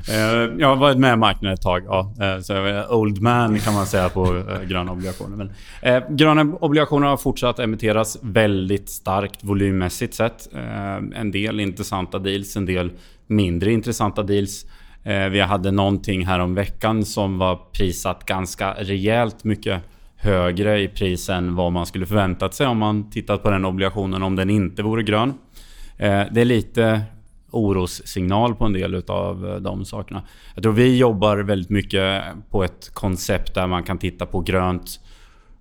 Eh, 0.10 0.54
jag 0.58 0.68
har 0.68 0.76
varit 0.76 0.98
med 0.98 1.14
i 1.14 1.16
marknaden 1.16 1.54
ett 1.54 1.62
tag. 1.62 1.84
Ja. 1.88 2.14
Eh, 2.22 2.42
så 2.42 2.54
jag 2.54 2.70
är 2.70 2.94
old 2.94 3.22
man 3.22 3.60
kan 3.60 3.74
man 3.74 3.86
säga 3.86 4.10
på 4.10 4.38
eh, 4.38 4.62
gröna 4.68 4.92
obligationer. 4.92 5.38
Men, 5.38 6.18
gröna 6.18 6.42
obligationer 6.60 7.08
har 7.08 7.18
fortsatt 7.18 7.60
emitteras 7.60 8.18
väldigt 8.22 8.90
starkt 8.90 9.44
volymmässigt 9.44 10.14
sett. 10.14 10.48
En 11.16 11.32
del 11.32 11.60
intressanta 11.60 12.20
deals, 12.20 12.56
en 12.56 12.66
del 12.66 12.92
mindre 13.28 13.72
intressanta 13.72 14.24
deals. 14.24 14.66
Vi 15.32 15.42
hade 15.42 15.72
någonting 15.72 16.26
här 16.26 16.40
om 16.40 16.56
veckan 16.56 17.06
som 17.06 17.38
var 17.38 17.56
prissatt 17.74 18.26
ganska 18.26 18.74
rejält 18.74 19.44
mycket 19.44 19.82
högre 20.26 20.80
i 20.82 20.88
pris 20.88 21.30
än 21.30 21.56
vad 21.56 21.72
man 21.72 21.86
skulle 21.86 22.06
förväntat 22.06 22.54
sig 22.54 22.68
om 22.68 22.78
man 22.78 23.10
tittat 23.10 23.44
på 23.44 23.50
den 23.50 23.66
obligationen 23.66 24.24
om 24.24 24.36
den 24.36 24.50
inte 24.50 24.84
vore 24.84 25.04
grön. 25.04 25.34
Eh, 25.98 26.24
det 26.32 26.42
är 26.42 26.46
lite 26.46 27.02
orossignal 27.52 28.56
på 28.56 28.66
en 28.66 28.74
del 28.74 29.04
av 29.08 29.60
de 29.62 29.86
sakerna. 29.86 30.24
Jag 30.56 30.64
tror 30.64 30.74
vi 30.74 30.98
jobbar 30.98 31.38
väldigt 31.38 31.70
mycket 31.70 32.24
på 32.50 32.64
ett 32.64 32.90
koncept 32.94 33.56
där 33.56 33.68
man 33.68 33.84
kan 33.84 33.98
titta 33.98 34.26
på 34.26 34.40
grönt 34.40 35.00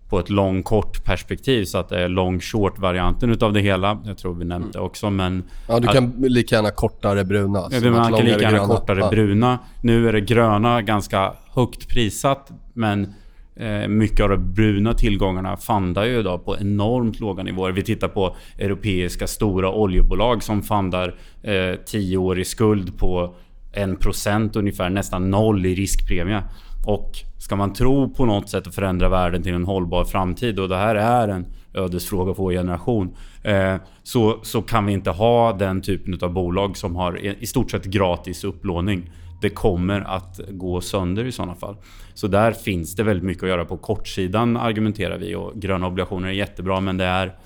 på 0.08 0.18
ett 0.18 0.30
lång 0.30 0.62
kort 0.62 1.04
perspektiv 1.04 1.64
så 1.64 1.78
att 1.78 1.88
det 1.88 2.00
är 2.00 2.08
long 2.08 2.40
short 2.40 2.78
varianten 2.78 3.30
utav 3.30 3.52
det 3.52 3.60
hela. 3.60 3.98
Jag 4.04 4.18
tror 4.18 4.34
vi 4.34 4.44
nämnde 4.44 4.78
mm. 4.78 4.86
också 4.86 5.10
men... 5.10 5.44
Ja 5.68 5.80
du 5.80 5.88
kan 5.88 6.06
att, 6.06 6.30
lika 6.30 6.54
gärna 6.54 6.70
kortare 6.70 7.24
bruna. 7.24 7.68
Ja, 7.70 7.90
man 7.90 8.12
kan 8.12 8.24
lika 8.24 8.40
gärna 8.40 8.58
kortare 8.58 9.00
ja. 9.00 9.10
bruna. 9.10 9.58
Nu 9.80 10.08
är 10.08 10.12
det 10.12 10.20
gröna 10.20 10.82
ganska 10.82 11.32
högt 11.54 11.88
prissatt 11.88 12.50
men 12.72 13.04
eh, 13.04 13.10
Eh, 13.56 13.88
mycket 13.88 14.20
av 14.20 14.28
de 14.28 14.52
bruna 14.54 14.94
tillgångarna 14.94 15.56
fandar 15.56 16.04
ju 16.04 16.18
idag 16.18 16.44
på 16.44 16.56
enormt 16.58 17.20
låga 17.20 17.42
nivåer. 17.42 17.72
Vi 17.72 17.82
tittar 17.82 18.08
på 18.08 18.36
europeiska 18.58 19.26
stora 19.26 19.72
oljebolag 19.72 20.42
som 20.42 20.62
fandar 20.62 21.14
eh, 21.42 21.74
10 21.86 22.16
år 22.16 22.38
i 22.38 22.44
skuld 22.44 22.98
på 22.98 23.34
1% 23.74 24.58
ungefär, 24.58 24.90
nästan 24.90 25.30
noll 25.30 25.66
i 25.66 25.74
riskpremie. 25.74 26.42
Och 26.86 27.10
ska 27.38 27.56
man 27.56 27.72
tro 27.72 28.14
på 28.14 28.24
något 28.24 28.48
sätt 28.48 28.66
att 28.66 28.74
förändra 28.74 29.08
världen 29.08 29.42
till 29.42 29.54
en 29.54 29.64
hållbar 29.64 30.04
framtid 30.04 30.58
och 30.58 30.68
det 30.68 30.76
här 30.76 30.94
är 30.94 31.28
en 31.28 31.46
ödesfråga 31.74 32.34
för 32.34 32.42
vår 32.42 32.52
generation. 32.52 33.16
Eh, 33.42 33.74
så, 34.02 34.38
så 34.42 34.62
kan 34.62 34.86
vi 34.86 34.92
inte 34.92 35.10
ha 35.10 35.52
den 35.52 35.82
typen 35.82 36.18
av 36.22 36.32
bolag 36.32 36.76
som 36.76 36.96
har 36.96 37.42
i 37.42 37.46
stort 37.46 37.70
sett 37.70 37.84
gratis 37.84 38.44
upplåning. 38.44 39.10
Det 39.44 39.50
kommer 39.50 40.00
att 40.00 40.40
gå 40.48 40.80
sönder 40.80 41.24
i 41.24 41.32
sådana 41.32 41.54
fall. 41.54 41.76
Så 42.14 42.26
där 42.26 42.52
finns 42.52 42.96
det 42.96 43.02
väldigt 43.02 43.24
mycket 43.24 43.42
att 43.42 43.48
göra 43.48 43.64
på 43.64 43.76
kortsidan 43.76 44.56
argumenterar 44.56 45.18
vi 45.18 45.34
och 45.34 45.52
gröna 45.54 45.86
obligationer 45.86 46.28
är 46.28 46.32
jättebra 46.32 46.80
men 46.80 46.96
det 46.96 47.04
är 47.04 47.36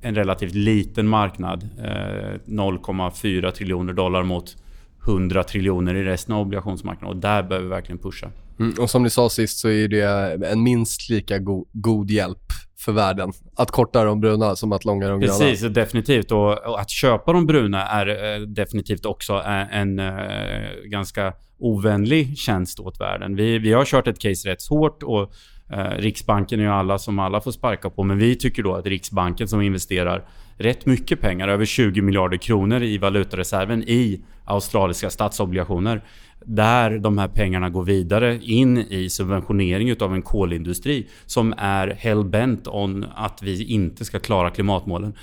en 0.00 0.14
relativt 0.14 0.54
liten 0.54 1.08
marknad. 1.08 1.68
Eh, 1.78 2.40
0,4 2.46 3.50
triljoner 3.50 3.92
dollar 3.92 4.22
mot 4.22 4.56
100 5.06 5.44
triljoner 5.44 5.94
i 5.94 6.02
resten 6.02 6.34
av 6.34 6.40
obligationsmarknaden 6.40 7.16
och 7.16 7.20
där 7.20 7.42
behöver 7.42 7.64
vi 7.64 7.70
verkligen 7.70 7.98
pusha. 7.98 8.30
Mm, 8.58 8.74
och 8.80 8.90
som 8.90 9.02
ni 9.02 9.10
sa 9.10 9.30
sist 9.30 9.58
så 9.58 9.68
är 9.68 9.88
det 9.88 10.46
en 10.46 10.62
minst 10.62 11.10
lika 11.10 11.38
go 11.38 11.66
god 11.72 12.10
hjälp 12.10 12.52
för 12.84 12.92
världen. 12.92 13.32
Att 13.56 13.70
korta 13.70 14.04
de 14.04 14.20
bruna 14.20 14.56
som 14.56 14.72
att 14.72 14.84
långa 14.84 15.08
de 15.08 15.20
gröna. 15.20 15.38
Precis, 15.38 15.72
definitivt. 15.74 16.32
Och, 16.32 16.66
och, 16.66 16.80
att 16.80 16.90
köpa 16.90 17.32
de 17.32 17.46
bruna 17.46 17.86
är 17.86 18.34
eh, 18.34 18.40
definitivt 18.40 19.06
också 19.06 19.32
en, 19.32 19.98
en 19.98 19.98
eh, 19.98 20.68
ganska 20.84 21.32
ovänlig 21.58 22.38
tjänst 22.38 22.80
åt 22.80 23.00
världen. 23.00 23.36
Vi, 23.36 23.58
vi 23.58 23.72
har 23.72 23.84
kört 23.84 24.08
ett 24.08 24.18
case 24.18 24.48
rätt 24.48 24.66
hårt 24.68 25.02
och 25.02 25.32
eh, 25.72 25.96
Riksbanken 25.98 26.60
är 26.60 26.64
ju 26.64 26.70
alla 26.70 26.98
som 26.98 27.18
alla 27.18 27.40
får 27.40 27.50
sparka 27.50 27.90
på. 27.90 28.02
Men 28.02 28.18
vi 28.18 28.36
tycker 28.36 28.62
då 28.62 28.74
att 28.74 28.86
Riksbanken 28.86 29.48
som 29.48 29.60
investerar 29.60 30.24
rätt 30.62 30.86
mycket 30.86 31.20
pengar, 31.20 31.48
över 31.48 31.64
20 31.64 32.02
miljarder 32.02 32.36
kronor 32.36 32.82
i 32.82 32.98
valutareserven 32.98 33.82
i 33.82 34.20
australiska 34.44 35.10
statsobligationer. 35.10 36.04
Där 36.44 36.98
de 36.98 37.18
här 37.18 37.28
pengarna 37.28 37.70
går 37.70 37.84
vidare 37.84 38.38
in 38.42 38.78
i 38.78 39.10
subventionering 39.10 39.90
utav 39.90 40.14
en 40.14 40.22
kolindustri 40.22 41.06
som 41.26 41.54
är 41.56 41.88
hellbent 41.88 42.68
on 42.68 43.06
att 43.14 43.42
vi 43.42 43.64
inte 43.64 44.04
ska 44.04 44.18
klara 44.18 44.50
klimatmålen. 44.50 45.14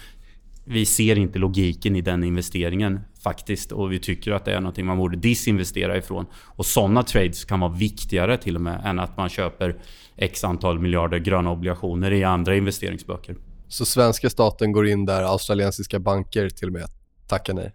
Vi 0.66 0.86
ser 0.86 1.18
inte 1.18 1.40
logiken 1.40 1.96
i 1.96 2.02
den 2.02 2.24
investeringen 2.24 3.00
faktiskt 3.24 3.72
och 3.72 3.92
vi 3.92 4.00
tycker 4.00 4.32
att 4.32 4.46
det 4.46 4.54
är 4.54 4.62
någonting 4.62 4.86
man 4.86 4.98
borde 4.98 5.18
disinvestera 5.18 5.98
ifrån. 5.98 6.26
Och 6.34 6.66
sådana 6.66 7.04
trades 7.04 7.46
kan 7.46 7.60
vara 7.60 7.72
viktigare 7.72 8.38
till 8.38 8.56
och 8.56 8.62
med 8.62 8.82
än 8.86 9.00
att 9.00 9.18
man 9.18 9.30
köper 9.30 9.76
x 10.18 10.44
antal 10.44 10.80
miljarder 10.80 11.18
gröna 11.18 11.52
obligationer 11.52 12.12
i 12.12 12.24
andra 12.24 12.56
investeringsböcker. 12.56 13.36
Så 13.70 13.86
svenska 13.86 14.30
staten 14.30 14.72
går 14.72 14.88
in 14.88 15.06
där 15.06 15.24
australiensiska 15.24 16.00
banker 16.00 16.50
till 16.50 16.68
och 16.68 16.74
med 16.74 16.86
tackar 17.28 17.54
nej? 17.54 17.74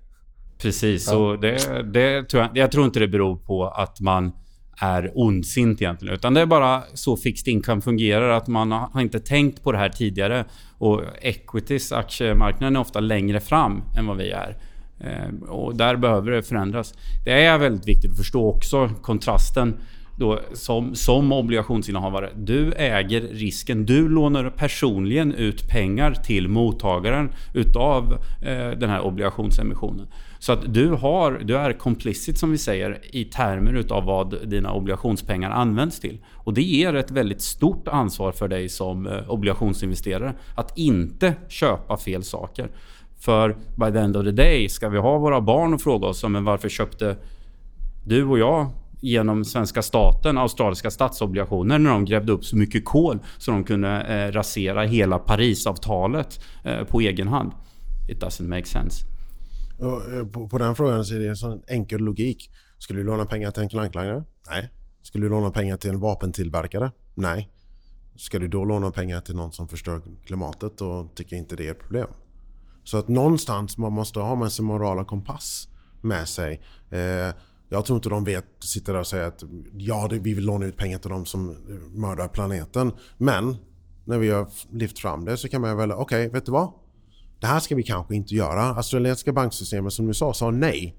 Precis, 0.59 1.09
ja. 1.11 1.16
och 1.16 1.40
det, 1.40 1.83
det 1.92 2.28
tror 2.28 2.42
jag, 2.42 2.57
jag 2.57 2.70
tror 2.70 2.85
inte 2.85 3.00
det 3.00 3.09
beror 3.09 3.37
på 3.37 3.68
att 3.68 4.00
man 4.00 4.33
är 4.80 5.12
ondsint 5.14 5.83
egentligen. 5.83 6.14
Utan 6.14 6.35
det 6.35 6.40
är 6.40 6.46
bara 6.46 6.83
så 6.94 7.16
fixed 7.16 7.52
income 7.52 7.80
fungerar. 7.83 8.28
Att 8.28 8.46
man 8.46 8.72
har 8.72 9.00
inte 9.00 9.20
tänkt 9.20 9.62
på 9.62 9.72
det 9.72 9.78
här 9.78 9.88
tidigare. 9.88 10.44
Och 10.78 11.02
equities, 11.20 11.92
aktiemarknaden 11.92 12.76
är 12.76 12.80
ofta 12.80 13.00
längre 13.00 13.40
fram 13.40 13.83
än 13.98 14.07
vad 14.07 14.16
vi 14.16 14.30
är. 14.30 14.57
Eh, 15.00 15.48
och 15.48 15.76
där 15.76 15.96
behöver 15.96 16.30
det 16.30 16.42
förändras. 16.42 16.94
Det 17.24 17.44
är 17.44 17.59
väldigt 17.59 17.88
viktigt 17.88 18.11
att 18.11 18.16
förstå 18.16 18.48
också 18.48 18.90
kontrasten 19.02 19.76
då, 20.16 20.40
som, 20.53 20.94
som 20.94 21.33
obligationsinnehavare. 21.33 22.31
Du 22.37 22.72
äger 22.72 23.20
risken. 23.20 23.87
Du 23.87 24.09
lånar 24.09 24.50
personligen 24.50 25.33
ut 25.33 25.68
pengar 25.68 26.14
till 26.14 26.48
mottagaren 26.48 27.31
utav 27.55 28.12
eh, 28.42 28.70
den 28.70 28.90
här 28.90 29.00
obligationsemissionen. 29.00 30.07
Så 30.38 30.53
att 30.53 30.74
du, 30.74 30.88
har, 30.88 31.40
du 31.44 31.57
är 31.57 31.72
complicit 31.72 32.38
som 32.38 32.50
vi 32.50 32.59
säger 32.59 32.98
i 33.11 33.24
termer 33.24 33.72
utav 33.72 34.05
vad 34.05 34.48
dina 34.48 34.72
obligationspengar 34.72 35.50
används 35.50 36.00
till. 36.00 36.18
Och 36.33 36.55
det 36.55 36.62
ger 36.62 36.94
ett 36.94 37.11
väldigt 37.11 37.42
stort 37.42 37.88
ansvar 37.88 38.33
för 38.33 38.48
dig 38.48 38.68
som 38.68 39.07
eh, 39.07 39.31
obligationsinvesterare 39.31 40.35
att 40.55 40.79
inte 40.79 41.35
köpa 41.48 41.96
fel 41.96 42.24
saker. 42.24 42.68
För 43.20 43.57
by 43.77 43.92
the 43.92 43.98
end 43.98 44.16
of 44.16 44.24
the 44.24 44.33
day 44.33 44.68
ska 44.68 44.88
vi 44.88 44.98
ha 44.98 45.18
våra 45.18 45.40
barn 45.40 45.74
och 45.74 45.81
fråga 45.81 46.07
oss 46.07 46.24
men 46.24 46.44
varför 46.44 46.68
köpte 46.68 47.16
du 48.07 48.24
och 48.24 48.38
jag 48.38 48.70
genom 49.05 49.45
svenska 49.45 49.83
staten 49.83 50.38
australiska 50.38 50.90
statsobligationer 50.90 51.79
när 51.79 51.90
de 51.90 52.05
grävde 52.05 52.33
upp 52.33 52.45
så 52.45 52.57
mycket 52.57 52.85
kol 52.85 53.19
så 53.38 53.51
de 53.51 53.64
kunde 53.64 54.03
eh, 54.03 54.33
rasera 54.33 54.83
hela 54.83 55.19
Parisavtalet 55.19 56.40
eh, 56.64 56.85
på 56.85 57.01
egen 57.01 57.29
hand. 57.29 57.53
It 58.09 58.23
doesn't 58.23 58.49
make 58.49 58.64
sense. 58.64 59.07
Eh, 59.81 60.27
på, 60.27 60.49
på, 60.49 60.59
den 60.59 60.75
frågan 60.75 61.05
så 61.05 61.14
är 61.14 61.19
det 61.19 61.29
en 61.29 61.37
sån 61.37 61.62
enkel 61.69 62.01
logik. 62.01 62.51
Skulle 62.79 63.01
du 63.01 63.05
låna 63.05 63.25
pengar 63.25 63.51
till 63.51 63.62
en 63.62 63.69
klanklangare? 63.69 64.25
Nej. 64.51 64.71
Skulle 65.03 65.25
du 65.25 65.31
låna 65.31 65.51
pengar 65.51 65.77
till 65.77 65.90
en 65.90 66.01
vapentillverkare? 66.01 66.90
Nej. 67.14 67.51
Ska 68.17 68.38
du 68.38 68.49
då 68.49 68.64
låna 68.64 68.90
pengar 68.90 69.21
till 69.21 69.37
någon 69.37 69.53
som 69.53 69.69
förstör 69.69 70.03
klimatet 70.27 70.81
och 70.81 71.14
tycker 71.14 71.37
inte 71.37 71.57
det 71.57 71.67
är 71.67 71.71
ett 71.71 71.81
problem? 71.81 72.09
Så 72.85 72.99
att 72.99 73.09
någonstans 73.09 73.79
man 73.79 73.93
måste 73.93 74.21
ha 74.21 74.35
med 74.35 74.53
sig 74.53 74.64
morala 74.64 75.05
kompass 75.05 75.69
med 76.01 76.29
sig. 76.29 76.62
Eh, 76.90 77.35
jag 77.68 77.85
tror 77.85 77.96
inte 77.96 78.09
de 78.09 78.24
vet, 78.24 78.44
sitter 78.61 78.92
där 78.92 79.00
och 79.00 79.07
säger 79.07 79.24
att 79.24 79.44
ja, 79.72 80.09
vi 80.12 80.35
vill 80.35 80.44
låna 80.44 80.66
ut 80.66 80.77
pengar 80.77 80.98
till 80.98 81.11
de 81.11 81.27
som 81.27 81.57
mördar 81.94 82.29
planeten. 82.29 82.92
Men 83.18 83.57
när 84.05 84.18
vi 84.18 84.31
har 84.31 84.48
lyft 84.70 84.98
fram 84.98 85.24
det 85.24 85.37
så 85.37 85.48
kan 85.48 85.61
man 85.61 85.77
väl, 85.77 85.92
okej, 85.92 86.03
okay, 86.03 86.29
vet 86.29 86.46
du 86.46 86.53
vad? 86.53 86.72
Det 87.40 87.46
här 87.46 87.61
ska 87.61 87.74
vi 87.74 87.83
kanske 87.83 88.14
inte 88.14 88.35
göra. 88.35 88.62
Australiensiska 88.62 89.33
banksystemet 89.33 89.92
som 89.92 90.07
du 90.07 90.14
sa, 90.14 90.35
sa 90.35 90.50
nej. 90.50 90.96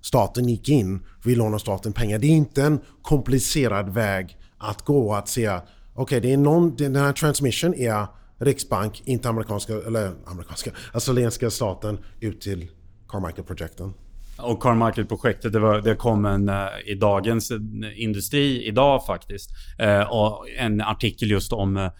Staten 0.00 0.48
gick 0.48 0.68
in, 0.68 1.04
vi 1.24 1.34
lånar 1.34 1.58
staten 1.58 1.92
pengar. 1.92 2.18
Det 2.18 2.26
är 2.26 2.30
inte 2.30 2.62
en 2.62 2.80
komplicerad 3.02 3.88
väg 3.88 4.38
att 4.58 4.84
gå 4.84 5.14
att 5.14 5.28
säga 5.28 5.62
okej, 5.94 6.18
okay, 6.18 6.36
den 6.76 6.96
här 6.96 7.12
transmission 7.12 7.74
är 7.74 8.06
Riksbank, 8.38 9.02
inte 9.04 9.28
amerikanska, 9.28 9.72
eller 9.72 10.12
amerikanska, 10.24 10.70
australienska 10.92 11.50
staten 11.50 11.98
ut 12.20 12.40
till 12.40 12.70
Carmichael-projekten. 13.08 13.94
Och 14.38 14.62
Carmichael-projektet, 14.62 15.52
det, 15.52 15.80
det 15.80 15.94
kom 15.94 16.24
en, 16.24 16.48
eh, 16.48 16.66
i 16.86 16.94
Dagens 16.94 17.52
Industri 17.96 18.66
idag 18.66 19.06
faktiskt. 19.06 19.50
Eh, 19.78 20.00
och 20.00 20.46
en 20.58 20.80
artikel 20.80 21.30
just 21.30 21.52
om 21.52 21.76
eh, 21.76 21.90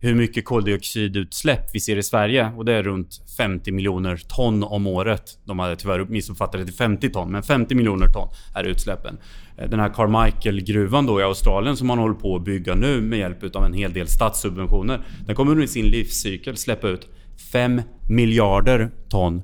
hur 0.00 0.14
mycket 0.14 0.44
koldioxidutsläpp 0.44 1.74
vi 1.74 1.80
ser 1.80 1.96
i 1.96 2.02
Sverige. 2.02 2.52
Och 2.56 2.64
det 2.64 2.72
är 2.72 2.82
runt 2.82 3.20
50 3.36 3.72
miljoner 3.72 4.20
ton 4.28 4.62
om 4.62 4.86
året. 4.86 5.38
De 5.44 5.58
hade 5.58 5.76
tyvärr 5.76 6.04
missuppfattat 6.04 6.60
det 6.60 6.64
till 6.66 6.74
50 6.74 7.10
ton, 7.10 7.32
men 7.32 7.42
50 7.42 7.74
miljoner 7.74 8.06
ton 8.06 8.28
är 8.54 8.64
utsläppen. 8.64 9.18
Den 9.56 9.80
här 9.80 9.88
Carmichael-gruvan 9.88 11.06
då 11.06 11.20
i 11.20 11.22
Australien 11.22 11.76
som 11.76 11.86
man 11.86 11.98
håller 11.98 12.14
på 12.14 12.36
att 12.36 12.44
bygga 12.44 12.74
nu 12.74 13.00
med 13.00 13.18
hjälp 13.18 13.56
av 13.56 13.64
en 13.64 13.74
hel 13.74 13.92
del 13.92 14.08
statssubventioner. 14.08 15.00
Den 15.26 15.34
kommer 15.34 15.52
under 15.52 15.66
sin 15.66 15.86
livscykel 15.86 16.56
släppa 16.56 16.88
ut 16.88 17.08
5 17.52 17.82
miljarder 18.08 18.90
ton 19.08 19.36
eh, 19.36 19.42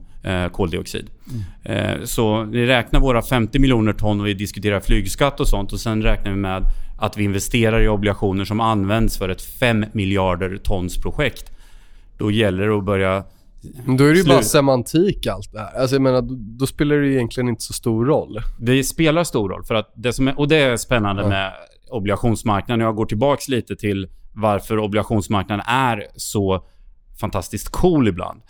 koldioxid. 0.52 1.10
Mm. 1.64 1.98
Eh, 1.98 2.04
så 2.04 2.42
vi 2.42 2.66
räknar 2.66 3.00
våra 3.00 3.22
50 3.22 3.58
miljoner 3.58 3.92
ton 3.92 4.20
och 4.20 4.26
vi 4.26 4.34
diskuterar 4.34 4.80
flygskatt 4.80 5.40
och 5.40 5.48
sånt 5.48 5.72
och 5.72 5.80
sen 5.80 6.02
räknar 6.02 6.32
vi 6.32 6.38
med 6.38 6.64
att 6.98 7.16
vi 7.16 7.24
investerar 7.24 7.82
i 7.82 7.88
obligationer 7.88 8.44
som 8.44 8.60
används 8.60 9.18
för 9.18 9.28
ett 9.28 9.42
5 9.42 9.84
miljarder 9.92 10.56
tons 10.56 10.96
projekt. 10.96 11.52
Då 12.18 12.30
gäller 12.30 12.68
det 12.68 12.76
att 12.76 12.84
börja 12.84 13.24
då 13.98 14.04
är 14.04 14.12
det 14.12 14.18
ju 14.18 14.24
bara 14.24 14.42
semantik 14.42 15.26
allt 15.26 15.52
det 15.52 15.58
här. 15.58 15.80
Alltså 15.80 15.94
jag 15.94 16.02
menar, 16.02 16.22
då, 16.22 16.34
då, 16.38 16.66
spelar 16.66 16.96
det 16.96 17.08
egentligen 17.08 17.48
inte 17.48 17.62
så 17.62 17.72
stor 17.72 18.04
roll. 18.04 18.40
Det 18.58 18.84
spelar 18.84 19.24
stor 19.24 19.48
roll. 19.48 19.64
För 19.64 19.74
att 19.74 19.92
det 19.94 20.12
som 20.12 20.28
är, 20.28 20.38
och 20.38 20.48
det 20.48 20.56
är 20.56 20.76
spännande 20.76 21.22
ja. 21.22 21.28
med 21.28 21.52
obligationsmarknaden. 21.90 22.84
Jag 22.84 22.96
går 22.96 23.06
tillbaks 23.06 23.48
lite 23.48 23.76
till 23.76 24.08
varför 24.32 24.78
obligationsmarknaden 24.78 25.64
är 25.66 26.06
så 26.16 26.64
fantastiskt 27.20 27.68
cool 27.68 28.08
ibland. 28.08 28.42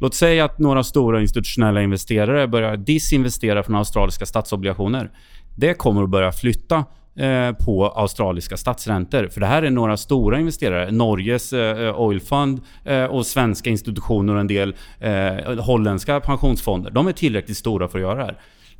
Låt 0.00 0.14
säga 0.14 0.44
att 0.44 0.58
några 0.58 0.84
stora 0.84 1.20
institutionella 1.20 1.82
investerare 1.82 2.48
börjar 2.48 2.76
disinvestera 2.76 3.62
från 3.62 3.76
australiska 3.76 4.26
statsobligationer. 4.26 5.10
Det 5.54 5.74
kommer 5.74 6.02
att 6.02 6.10
börja 6.10 6.32
flytta 6.32 6.84
eh, 7.16 7.52
på 7.52 7.86
australiska 7.86 8.56
statsräntor. 8.56 9.28
För 9.28 9.40
det 9.40 9.46
här 9.46 9.62
är 9.62 9.70
några 9.70 9.96
stora 9.96 10.40
investerare. 10.40 10.90
Norges 10.90 11.52
eh, 11.52 12.00
Oil 12.00 12.20
Fund 12.20 12.60
eh, 12.84 13.04
och 13.04 13.26
svenska 13.26 13.70
institutioner 13.70 14.34
och 14.34 14.40
en 14.40 14.46
del 14.46 14.74
eh, 15.00 15.60
holländska 15.60 16.20
pensionsfonder. 16.20 16.90
De 16.90 17.06
är 17.06 17.12
tillräckligt 17.12 17.56
stora 17.56 17.88
för 17.88 17.98
att 17.98 18.02
göra 18.02 18.18
det 18.18 18.24
här. 18.24 18.38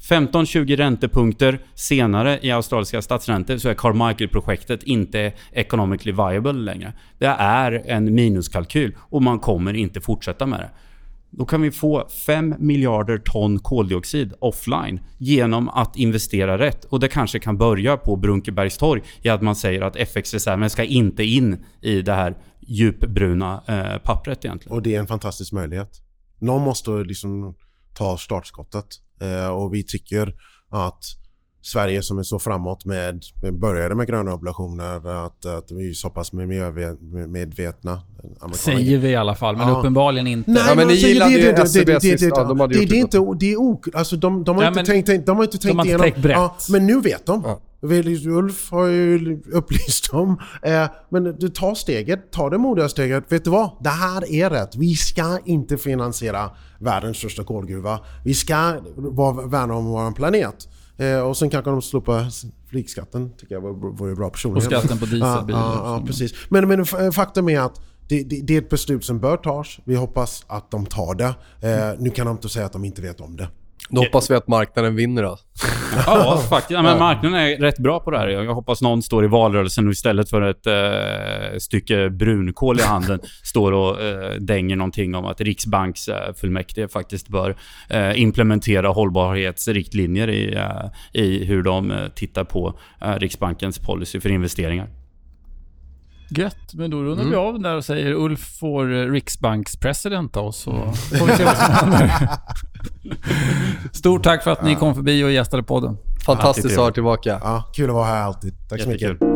15-20 0.09 0.77
räntepunkter 0.77 1.59
senare 1.75 2.39
i 2.43 2.51
australiska 2.51 3.03
statsräntor 3.03 3.57
så 3.57 3.69
är 3.69 3.75
Carmichael-projektet 3.75 4.83
inte 4.83 5.33
economically 5.53 6.12
viable 6.12 6.53
längre. 6.53 6.93
Det 7.19 7.27
är 7.39 7.83
en 7.87 8.14
minuskalkyl 8.14 8.93
och 8.99 9.23
man 9.23 9.39
kommer 9.39 9.75
inte 9.75 10.01
fortsätta 10.01 10.47
med 10.47 10.61
det. 10.61 10.71
Då 11.37 11.45
kan 11.45 11.62
vi 11.62 11.70
få 11.70 12.09
5 12.26 12.55
miljarder 12.59 13.18
ton 13.18 13.59
koldioxid 13.59 14.32
offline 14.39 15.01
genom 15.18 15.68
att 15.68 15.97
investera 15.97 16.59
rätt. 16.59 16.84
Och 16.84 17.01
det 17.01 17.09
kanske 17.09 17.39
kan 17.39 17.59
börja 17.59 17.97
på 17.97 18.16
Brunkebergstorg 18.16 19.03
i 19.22 19.28
att 19.28 19.43
man 19.43 19.57
säger 19.57 19.82
att 19.82 19.97
FX-reserven 19.97 20.70
ska 20.70 20.84
inte 20.84 21.24
in 21.24 21.64
i 21.82 22.03
det 22.03 22.12
här 22.12 22.37
djupbruna 22.61 23.62
eh, 23.66 23.99
pappret 24.03 24.45
egentligen. 24.45 24.76
Och 24.76 24.82
det 24.82 24.95
är 24.95 25.01
en 25.01 25.07
fantastisk 25.07 25.53
möjlighet. 25.53 25.91
Någon 26.39 26.62
måste 26.62 26.91
liksom 26.91 27.55
ta 27.95 28.16
startskottet. 28.16 28.87
Eh, 29.20 29.49
och 29.49 29.74
vi 29.74 29.82
tycker 29.82 30.34
att 30.70 31.05
Sverige 31.67 32.03
som 32.03 32.19
är 32.19 32.23
så 32.23 32.39
framåt 32.39 32.85
med, 32.85 33.23
med 33.43 33.59
började 33.59 33.95
med 33.95 34.07
gröna 34.07 34.35
obligationer, 34.35 35.27
att, 35.27 35.47
att 35.47 35.71
vi 35.71 35.91
är 35.91 35.95
så 35.95 36.11
pass 36.11 36.33
miljömedvetna. 36.33 38.01
Säger 38.53 38.99
vi 38.99 39.09
i 39.09 39.17
alla 39.17 39.35
fall, 39.35 39.57
men 39.57 39.69
ja. 39.69 39.79
uppenbarligen 39.79 40.27
inte. 40.27 40.51
Nej, 40.51 40.62
ja, 40.69 40.75
men 40.75 40.89
ni 40.89 40.95
gillade 40.95 41.33
ju 41.33 41.67
SEB 41.67 42.03
sist. 42.03 42.23
Ja, 42.23 42.45
de 42.45 42.61
hade 42.61 42.75
gjort 42.75 42.89
det. 42.89 42.95
Det 42.95 42.99
är 42.99 43.01
inte... 43.01 43.37
Det 43.41 43.53
är 43.53 43.57
ok, 43.61 43.89
alltså 43.95 44.17
de, 44.17 44.45
de 44.45 44.57
har 44.57 44.62
ja, 44.62 44.69
inte 44.69 44.85
tänkt, 44.85 45.27
de 45.27 45.37
har 45.37 45.45
inte 45.45 45.59
tänkt 45.59 45.79
de 45.79 45.87
igenom... 45.87 46.23
Brett. 46.23 46.37
Ja, 46.37 46.57
men 46.69 46.87
nu 46.87 47.01
vet 47.01 47.27
de. 47.27 47.43
Ja. 47.45 47.61
Ulf 48.27 48.71
har 48.71 48.87
ju 48.87 49.43
upplyst 49.53 50.11
dem. 50.11 50.39
Eh, 50.62 50.87
men 51.09 51.39
du 51.39 51.49
tar 51.49 51.75
steget, 51.75 52.31
ta 52.33 52.51
det 52.51 52.59
modiga 52.59 52.89
steget. 52.89 53.33
Vet 53.33 53.45
du 53.45 53.51
vad? 53.51 53.71
Det 53.81 53.89
här 53.89 54.33
är 54.33 54.51
rätt. 54.51 54.77
Vi 54.77 54.95
ska 54.95 55.39
inte 55.45 55.77
finansiera 55.79 56.51
världens 56.79 57.17
största 57.17 57.45
kolgruva. 57.45 58.01
Vi 58.25 58.35
ska 58.35 58.57
värna 59.47 59.75
om 59.75 59.87
vår 59.87 60.12
planet. 60.12 60.69
Eh, 60.97 61.20
och 61.20 61.36
sen 61.36 61.51
kanske 61.51 61.70
de 61.70 61.82
slopar 61.82 62.26
flygskatten, 62.68 63.32
tycker 63.36 63.55
jag 63.55 63.61
vore 63.61 64.14
bra 64.14 64.30
personligen. 64.30 64.66
Och 64.66 64.72
skatten 64.72 64.99
på 64.99 65.05
dieselbilar. 65.05 65.61
ja, 65.61 65.80
ja, 65.84 65.97
ja, 66.01 66.07
precis. 66.07 66.34
Men, 66.49 66.68
men 66.68 67.12
faktum 67.12 67.49
är 67.49 67.61
att 67.61 67.80
det, 68.09 68.22
det, 68.22 68.40
det, 68.40 68.55
är 68.55 68.59
ett 68.59 68.68
beslut 68.70 69.05
som 69.05 69.20
bör 69.20 69.36
tas. 69.36 69.78
Vi 69.84 69.94
hoppas 69.94 70.44
att 70.47 70.70
de 70.70 70.86
tar 70.86 71.14
det. 71.14 71.34
Eh, 71.61 71.94
nu 71.99 72.11
kan 72.11 72.26
de 72.26 72.32
inte 72.32 72.49
säga 72.49 72.66
att 72.66 72.72
de 72.72 72.84
inte 72.84 73.03
vet 73.03 73.20
om 73.20 73.36
det. 73.36 73.49
Då 73.89 74.01
hoppas 74.01 74.30
vi 74.30 74.34
att 74.34 74.49
marknaden 74.49 74.97
vinner 74.97 75.22
då. 75.22 75.39
ja, 76.07 76.43
faktiskt. 76.51 76.70
Ja, 76.70 76.82
men 76.82 76.99
marknaden 76.99 77.39
är 77.39 77.57
rätt 77.57 77.78
bra 77.78 78.01
på 78.01 78.11
det 78.11 78.18
här. 78.18 78.28
Jag 78.28 78.55
hoppas 78.55 78.82
någon 78.82 79.03
står 79.03 79.24
i 79.24 79.28
valrörelsen 79.28 79.87
och 79.87 79.93
istället 79.93 80.30
för 80.30 80.43
ett 80.43 80.66
eh, 80.66 81.59
stycke 81.59 82.11
brunkol 82.11 82.80
i 82.80 82.82
handen 82.82 83.20
står 83.43 83.72
och 83.72 84.03
eh, 84.03 84.34
dänger 84.34 84.76
någonting 84.76 85.14
om 85.14 85.24
att 85.24 85.41
Riksbanksfullmäktige 85.41 86.82
eh, 86.82 86.89
faktiskt 86.89 87.28
bör 87.28 87.57
eh, 87.91 88.20
implementera 88.20 88.89
hållbarhetsriktlinjer 88.89 90.28
i, 90.30 90.55
eh, 90.55 91.22
i 91.22 91.45
hur 91.45 91.62
de 91.62 91.91
eh, 91.91 92.09
tittar 92.14 92.45
på 92.45 92.78
Riksbankens 93.18 93.78
policy 93.78 94.20
för 94.20 94.30
investeringar. 94.30 94.89
Gött, 96.29 96.74
men 96.74 96.91
då 96.91 97.03
rundar 97.03 97.22
mm. 97.22 97.31
vi 97.31 97.37
av 97.37 97.61
där 97.61 97.77
och 97.77 97.85
säger 97.85 98.12
Ulf 98.12 98.59
får 98.59 99.11
Riksbankspresident 99.11 100.37
och 100.37 100.55
så 100.55 100.70
får 100.93 101.27
vi 101.27 101.33
se 101.33 101.45
vad 101.45 101.57
som 101.57 101.74
händer. 101.74 102.12
Stort 103.93 104.24
tack 104.24 104.45
för 104.45 104.51
att 104.51 104.64
ni 104.64 104.74
kom 104.74 104.95
förbi 104.95 105.24
och 105.24 105.33
gästade 105.33 105.62
podden. 105.62 105.97
Fantastiskt 106.27 106.66
att 106.66 106.77
ha 106.77 106.89
er 106.89 106.93
tillbaka. 106.93 107.41
Ja, 107.43 107.70
kul 107.74 107.91
att 107.91 107.95
vara 107.95 108.07
här 108.07 108.22
alltid. 108.22 108.55
Tack 108.68 108.83
så 108.83 108.89
mycket. 108.89 109.36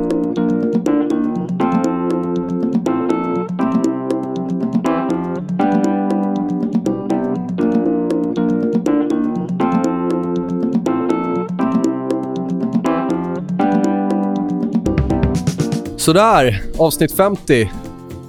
Sådär, 16.01 16.62
avsnitt 16.78 17.12
50. 17.12 17.70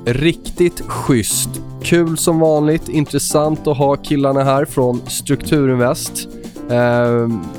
Riktigt 0.06 0.82
schysst. 0.82 1.50
Kul 1.84 2.18
som 2.18 2.40
vanligt, 2.40 2.90
intressant 2.90 3.68
att 3.68 3.78
ha 3.78 3.96
killarna 3.96 4.44
här 4.44 4.66
från 4.66 5.02
Strukturinvest. 5.08 6.28
Uh, 6.72 6.78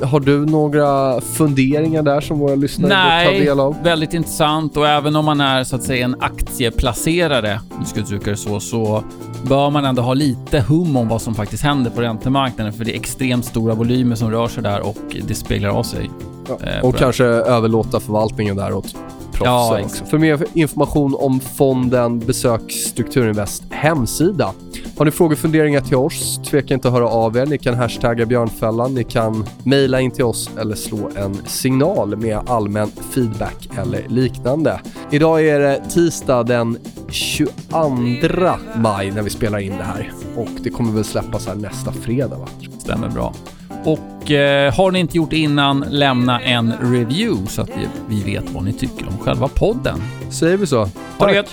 har 0.05 0.19
du 0.19 0.45
några 0.45 1.21
funderingar 1.21 2.03
där 2.03 2.21
som 2.21 2.39
våra 2.39 2.55
lyssnare 2.55 2.93
Nej, 2.93 3.25
ta 3.25 3.45
del 3.45 3.59
av? 3.59 3.75
väldigt 3.83 4.13
intressant 4.13 4.77
och 4.77 4.87
även 4.87 5.15
om 5.15 5.25
man 5.25 5.41
är 5.41 5.63
så 5.63 5.75
att 5.75 5.83
säga 5.83 6.05
en 6.05 6.15
aktieplacerare, 6.19 7.59
nu 7.79 7.85
ska 7.85 7.99
jag 7.99 8.05
uttrycka 8.05 8.31
det 8.31 8.37
så, 8.37 8.59
så 8.59 9.03
bör 9.43 9.69
man 9.69 9.85
ändå 9.85 10.01
ha 10.01 10.13
lite 10.13 10.59
hum 10.59 10.95
om 10.95 11.07
vad 11.07 11.21
som 11.21 11.35
faktiskt 11.35 11.63
händer 11.63 11.91
på 11.91 12.01
räntemarknaden 12.01 12.73
för 12.73 12.85
det 12.85 12.91
är 12.91 12.99
extremt 12.99 13.45
stora 13.45 13.73
volymer 13.73 14.15
som 14.15 14.31
rör 14.31 14.47
sig 14.47 14.63
där 14.63 14.87
och 14.87 15.15
det 15.27 15.35
speglar 15.35 15.69
av 15.69 15.83
sig. 15.83 16.09
Ja. 16.47 16.57
Eh, 16.67 16.85
och 16.85 16.95
kanske 16.95 17.25
överlåta 17.25 17.99
förvaltningen 17.99 18.55
där 18.55 18.71
proffsen 19.43 19.79
ja, 19.79 19.85
också. 19.85 20.05
För 20.05 20.17
mer 20.17 20.45
information 20.53 21.15
om 21.19 21.39
fonden 21.39 22.19
besök 22.19 22.71
Strukturinvest 22.71 23.63
hemsida. 23.69 24.53
Har 24.97 25.05
ni 25.05 25.11
frågor 25.11 25.33
och 25.33 25.39
funderingar 25.39 25.81
till 25.81 25.97
oss, 25.97 26.39
tveka 26.45 26.73
inte 26.73 26.87
att 26.87 26.93
höra 26.93 27.07
av 27.07 27.37
er. 27.37 27.45
Ni 27.45 27.57
kan 27.57 27.75
hashtagga 27.75 28.25
björnfällan, 28.25 28.93
ni 28.93 29.03
kan 29.03 29.45
mejla 29.63 30.01
in 30.01 30.11
till 30.11 30.23
oss 30.23 30.49
eller 30.59 30.75
slå 30.75 31.09
en 31.15 31.35
signal 31.47 32.15
med 32.15 32.49
allmän 32.49 32.91
feedback 33.13 33.69
eller 33.77 34.07
liknande. 34.07 34.81
Idag 35.11 35.45
är 35.45 35.59
det 35.59 35.81
tisdag 35.89 36.43
den 36.43 36.77
22 37.09 37.87
maj 38.75 39.11
när 39.11 39.21
vi 39.21 39.29
spelar 39.29 39.59
in 39.59 39.77
det 39.77 39.83
här 39.83 40.11
och 40.35 40.49
det 40.63 40.69
kommer 40.69 40.91
väl 40.91 41.03
släppas 41.03 41.47
här 41.47 41.55
nästa 41.55 41.91
fredag 41.91 42.37
va? 42.37 42.47
Stämmer 42.79 43.09
bra. 43.09 43.33
Och 43.85 44.31
eh, 44.31 44.73
har 44.73 44.91
ni 44.91 44.99
inte 44.99 45.17
gjort 45.17 45.33
innan, 45.33 45.85
lämna 45.89 46.41
en 46.41 46.73
review 46.81 47.47
så 47.47 47.61
att 47.61 47.69
vi, 48.07 48.23
vet 48.23 48.49
vad 48.49 48.63
ni 48.63 48.73
tycker 48.73 49.07
om 49.07 49.17
själva 49.17 49.47
podden. 49.47 50.01
Säger 50.29 50.57
vi 50.57 50.67
så. 50.67 50.79
Ha 50.79 50.89
Tack. 51.17 51.29
det 51.29 51.35
gött! 51.35 51.51